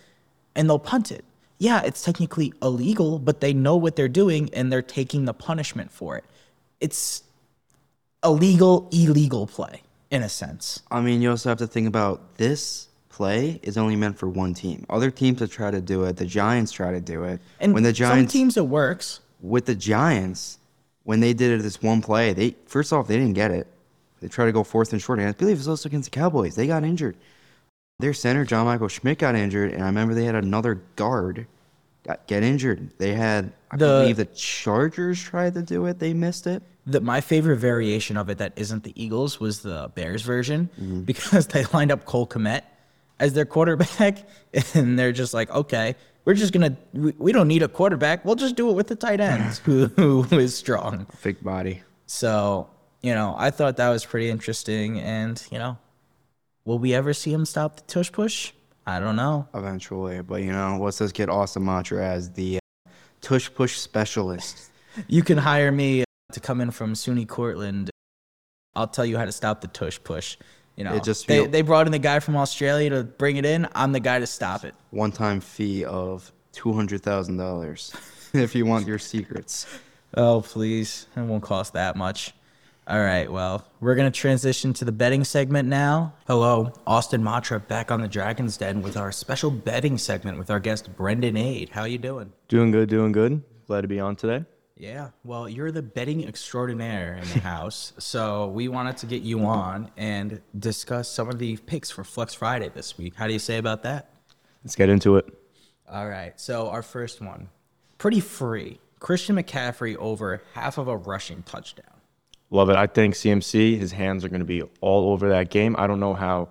and 0.56 0.70
they'll 0.70 0.80
punt 0.80 1.12
it. 1.12 1.26
Yeah, 1.58 1.82
it's 1.84 2.02
technically 2.04 2.54
illegal, 2.62 3.20
but 3.20 3.40
they 3.42 3.54
know 3.54 3.76
what 3.78 3.96
they're 3.96 4.08
doing 4.10 4.50
and 4.54 4.72
they're 4.72 4.82
taking 4.82 5.26
the 5.26 5.34
punishment 5.34 5.92
for 5.92 6.18
it. 6.18 6.26
It's 6.82 7.24
a 8.24 8.32
legal 8.32 8.90
illegal 8.92 9.46
play 9.48 9.82
in 10.12 10.24
a 10.24 10.30
sense. 10.30 10.82
I 10.92 11.02
mean, 11.02 11.22
you 11.22 11.30
also 11.32 11.50
have 11.50 11.58
to 11.60 11.68
think 11.68 11.88
about 11.88 12.38
this 12.38 12.88
play 13.10 13.60
is 13.64 13.78
only 13.78 13.96
meant 13.96 14.18
for 14.18 14.28
one 14.28 14.54
team. 14.54 14.86
Other 14.90 15.10
teams 15.12 15.40
have 15.40 15.50
tried 15.52 15.72
to 15.72 15.82
do 15.82 16.04
it. 16.04 16.18
The 16.18 16.26
Giants 16.26 16.72
try 16.72 16.92
to 16.92 17.00
do 17.02 17.24
it. 17.24 17.40
And 17.60 17.74
when 17.74 17.84
the 17.84 17.94
Giants 17.94 18.34
some 18.34 18.40
teams 18.40 18.58
it 18.58 18.68
works. 18.68 19.22
with 19.42 19.66
the 19.66 19.76
Giants, 19.76 20.58
when 21.04 21.20
they 21.22 21.34
did 21.34 21.52
it 21.60 21.64
this 21.64 21.82
one 21.82 22.02
play, 22.02 22.34
they 22.34 22.56
first 22.66 22.92
off 22.92 23.08
they 23.08 23.18
didn't 23.18 23.34
get 23.34 23.52
it. 23.52 23.68
They 24.22 24.28
tried 24.28 24.46
to 24.46 24.52
go 24.52 24.64
fourth 24.64 24.92
and 24.92 25.02
short. 25.02 25.20
And 25.20 25.28
I 25.28 25.32
believe 25.34 25.56
it 25.58 25.60
was 25.60 25.68
also 25.68 25.88
against 25.90 26.12
the 26.12 26.16
Cowboys. 26.20 26.56
They 26.56 26.68
got 26.68 26.84
injured. 26.84 27.16
Their 28.00 28.14
center, 28.14 28.44
John 28.44 28.66
Michael 28.66 28.90
Schmitz, 28.90 29.22
got 29.22 29.36
injured, 29.36 29.72
and 29.72 29.82
I 29.82 29.86
remember 29.86 30.14
they 30.14 30.26
had 30.26 30.36
another 30.36 30.82
guard 30.98 31.48
got 32.06 32.28
get 32.28 32.44
injured. 32.44 32.90
They 32.98 33.14
had, 33.14 33.54
I 33.72 33.78
The- 33.78 33.86
believe, 33.86 34.18
the 34.18 34.26
Chargers 34.26 35.22
tried 35.22 35.54
to 35.54 35.62
do 35.62 35.86
it. 35.86 36.00
They 36.00 36.14
missed 36.14 36.46
it. 36.48 36.62
The, 36.88 37.02
my 37.02 37.20
favorite 37.22 37.58
variation 37.58 38.16
of 38.18 38.30
it 38.30 38.38
that 38.38 38.54
isn't 38.56 38.84
the 38.84 38.94
Eagles 39.02 39.40
was 39.40 39.62
the 39.62 39.92
Bears 39.96 40.22
version 40.22 40.70
Mm-hmm. 40.80 41.02
because 41.02 41.48
they 41.54 41.66
lined 41.74 41.92
up 41.92 42.06
Cole 42.06 42.28
Kmet 42.28 42.62
as 43.20 43.34
their 43.34 43.46
quarterback, 43.46 44.28
and 44.76 44.98
they're 45.00 45.12
just 45.14 45.34
like, 45.34 45.50
okay, 45.50 45.96
we're 46.26 46.34
just 46.34 46.54
gonna, 46.54 46.76
we, 46.94 47.14
we 47.18 47.32
don't 47.32 47.48
need 47.48 47.64
a 47.64 47.68
quarterback, 47.68 48.24
we'll 48.26 48.36
just 48.36 48.56
do 48.56 48.70
it 48.70 48.74
with 48.74 48.88
the 48.88 48.96
tight 48.96 49.20
ends 49.20 49.60
who, 49.60 49.88
who 49.96 50.24
is 50.38 50.56
strong. 50.56 51.06
Fake 51.18 51.44
body. 51.44 51.82
So 52.08 52.70
you 53.02 53.14
know, 53.14 53.36
I 53.38 53.52
thought 53.52 53.78
that 53.78 53.90
was 53.90 54.04
pretty 54.06 54.30
interesting, 54.30 55.00
and 55.00 55.42
you 55.52 55.60
know, 55.60 55.78
will 56.66 56.80
we 56.80 56.94
ever 56.96 57.14
see 57.14 57.32
him 57.32 57.46
stop 57.46 57.76
the 57.78 57.82
tush 57.84 58.12
push? 58.12 58.52
I 58.88 59.00
don't 59.00 59.16
know. 59.16 59.48
Eventually, 59.54 60.22
but 60.22 60.42
you 60.42 60.52
know, 60.52 60.78
what's 60.78 60.98
this 61.00 61.12
kid 61.12 61.30
Austin 61.30 61.64
Matra 61.64 62.00
as 62.02 62.32
the 62.32 62.58
uh, 62.58 62.90
tush 63.22 63.50
push 63.54 63.78
specialist? 63.78 64.72
You 65.08 65.22
can 65.24 65.38
hire 65.38 65.72
me 65.72 66.05
to 66.36 66.40
come 66.40 66.62
in 66.62 66.72
from 66.72 66.94
SUNY 66.94 67.28
Cortland. 67.28 67.90
I'll 68.76 68.88
tell 68.88 69.06
you 69.06 69.18
how 69.18 69.26
to 69.26 69.32
stop 69.32 69.62
the 69.62 69.68
tush 69.68 70.00
push. 70.04 70.38
You 70.76 70.84
know, 70.84 70.94
It 70.96 71.04
just 71.04 71.28
they, 71.28 71.40
feel- 71.40 71.48
they 71.50 71.62
brought 71.62 71.86
in 71.88 71.92
the 71.92 72.00
guy 72.00 72.20
from 72.20 72.36
Australia 72.36 72.90
to 72.92 73.04
bring 73.04 73.38
it 73.38 73.46
in. 73.46 73.68
I'm 73.74 73.92
the 73.94 74.00
guy 74.02 74.20
to 74.20 74.28
stop 74.28 74.64
it. 74.66 74.76
One-time 74.92 75.40
fee 75.40 75.86
of 75.86 76.32
two 76.52 76.74
hundred 76.74 77.02
thousand 77.02 77.38
dollars 77.38 77.94
if 78.34 78.54
you 78.56 78.66
want 78.66 78.86
your 78.86 79.00
secrets. 79.00 79.66
Oh, 80.16 80.42
please. 80.42 81.08
It 81.16 81.22
won't 81.22 81.44
cost 81.44 81.74
that 81.74 81.96
much. 81.96 82.34
All 82.88 83.00
right, 83.00 83.32
well, 83.32 83.66
we're 83.80 83.96
going 83.96 84.12
to 84.12 84.16
transition 84.20 84.72
to 84.74 84.86
the 84.86 84.92
betting 84.92 85.24
segment 85.24 85.68
now. 85.68 86.14
Hello, 86.28 86.72
Austin 86.86 87.24
Matra 87.24 87.66
back 87.68 87.90
on 87.90 88.00
the 88.00 88.08
Dragon's 88.08 88.58
Den 88.58 88.84
with 88.84 88.96
our 88.96 89.12
special 89.12 89.50
betting 89.50 89.98
segment 89.98 90.38
with 90.38 90.52
our 90.52 90.60
guest 90.60 90.96
Brendan 90.96 91.36
Aid. 91.36 91.70
How 91.70 91.86
you 91.86 91.98
doing? 91.98 92.32
Doing 92.48 92.70
good, 92.70 92.88
doing 92.88 93.12
good. 93.12 93.42
Glad 93.66 93.82
to 93.82 93.88
be 93.88 94.00
on 94.00 94.16
today. 94.16 94.46
Yeah, 94.78 95.12
well, 95.24 95.48
you're 95.48 95.72
the 95.72 95.82
betting 95.82 96.28
extraordinaire 96.28 97.16
in 97.16 97.28
the 97.30 97.40
house, 97.44 97.94
so 97.98 98.48
we 98.48 98.68
wanted 98.68 98.98
to 98.98 99.06
get 99.06 99.22
you 99.22 99.46
on 99.46 99.90
and 99.96 100.42
discuss 100.60 101.10
some 101.10 101.30
of 101.30 101.40
the 101.40 101.56
picks 101.56 101.90
for 101.90 102.04
Flex 102.04 102.34
Friday 102.34 102.70
this 102.70 102.98
week. 102.98 103.16
How 103.16 103.26
do 103.28 103.34
you 103.34 103.40
say 103.40 103.58
about 103.58 103.84
that? 103.84 104.10
Let's 104.66 104.76
get 104.76 104.90
into 104.90 105.16
it. 105.16 105.26
All 105.90 106.10
right, 106.10 106.38
so 106.40 106.68
our 106.70 106.82
first 106.82 107.22
one, 107.22 107.48
pretty 108.00 108.20
free. 108.20 108.80
Christian 109.00 109.38
McCaffrey 109.38 109.96
over 109.96 110.42
half 110.54 110.78
of 110.78 110.90
a 110.90 110.98
rushing 110.98 111.44
touchdown. 111.44 111.86
Love 112.50 112.70
it. 112.70 112.76
I 112.76 112.88
think 112.88 113.14
CMC, 113.14 113.78
his 113.78 113.94
hands 113.94 114.26
are 114.26 114.30
going 114.30 114.40
to 114.40 114.46
be 114.46 114.62
all 114.82 115.12
over 115.12 115.30
that 115.30 115.50
game. 115.52 115.76
I 115.78 115.88
don't 115.88 116.02
know 116.02 116.14
how 116.14 116.50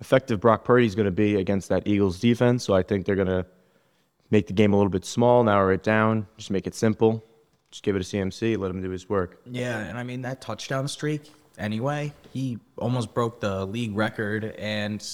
effective 0.00 0.40
Brock 0.40 0.64
Purdy 0.64 0.86
is 0.86 0.94
going 0.94 1.06
to 1.06 1.10
be 1.10 1.36
against 1.36 1.68
that 1.68 1.86
Eagles 1.86 2.18
defense, 2.20 2.64
so 2.64 2.74
I 2.74 2.82
think 2.82 3.04
they're 3.04 3.16
going 3.16 3.28
to 3.28 3.44
make 4.30 4.46
the 4.46 4.54
game 4.54 4.72
a 4.72 4.76
little 4.76 4.90
bit 4.90 5.04
small, 5.04 5.44
narrow 5.44 5.74
it 5.74 5.82
down, 5.82 6.26
just 6.38 6.50
make 6.50 6.66
it 6.66 6.74
simple. 6.74 7.22
Just 7.76 7.82
give 7.82 7.94
it 7.94 8.02
to 8.02 8.16
CMC, 8.16 8.56
let 8.56 8.70
him 8.70 8.80
do 8.80 8.88
his 8.88 9.06
work. 9.06 9.38
Yeah, 9.44 9.78
and 9.80 9.98
I 9.98 10.02
mean 10.02 10.22
that 10.22 10.40
touchdown 10.40 10.88
streak, 10.88 11.30
anyway. 11.58 12.10
He 12.32 12.58
almost 12.78 13.12
broke 13.12 13.38
the 13.38 13.66
league 13.66 13.94
record, 13.94 14.44
and 14.56 15.06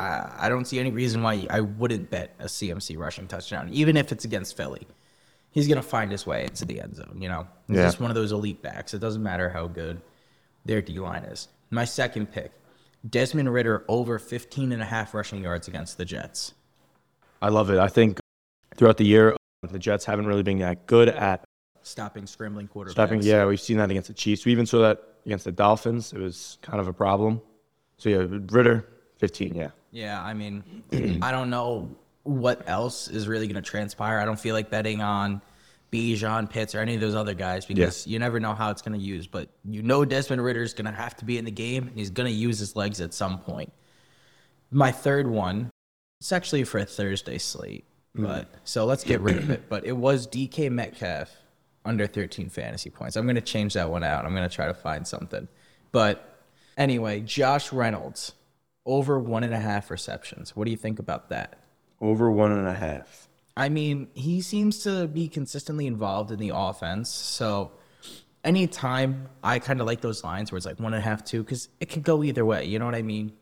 I, 0.00 0.28
I 0.40 0.48
don't 0.48 0.64
see 0.64 0.80
any 0.80 0.90
reason 0.90 1.22
why 1.22 1.46
I 1.48 1.60
wouldn't 1.60 2.10
bet 2.10 2.34
a 2.40 2.46
CMC 2.46 2.98
rushing 2.98 3.28
touchdown, 3.28 3.68
even 3.70 3.96
if 3.96 4.10
it's 4.10 4.24
against 4.24 4.56
Philly. 4.56 4.88
He's 5.52 5.68
gonna 5.68 5.82
find 5.82 6.10
his 6.10 6.26
way 6.26 6.42
into 6.46 6.64
the 6.64 6.80
end 6.80 6.96
zone. 6.96 7.16
You 7.20 7.28
know, 7.28 7.46
he's 7.68 7.76
Yeah. 7.76 7.84
just 7.84 8.00
one 8.00 8.10
of 8.10 8.16
those 8.16 8.32
elite 8.32 8.60
backs. 8.60 8.92
It 8.92 8.98
doesn't 8.98 9.22
matter 9.22 9.48
how 9.48 9.68
good 9.68 10.00
their 10.64 10.82
D 10.82 10.98
line 10.98 11.22
is. 11.22 11.46
My 11.70 11.84
second 11.84 12.32
pick, 12.32 12.50
Desmond 13.08 13.52
Ridder 13.52 13.84
over 13.86 14.18
15 14.18 14.72
and 14.72 14.82
a 14.82 14.86
half 14.86 15.14
rushing 15.14 15.44
yards 15.44 15.68
against 15.68 15.96
the 15.96 16.04
Jets. 16.04 16.54
I 17.40 17.50
love 17.50 17.70
it. 17.70 17.78
I 17.78 17.86
think 17.86 18.18
throughout 18.74 18.96
the 18.96 19.06
year, 19.06 19.36
the 19.62 19.78
Jets 19.78 20.06
haven't 20.06 20.26
really 20.26 20.42
been 20.42 20.58
that 20.58 20.86
good 20.88 21.08
at 21.08 21.44
Stopping 21.82 22.26
scrambling 22.26 22.68
quarterbacks. 22.68 22.90
stopping. 22.92 23.22
Yeah, 23.22 23.46
we've 23.46 23.60
seen 23.60 23.78
that 23.78 23.90
against 23.90 24.08
the 24.08 24.14
Chiefs. 24.14 24.44
We 24.44 24.52
even 24.52 24.66
saw 24.66 24.80
that 24.82 25.02
against 25.24 25.44
the 25.44 25.52
Dolphins. 25.52 26.12
It 26.12 26.18
was 26.18 26.58
kind 26.62 26.80
of 26.80 26.88
a 26.88 26.92
problem. 26.92 27.40
So 27.96 28.08
yeah, 28.08 28.26
Ridder, 28.28 28.86
15. 29.18 29.54
Yeah. 29.54 29.70
Yeah, 29.92 30.22
I 30.22 30.34
mean, 30.34 30.62
I 31.22 31.32
don't 31.32 31.50
know 31.50 31.94
what 32.22 32.68
else 32.68 33.08
is 33.08 33.28
really 33.28 33.46
going 33.46 33.62
to 33.62 33.68
transpire. 33.68 34.18
I 34.18 34.24
don't 34.24 34.38
feel 34.38 34.54
like 34.54 34.70
betting 34.70 35.02
on 35.02 35.42
Bijan, 35.92 36.48
Pitts, 36.48 36.74
or 36.74 36.80
any 36.80 36.94
of 36.94 37.00
those 37.00 37.14
other 37.14 37.34
guys 37.34 37.66
because 37.66 38.06
you 38.06 38.18
never 38.18 38.38
know 38.38 38.54
how 38.54 38.70
it's 38.70 38.82
going 38.82 38.98
to 38.98 39.04
use. 39.04 39.26
But 39.26 39.48
you 39.64 39.82
know 39.82 40.04
Desmond 40.04 40.42
Ridder 40.42 40.62
is 40.62 40.74
going 40.74 40.84
to 40.86 40.92
have 40.92 41.16
to 41.16 41.24
be 41.24 41.38
in 41.38 41.44
the 41.44 41.50
game, 41.50 41.88
and 41.88 41.98
he's 41.98 42.10
going 42.10 42.28
to 42.28 42.34
use 42.34 42.58
his 42.58 42.76
legs 42.76 43.00
at 43.00 43.12
some 43.12 43.38
point. 43.40 43.72
My 44.70 44.92
third 44.92 45.26
one, 45.26 45.70
it's 46.20 46.32
actually 46.32 46.64
for 46.64 46.78
a 46.78 46.84
Thursday 46.84 47.38
slate, 47.38 47.84
mm. 48.16 48.24
but 48.24 48.48
so 48.62 48.84
let's 48.84 49.02
get 49.02 49.20
rid 49.20 49.38
of 49.38 49.50
it. 49.50 49.68
But 49.68 49.84
it 49.84 49.96
was 49.96 50.28
DK 50.28 50.70
Metcalf 50.70 51.30
under 51.84 52.06
13 52.06 52.48
fantasy 52.48 52.90
points. 52.90 53.16
I'm 53.16 53.24
going 53.24 53.36
to 53.36 53.40
change 53.40 53.74
that 53.74 53.90
one 53.90 54.04
out. 54.04 54.24
I'm 54.24 54.34
going 54.34 54.48
to 54.48 54.54
try 54.54 54.66
to 54.66 54.74
find 54.74 55.06
something. 55.06 55.48
But 55.92 56.42
anyway, 56.76 57.20
Josh 57.20 57.72
Reynolds 57.72 58.32
over 58.86 59.18
one 59.18 59.44
and 59.44 59.54
a 59.54 59.58
half 59.58 59.90
receptions. 59.90 60.54
What 60.56 60.64
do 60.64 60.70
you 60.70 60.76
think 60.76 60.98
about 60.98 61.28
that? 61.30 61.58
Over 62.00 62.30
one 62.30 62.52
and 62.52 62.66
a 62.66 62.74
half. 62.74 63.28
I 63.56 63.68
mean, 63.68 64.08
he 64.14 64.40
seems 64.40 64.82
to 64.84 65.06
be 65.06 65.28
consistently 65.28 65.86
involved 65.86 66.30
in 66.30 66.38
the 66.38 66.52
offense. 66.54 67.10
So 67.10 67.72
anytime 68.44 69.28
I 69.42 69.58
kind 69.58 69.80
of 69.80 69.86
like 69.86 70.00
those 70.00 70.24
lines 70.24 70.50
where 70.50 70.56
it's 70.56 70.66
like 70.66 70.80
one 70.80 70.94
and 70.94 71.02
a 71.02 71.04
half, 71.04 71.24
two, 71.24 71.42
because 71.42 71.68
it 71.80 71.86
could 71.90 72.02
go 72.02 72.24
either 72.24 72.44
way. 72.44 72.64
You 72.64 72.78
know 72.78 72.86
what 72.86 72.94
I 72.94 73.02
mean? 73.02 73.32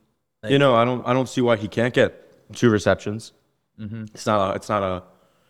Like- 0.42 0.52
you 0.52 0.58
know, 0.58 0.74
I 0.74 0.84
don't. 0.84 1.06
I 1.06 1.12
don't 1.12 1.28
see 1.28 1.40
why 1.40 1.56
he 1.56 1.68
can't 1.68 1.92
get 1.94 2.52
two 2.54 2.70
receptions. 2.70 3.32
Mm-hmm. 3.78 4.04
It's 4.14 4.26
not. 4.26 4.50
A, 4.52 4.54
it's 4.54 4.68
not 4.68 4.82
a. 4.82 5.02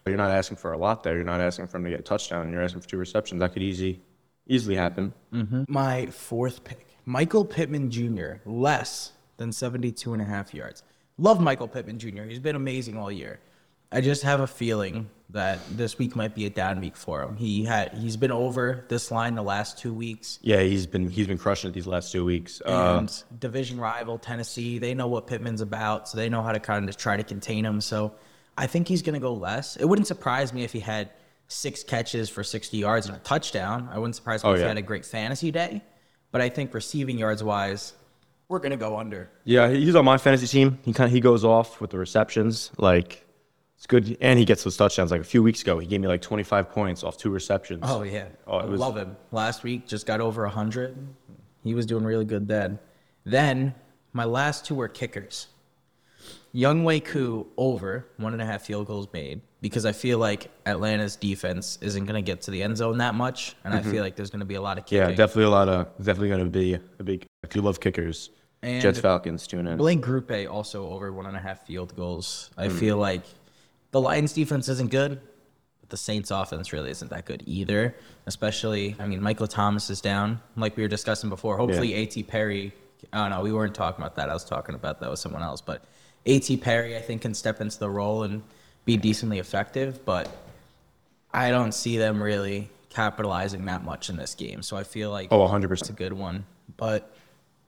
You're 0.07 0.17
not 0.17 0.31
asking 0.31 0.57
for 0.57 0.73
a 0.73 0.79
lot 0.79 1.03
there. 1.03 1.15
You're 1.17 1.25
not 1.25 1.41
asking 1.41 1.67
for 1.69 1.77
him 1.77 1.85
to 1.85 1.91
get 1.91 2.01
a 2.01 2.03
touchdown. 2.03 2.51
You're 2.51 2.63
asking 2.63 2.81
for 2.81 2.89
two 2.89 2.97
receptions. 2.99 3.41
That 3.41 3.53
could 3.53 3.63
easy, 3.63 4.01
easily 4.47 4.75
happen. 4.77 5.13
My 5.69 6.07
fourth 6.07 6.65
pick, 6.65 6.87
Michael 7.05 7.45
Pittman 7.45 7.91
Jr., 7.91 8.35
less 8.47 9.13
than 9.37 9.53
72 9.53 10.13
and 10.13 10.23
a 10.23 10.25
half 10.25 10.55
yards. 10.55 10.83
Love 11.19 11.41
Michael 11.41 11.69
Pittman 11.69 11.99
Jr. 11.99 12.23
He's 12.23 12.39
been 12.39 12.57
amazing 12.57 12.97
all 12.97 13.11
year. 13.11 13.41
I 13.91 14.01
just 14.03 14.23
have 14.23 14.41
a 14.41 14.47
feeling 14.47 15.09
that 15.31 15.59
this 15.71 15.99
week 15.99 16.15
might 16.15 16.35
be 16.35 16.47
a 16.47 16.51
down 16.51 16.81
week 16.81 16.97
for 16.97 17.23
him. 17.23 17.37
He 17.37 17.65
had 17.65 17.93
he's 17.95 18.17
been 18.17 18.31
over 18.31 18.85
this 18.89 19.11
line 19.11 19.35
the 19.35 19.43
last 19.43 19.79
two 19.79 19.95
weeks. 19.95 20.39
Yeah, 20.43 20.61
he's 20.61 20.87
been 20.87 21.09
he's 21.09 21.27
been 21.27 21.39
crushing 21.39 21.71
it 21.71 21.73
these 21.73 21.87
last 21.87 22.13
two 22.13 22.25
weeks. 22.25 22.61
Uh, 22.65 22.99
and 22.99 23.25
division 23.41 23.81
rival 23.81 24.19
Tennessee, 24.19 24.79
they 24.79 24.95
know 24.95 25.07
what 25.09 25.27
Pittman's 25.27 25.63
about, 25.63 26.09
so 26.09 26.19
they 26.19 26.29
know 26.29 26.43
how 26.43 26.53
to 26.53 26.61
kind 26.61 26.89
of 26.89 26.97
try 26.97 27.17
to 27.17 27.23
contain 27.23 27.65
him. 27.65 27.81
So 27.81 28.15
I 28.59 28.67
think 28.67 28.89
he's 28.89 29.03
going 29.03 29.15
to 29.15 29.21
go 29.21 29.33
less. 29.33 29.77
It 29.77 29.85
wouldn't 29.87 30.07
surprise 30.09 30.53
me 30.53 30.65
if 30.65 30.73
he 30.73 30.81
had 30.81 31.11
six 31.47 31.83
catches 31.83 32.29
for 32.29 32.45
60 32.45 32.77
yards 32.77 33.07
and 33.07 33.17
a 33.17 33.21
touchdown. 33.21 33.89
I 33.93 33.99
wouldn't 33.99 34.17
surprise 34.17 34.43
me 34.45 34.51
Oh, 34.51 34.53
if 34.55 34.61
he 34.61 34.67
had 34.67 34.77
a 34.77 34.83
great 34.83 35.07
fantasy 35.07 35.51
day. 35.51 35.83
But 36.33 36.41
I 36.43 36.49
think 36.51 36.75
receiving 36.75 37.17
yards 37.19 37.43
wise, 37.43 37.95
we're 38.49 38.59
going 38.59 38.73
to 38.73 38.77
go 38.77 38.99
under. 38.99 39.31
yeah, 39.45 39.69
he's 39.71 39.95
on 39.95 40.05
my 40.05 40.19
fantasy 40.19 40.47
team. 40.47 40.79
He 40.85 40.93
kind 40.93 41.07
of 41.09 41.13
he 41.13 41.21
goes 41.21 41.45
off 41.45 41.81
with 41.81 41.91
the 41.91 41.99
receptions. 41.99 42.71
Like 42.77 43.25
it's 43.77 43.87
good, 43.87 44.17
and 44.21 44.39
he 44.39 44.45
gets 44.45 44.65
those 44.65 44.77
touchdowns. 44.77 45.11
Like 45.11 45.21
a 45.21 45.25
few 45.25 45.43
weeks 45.43 45.63
ago, 45.63 45.79
he 45.79 45.87
gave 45.87 46.01
me 46.01 46.09
like 46.09 46.21
25 46.21 46.71
points 46.71 47.05
off 47.05 47.17
two 47.17 47.31
receptions. 47.31 47.81
Oh 47.87 48.03
yeah, 48.03 48.27
Oh, 48.47 48.59
it 48.59 48.69
was- 48.69 48.81
love 48.81 48.97
him. 48.97 49.17
Last 49.33 49.63
week 49.63 49.87
just 49.87 50.05
got 50.07 50.21
over 50.21 50.47
hundred. 50.49 50.97
He 51.63 51.75
was 51.75 51.87
doing 51.87 52.05
really 52.05 52.25
good 52.25 52.49
then. 52.49 52.79
Then 53.25 53.75
my 54.13 54.25
last 54.25 54.65
two 54.67 54.75
were 54.75 54.89
kickers. 54.89 55.47
Younghoe 56.55 57.05
Koo 57.05 57.47
over 57.57 58.07
one 58.17 58.33
and 58.33 58.41
a 58.43 58.47
half 58.47 58.63
field 58.63 58.87
goals 58.87 59.09
made 59.13 59.41
because 59.61 59.85
I 59.85 59.93
feel 59.93 60.19
like 60.19 60.51
Atlanta's 60.67 61.17
defense 61.17 61.79
isn't 61.83 62.05
going 62.07 62.15
to 62.23 62.27
get 62.27 62.43
to 62.43 62.51
the 62.51 62.63
end 62.63 62.77
zone 62.77 62.99
that 62.99 63.15
much, 63.15 63.55
and 63.65 63.75
I 63.75 63.83
feel 63.83 64.03
like 64.03 64.17
there's 64.17 64.31
going 64.31 64.41
to 64.41 64.47
be 64.47 64.55
a 64.55 64.61
lot 64.61 64.79
of 64.79 64.85
kicking. 64.87 65.01
Mm-hmm. 65.01 65.11
yeah, 65.11 65.17
definitely 65.17 65.45
a 65.45 65.51
lot 65.51 65.69
of 65.69 65.87
definitely 65.99 66.29
going 66.29 66.45
to 66.45 66.51
be 66.51 66.75
a 66.75 67.03
big. 67.03 67.27
If 67.43 67.55
you 67.55 67.63
love 67.63 67.81
kickers, 67.81 68.31
And- 68.63 68.81
Jets 68.81 68.99
Falcons 69.01 69.47
tune 69.47 69.67
in. 69.67 69.77
Blake 69.79 70.01
Grupe 70.01 70.51
also 70.51 70.89
over 70.89 71.13
one 71.13 71.27
and 71.27 71.37
a 71.37 71.41
half 71.41 71.67
field 71.67 71.95
goals. 71.97 72.51
I 72.57 72.69
Hmm. 72.69 72.77
feel 72.79 72.97
like 72.97 73.23
the 73.91 74.01
Lions 74.01 74.33
defense 74.33 74.69
isn't 74.69 74.91
good, 74.91 75.21
but 75.81 75.91
the 75.91 75.97
Saints 75.97 76.31
offense 76.31 76.73
really 76.73 76.91
isn't 76.91 77.11
that 77.11 77.25
good 77.27 77.43
either. 77.47 77.95
Especially, 78.27 78.97
I 78.99 79.07
mean, 79.07 79.23
Michael 79.23 79.47
Thomas 79.47 79.91
is 79.91 80.01
down, 80.01 80.41
like 80.57 80.77
we 80.77 80.83
were 80.83 80.89
discussing 80.89 81.29
before. 81.31 81.57
Hopefully, 81.59 81.95
A.T. 81.95 82.23
Perry. 82.25 82.73
Oh 83.13 83.29
no, 83.29 83.41
we 83.43 83.53
weren't 83.53 83.75
talking 83.75 84.03
about 84.03 84.17
that. 84.17 84.29
I 84.31 84.35
was 84.35 84.45
talking 84.45 84.75
about 84.75 85.01
that 85.01 85.11
with 85.11 85.19
someone 85.21 85.43
else. 85.43 85.61
But 85.61 85.85
A.T. 86.29 86.59
Perry, 86.59 86.97
I 86.97 87.01
think, 87.01 87.23
can 87.23 87.35
step 87.35 87.61
into 87.61 87.79
the 87.79 87.91
role 87.91 88.23
and 88.23 88.43
be 88.85 88.97
decently 88.97 89.39
effective. 89.39 90.05
But 90.05 90.31
I 91.33 91.51
don't 91.51 91.73
see 91.73 91.99
them 91.99 92.23
really 92.23 92.71
capitalizing 92.91 93.65
that 93.67 93.85
much 93.85 94.11
in 94.11 94.17
this 94.17 94.35
game. 94.35 94.63
So 94.63 94.77
I 94.77 94.85
feel 94.85 95.11
like 95.11 95.29
Oh, 95.31 95.41
100 95.41 95.69
percent, 95.69 95.91
it's 95.91 95.99
a 95.99 96.03
good 96.03 96.13
one. 96.13 96.45
But 96.77 97.15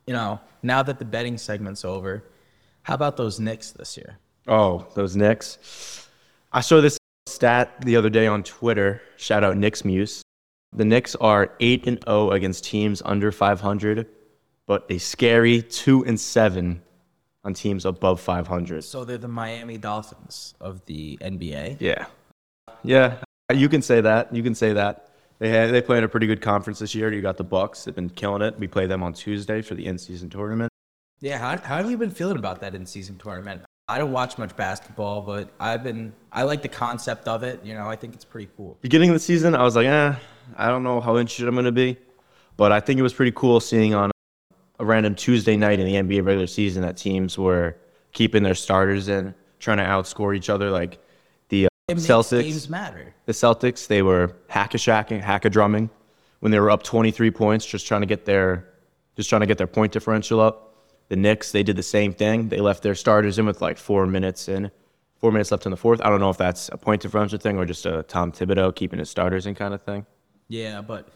you 0.07 0.13
know, 0.13 0.39
now 0.63 0.83
that 0.83 0.99
the 0.99 1.05
betting 1.05 1.37
segment's 1.37 1.85
over, 1.85 2.23
how 2.83 2.95
about 2.95 3.17
those 3.17 3.39
Knicks 3.39 3.71
this 3.71 3.97
year? 3.97 4.17
Oh, 4.47 4.87
those 4.95 5.15
Knicks. 5.15 6.07
I 6.51 6.61
saw 6.61 6.81
this 6.81 6.97
stat 7.27 7.81
the 7.81 7.95
other 7.95 8.09
day 8.09 8.27
on 8.27 8.43
Twitter. 8.43 9.01
Shout 9.17 9.43
out 9.43 9.57
Knicks 9.57 9.85
Muse. 9.85 10.21
The 10.73 10.85
Knicks 10.85 11.15
are 11.15 11.53
8 11.59 11.87
and 11.87 12.03
0 12.05 12.31
against 12.31 12.63
teams 12.63 13.01
under 13.05 13.31
500, 13.31 14.07
but 14.65 14.85
a 14.89 14.97
scary 14.97 15.61
2 15.61 16.05
and 16.05 16.19
7 16.19 16.81
on 17.43 17.53
teams 17.53 17.85
above 17.85 18.21
500. 18.21 18.83
So 18.83 19.03
they're 19.03 19.17
the 19.17 19.27
Miami 19.27 19.77
Dolphins 19.77 20.53
of 20.59 20.85
the 20.85 21.17
NBA. 21.21 21.77
Yeah. 21.79 22.05
Yeah, 22.83 23.17
you 23.53 23.69
can 23.69 23.81
say 23.81 24.01
that. 24.01 24.33
You 24.33 24.43
can 24.43 24.55
say 24.55 24.73
that. 24.73 25.09
They 25.39 25.49
had, 25.49 25.71
they 25.71 25.81
play 25.81 25.97
in 25.97 26.03
a 26.03 26.07
pretty 26.07 26.27
good 26.27 26.41
conference 26.41 26.79
this 26.79 26.93
year. 26.93 27.11
You 27.11 27.21
got 27.21 27.37
the 27.37 27.43
Bucks. 27.43 27.83
They've 27.83 27.95
been 27.95 28.09
killing 28.09 28.41
it. 28.41 28.59
We 28.59 28.67
play 28.67 28.85
them 28.85 29.01
on 29.03 29.13
Tuesday 29.13 29.61
for 29.61 29.75
the 29.75 29.85
in-season 29.85 30.29
tournament. 30.29 30.71
Yeah, 31.19 31.37
how, 31.37 31.57
how 31.57 31.77
have 31.77 31.89
you 31.89 31.97
been 31.97 32.11
feeling 32.11 32.37
about 32.37 32.61
that 32.61 32.75
in 32.75 32.85
season 32.85 33.17
tournament? 33.17 33.63
I 33.87 33.97
don't 33.97 34.11
watch 34.11 34.37
much 34.37 34.55
basketball, 34.55 35.21
but 35.21 35.49
I've 35.59 35.83
been 35.83 36.13
I 36.31 36.43
like 36.43 36.61
the 36.61 36.69
concept 36.69 37.27
of 37.27 37.43
it. 37.43 37.59
You 37.63 37.73
know, 37.73 37.89
I 37.89 37.95
think 37.95 38.13
it's 38.13 38.23
pretty 38.23 38.49
cool. 38.55 38.77
beginning 38.81 39.09
of 39.09 39.15
the 39.15 39.19
season, 39.19 39.53
I 39.53 39.63
was 39.63 39.75
like, 39.75 39.87
eh, 39.87 40.15
I 40.55 40.67
don't 40.67 40.83
know 40.83 41.01
how 41.01 41.17
interested 41.17 41.47
I'm 41.47 41.55
going 41.55 41.65
to 41.65 41.71
be. 41.71 41.97
But 42.57 42.71
I 42.71 42.79
think 42.79 42.99
it 42.99 43.03
was 43.03 43.13
pretty 43.13 43.33
cool 43.33 43.59
seeing 43.59 43.93
on 43.93 44.11
a 44.81 44.85
random 44.85 45.13
Tuesday 45.13 45.55
night 45.55 45.79
in 45.79 45.85
the 45.85 45.93
NBA 45.93 46.25
regular 46.25 46.47
season 46.47 46.81
that 46.81 46.97
teams 46.97 47.37
were 47.37 47.77
keeping 48.13 48.41
their 48.41 48.55
starters 48.55 49.07
in, 49.07 49.33
trying 49.59 49.77
to 49.77 49.83
outscore 49.83 50.35
each 50.35 50.49
other. 50.49 50.71
Like 50.71 50.97
the 51.49 51.67
uh, 51.67 51.93
Celtics, 51.93 52.41
games 52.41 52.69
matter. 52.69 53.13
the 53.25 53.31
Celtics, 53.31 53.87
they 53.87 54.01
were 54.01 54.35
hack 54.49 54.73
a 54.73 54.77
shacking, 54.77 55.21
hack 55.21 55.45
a 55.45 55.49
drumming 55.49 55.89
when 56.39 56.51
they 56.51 56.59
were 56.59 56.71
up 56.71 56.81
23 56.81 57.29
points, 57.29 57.65
just 57.65 57.85
trying 57.85 58.01
to 58.01 58.07
get 58.07 58.25
their, 58.25 58.67
just 59.15 59.29
trying 59.29 59.41
to 59.41 59.47
get 59.47 59.59
their 59.59 59.67
point 59.67 59.93
differential 59.93 60.39
up. 60.39 60.75
The 61.09 61.15
Knicks, 61.15 61.51
they 61.51 61.61
did 61.61 61.75
the 61.75 61.83
same 61.83 62.13
thing. 62.13 62.49
They 62.49 62.59
left 62.59 62.81
their 62.81 62.95
starters 62.95 63.37
in 63.37 63.45
with 63.45 63.61
like 63.61 63.77
four 63.77 64.07
minutes 64.07 64.49
in, 64.49 64.71
four 65.17 65.31
minutes 65.31 65.51
left 65.51 65.65
in 65.65 65.71
the 65.71 65.77
fourth. 65.77 66.01
I 66.01 66.09
don't 66.09 66.19
know 66.19 66.31
if 66.31 66.37
that's 66.37 66.69
a 66.69 66.77
point 66.77 67.03
differential 67.03 67.37
thing 67.37 67.57
or 67.57 67.65
just 67.65 67.85
a 67.85 68.01
Tom 68.03 68.31
Thibodeau 68.31 68.73
keeping 68.73 68.97
his 68.97 69.11
starters 69.11 69.45
in 69.45 69.53
kind 69.53 69.75
of 69.75 69.83
thing. 69.83 70.07
Yeah, 70.47 70.81
but 70.81 71.09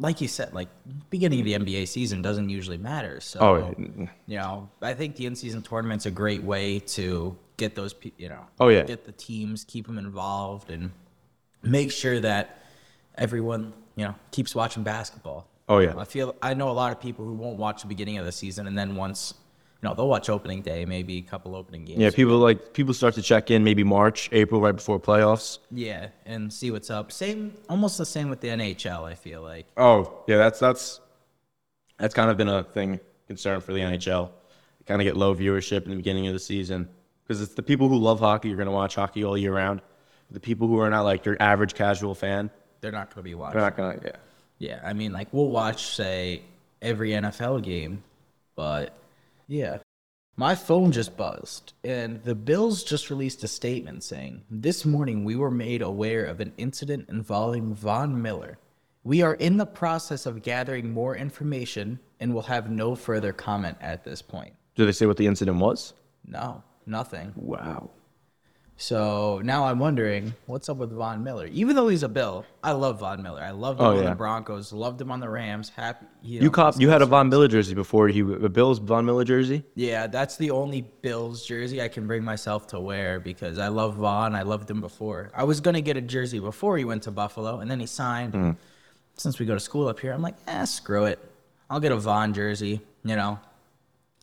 like 0.00 0.20
you 0.20 0.28
said, 0.28 0.52
like 0.54 0.68
beginning 1.10 1.40
of 1.40 1.44
the 1.44 1.52
NBA 1.54 1.86
season 1.86 2.22
doesn't 2.22 2.48
usually 2.48 2.78
matter. 2.78 3.20
So 3.20 3.40
Oh, 3.40 3.74
you 3.78 4.08
know, 4.38 4.68
I 4.80 4.94
think 4.94 5.16
the 5.16 5.26
in-season 5.26 5.62
tournament's 5.62 6.06
a 6.06 6.10
great 6.10 6.42
way 6.42 6.80
to 6.80 7.36
get 7.58 7.74
those, 7.74 7.94
you 8.16 8.30
know, 8.30 8.46
Oh, 8.58 8.68
yeah. 8.68 8.82
get 8.82 9.04
the 9.04 9.12
teams, 9.12 9.64
keep 9.64 9.86
them 9.86 9.98
involved, 9.98 10.70
and 10.70 10.90
make 11.62 11.92
sure 11.92 12.18
that 12.20 12.62
everyone, 13.16 13.74
you 13.96 14.06
know, 14.06 14.14
keeps 14.30 14.54
watching 14.54 14.82
basketball. 14.82 15.46
Oh, 15.68 15.78
yeah. 15.78 15.94
I 15.96 16.04
feel 16.04 16.34
I 16.42 16.54
know 16.54 16.70
a 16.70 16.72
lot 16.72 16.90
of 16.92 17.00
people 17.00 17.24
who 17.24 17.34
won't 17.34 17.58
watch 17.58 17.82
the 17.82 17.88
beginning 17.88 18.18
of 18.18 18.24
the 18.24 18.32
season, 18.32 18.66
and 18.66 18.76
then 18.76 18.96
once, 18.96 19.34
you 19.82 19.88
know, 19.88 19.94
they'll 19.94 20.08
watch 20.08 20.28
opening 20.28 20.60
day, 20.62 20.84
maybe 20.84 21.18
a 21.18 21.22
couple 21.22 21.56
opening 21.56 21.84
games. 21.86 22.00
Yeah, 22.00 22.10
people 22.10 22.38
like 22.38 22.72
people 22.74 22.92
start 22.92 23.14
to 23.14 23.22
check 23.22 23.50
in 23.50 23.64
maybe 23.64 23.82
March, 23.82 24.28
April, 24.32 24.60
right 24.60 24.76
before 24.76 25.00
playoffs. 25.00 25.58
Yeah, 25.70 26.08
and 26.26 26.52
see 26.52 26.70
what's 26.70 26.90
up. 26.90 27.10
Same, 27.12 27.54
almost 27.68 27.96
the 27.96 28.04
same 28.06 28.28
with 28.28 28.40
the 28.40 28.48
NHL. 28.48 29.04
I 29.04 29.14
feel 29.14 29.42
like. 29.42 29.66
Oh, 29.76 30.22
yeah, 30.26 30.36
that's 30.36 30.58
that's 30.58 31.00
that's 31.98 32.14
kind 32.14 32.30
of 32.30 32.36
been 32.36 32.48
a 32.48 32.62
thing 32.62 33.00
concern 33.26 33.60
for 33.60 33.72
the 33.72 33.80
NHL. 33.80 34.30
Kind 34.86 35.00
of 35.00 35.04
get 35.04 35.16
low 35.16 35.34
viewership 35.34 35.84
in 35.84 35.90
the 35.90 35.96
beginning 35.96 36.26
of 36.26 36.32
the 36.34 36.38
season 36.40 36.88
because 37.22 37.40
it's 37.40 37.54
the 37.54 37.62
people 37.62 37.88
who 37.88 37.96
love 37.96 38.20
hockey. 38.20 38.48
You're 38.48 38.56
going 38.56 38.66
to 38.66 38.72
watch 38.72 38.96
hockey 38.96 39.24
all 39.24 39.38
year 39.38 39.54
round. 39.54 39.80
The 40.30 40.40
people 40.40 40.68
who 40.68 40.78
are 40.78 40.90
not 40.90 41.02
like 41.02 41.24
your 41.24 41.36
average 41.40 41.74
casual 41.74 42.14
fan, 42.14 42.50
They're 42.80 42.92
not 42.92 43.14
going 43.14 43.22
to 43.24 43.28
be 43.28 43.34
watching. 43.34 43.54
they're 43.58 43.66
not 43.68 43.76
going 43.76 43.98
to. 44.00 44.06
Yeah, 44.06 44.16
Yeah, 44.58 44.80
I 44.84 44.92
mean, 44.92 45.12
like 45.12 45.28
we'll 45.32 45.48
watch, 45.48 45.86
say, 45.94 46.42
every 46.82 47.10
NFL 47.10 47.62
game. 47.62 48.02
But 48.56 48.92
yeah. 49.50 49.78
My 50.36 50.54
phone 50.54 50.92
just 50.92 51.16
buzzed, 51.16 51.74
and 51.84 52.22
the 52.22 52.34
Bills 52.34 52.84
just 52.84 53.10
released 53.10 53.44
a 53.44 53.48
statement 53.48 54.04
saying, 54.04 54.44
This 54.48 54.86
morning 54.86 55.24
we 55.24 55.36
were 55.36 55.50
made 55.50 55.82
aware 55.82 56.24
of 56.24 56.40
an 56.40 56.54
incident 56.56 57.08
involving 57.08 57.74
Von 57.74 58.22
Miller. 58.22 58.58
We 59.02 59.22
are 59.22 59.34
in 59.34 59.56
the 59.56 59.66
process 59.66 60.26
of 60.26 60.42
gathering 60.42 60.92
more 60.92 61.16
information 61.16 61.98
and 62.20 62.32
will 62.32 62.42
have 62.42 62.70
no 62.70 62.94
further 62.94 63.32
comment 63.32 63.76
at 63.80 64.04
this 64.04 64.22
point. 64.22 64.54
Do 64.76 64.86
they 64.86 64.92
say 64.92 65.06
what 65.06 65.16
the 65.16 65.26
incident 65.26 65.58
was? 65.58 65.94
No, 66.24 66.62
nothing. 66.86 67.32
Wow. 67.34 67.90
So 68.80 69.42
now 69.44 69.66
I'm 69.66 69.78
wondering 69.78 70.32
what's 70.46 70.70
up 70.70 70.78
with 70.78 70.90
Von 70.90 71.22
Miller. 71.22 71.46
Even 71.48 71.76
though 71.76 71.88
he's 71.88 72.02
a 72.02 72.08
Bill, 72.08 72.46
I 72.64 72.72
love 72.72 73.00
Von 73.00 73.22
Miller. 73.22 73.42
I 73.42 73.50
loved 73.50 73.78
him 73.78 73.84
Oh, 73.86 73.90
on 73.90 74.02
yeah. 74.02 74.08
the 74.08 74.14
Broncos, 74.16 74.72
loved 74.72 74.98
him 74.98 75.10
on 75.10 75.20
the 75.20 75.28
Rams. 75.28 75.68
Happy 75.68 76.06
You 76.22 76.40
know, 76.40 76.50
cop. 76.50 76.80
You 76.80 76.88
had 76.88 77.02
a 77.02 77.06
Von 77.06 77.28
Miller 77.28 77.46
jersey 77.46 77.74
before 77.74 78.08
he 78.08 78.20
a 78.20 78.48
Bills 78.48 78.78
Von 78.78 79.04
Miller 79.04 79.24
jersey. 79.24 79.64
Yeah, 79.74 80.06
that's 80.06 80.38
the 80.38 80.50
only 80.50 80.80
Bills 81.02 81.44
jersey 81.44 81.82
I 81.82 81.88
can 81.88 82.06
bring 82.06 82.24
myself 82.24 82.68
to 82.68 82.80
wear 82.80 83.20
because 83.20 83.58
I 83.58 83.68
love 83.68 83.96
Von. 83.96 84.34
I 84.34 84.42
loved 84.42 84.70
him 84.70 84.80
before. 84.80 85.30
I 85.34 85.44
was 85.44 85.60
gonna 85.60 85.82
get 85.82 85.98
a 85.98 86.00
jersey 86.00 86.38
before 86.40 86.78
he 86.78 86.86
went 86.86 87.02
to 87.02 87.10
Buffalo, 87.10 87.60
and 87.60 87.70
then 87.70 87.80
he 87.80 87.86
signed. 87.86 88.56
Since 89.18 89.38
we 89.38 89.44
go 89.44 89.52
to 89.52 89.60
school 89.60 89.88
up 89.88 90.00
here, 90.00 90.12
I'm 90.14 90.22
like, 90.22 90.36
eh, 90.48 90.64
screw 90.64 91.04
it. 91.04 91.18
I'll 91.68 91.80
get 91.80 91.92
a 91.92 91.96
Von 91.96 92.32
jersey. 92.32 92.80
You 93.04 93.16
know, 93.16 93.38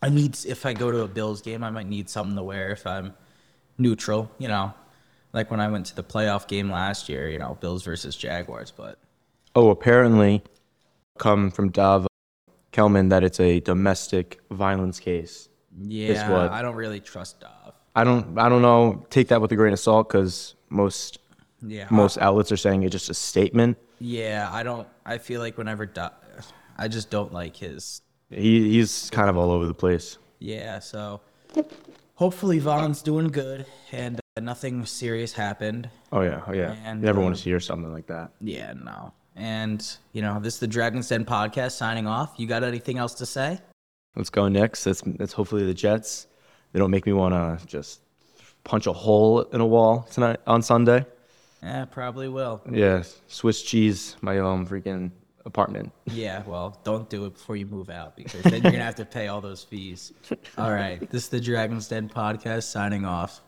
I 0.02 0.08
need 0.08 0.36
if 0.46 0.66
I 0.66 0.72
go 0.72 0.90
to 0.90 1.02
a 1.02 1.08
Bills 1.08 1.42
game, 1.42 1.62
I 1.62 1.70
might 1.70 1.86
need 1.86 2.10
something 2.10 2.34
to 2.34 2.42
wear 2.42 2.70
if 2.72 2.84
I'm 2.84 3.14
neutral. 3.78 4.30
You 4.38 4.48
know, 4.48 4.74
like 5.32 5.50
when 5.50 5.60
I 5.60 5.68
went 5.68 5.86
to 5.86 5.96
the 5.96 6.04
playoff 6.04 6.46
game 6.48 6.70
last 6.70 7.08
year. 7.08 7.28
You 7.28 7.38
know, 7.38 7.56
Bills 7.60 7.84
versus 7.84 8.16
Jaguars, 8.16 8.70
but 8.70 8.98
Oh, 9.54 9.70
apparently, 9.70 10.42
come 11.18 11.50
from 11.50 11.70
Dov 11.70 12.06
Kleiman 12.72 13.08
that 13.08 13.24
it's 13.24 13.40
a 13.40 13.60
domestic 13.60 14.40
violence 14.50 15.00
case. 15.00 15.48
yeah, 15.80 16.30
what? 16.30 16.50
I 16.52 16.62
don't 16.62 16.76
really 16.76 17.00
trust 17.00 17.40
Dov. 17.40 17.74
I 17.96 18.04
don't. 18.04 18.38
I 18.38 18.48
don't 18.48 18.62
know. 18.62 19.04
Take 19.10 19.28
that 19.28 19.40
with 19.40 19.50
a 19.52 19.56
grain 19.56 19.72
of 19.72 19.80
salt 19.80 20.08
because 20.08 20.54
most 20.68 21.18
Yeah, 21.66 21.88
most 21.90 22.18
outlets 22.18 22.52
are 22.52 22.56
saying 22.56 22.82
it's 22.84 22.92
just 22.92 23.10
a 23.10 23.14
statement. 23.14 23.78
Yeah, 23.98 24.48
I 24.52 24.62
don't. 24.62 24.86
I 25.04 25.18
feel 25.18 25.40
like 25.40 25.58
whenever 25.58 25.86
Do- 25.86 26.08
I 26.76 26.86
just 26.86 27.10
don't 27.10 27.32
like 27.32 27.56
his. 27.56 28.02
He 28.30 28.70
he's 28.74 29.10
kind 29.10 29.28
of 29.28 29.36
all 29.36 29.50
over 29.50 29.66
the 29.66 29.74
place. 29.74 30.18
Yeah, 30.38 30.78
so 30.78 31.20
hopefully 32.18 32.58
Von's 32.58 33.00
doing 33.00 33.28
good 33.28 33.64
and 33.92 34.20
uh, 34.36 34.40
nothing 34.40 34.84
serious 34.84 35.32
happened. 35.32 35.88
Oh 36.10 36.22
yeah. 36.22 36.42
Oh 36.46 36.52
yeah. 36.52 36.74
And, 36.84 37.00
you 37.00 37.06
never 37.06 37.20
want 37.20 37.34
uh, 37.34 37.38
to 37.38 37.44
hear 37.44 37.60
something 37.60 37.92
like 37.92 38.08
that. 38.08 38.32
Yeah, 38.40 38.72
no. 38.72 39.12
And 39.36 39.80
you 40.12 40.20
know, 40.20 40.40
this 40.40 40.54
is 40.54 40.60
the 40.60 40.66
Dragon's 40.66 41.08
Den 41.08 41.24
podcast 41.24 41.72
signing 41.72 42.08
off. 42.08 42.34
You 42.36 42.48
got 42.48 42.64
anything 42.64 42.98
else 42.98 43.14
to 43.14 43.26
say? 43.26 43.60
Let's 44.16 44.30
go 44.30 44.48
next. 44.48 44.82
That's 44.82 45.00
that's 45.00 45.32
hopefully 45.32 45.64
the 45.64 45.74
Jets. 45.74 46.26
They 46.72 46.80
don't 46.80 46.90
make 46.90 47.06
me 47.06 47.12
want 47.12 47.34
to 47.34 47.64
just 47.66 48.00
punch 48.64 48.88
a 48.88 48.92
hole 48.92 49.42
in 49.42 49.60
a 49.60 49.66
wall 49.66 50.08
tonight 50.10 50.40
on 50.46 50.60
Sunday. 50.60 51.06
Yeah, 51.62 51.84
probably 51.84 52.28
will. 52.28 52.60
Yeah, 52.70 53.04
Swiss 53.28 53.62
cheese, 53.62 54.16
my 54.20 54.40
um 54.40 54.66
freaking 54.66 55.12
apartment. 55.48 55.92
Yeah, 56.06 56.42
well, 56.46 56.78
don't 56.84 57.10
do 57.10 57.26
it 57.26 57.34
before 57.34 57.56
you 57.56 57.66
move 57.66 57.90
out 57.90 58.16
because 58.16 58.42
then 58.42 58.62
you're 58.62 58.72
gonna 58.72 58.84
have 58.84 58.94
to 58.96 59.04
pay 59.04 59.26
all 59.28 59.40
those 59.40 59.64
fees. 59.64 60.12
All 60.56 60.70
right, 60.70 61.00
this 61.10 61.24
is 61.24 61.28
the 61.28 61.40
Dragon's 61.40 61.88
Den 61.88 62.08
podcast 62.08 62.64
signing 62.64 63.04
off. 63.04 63.40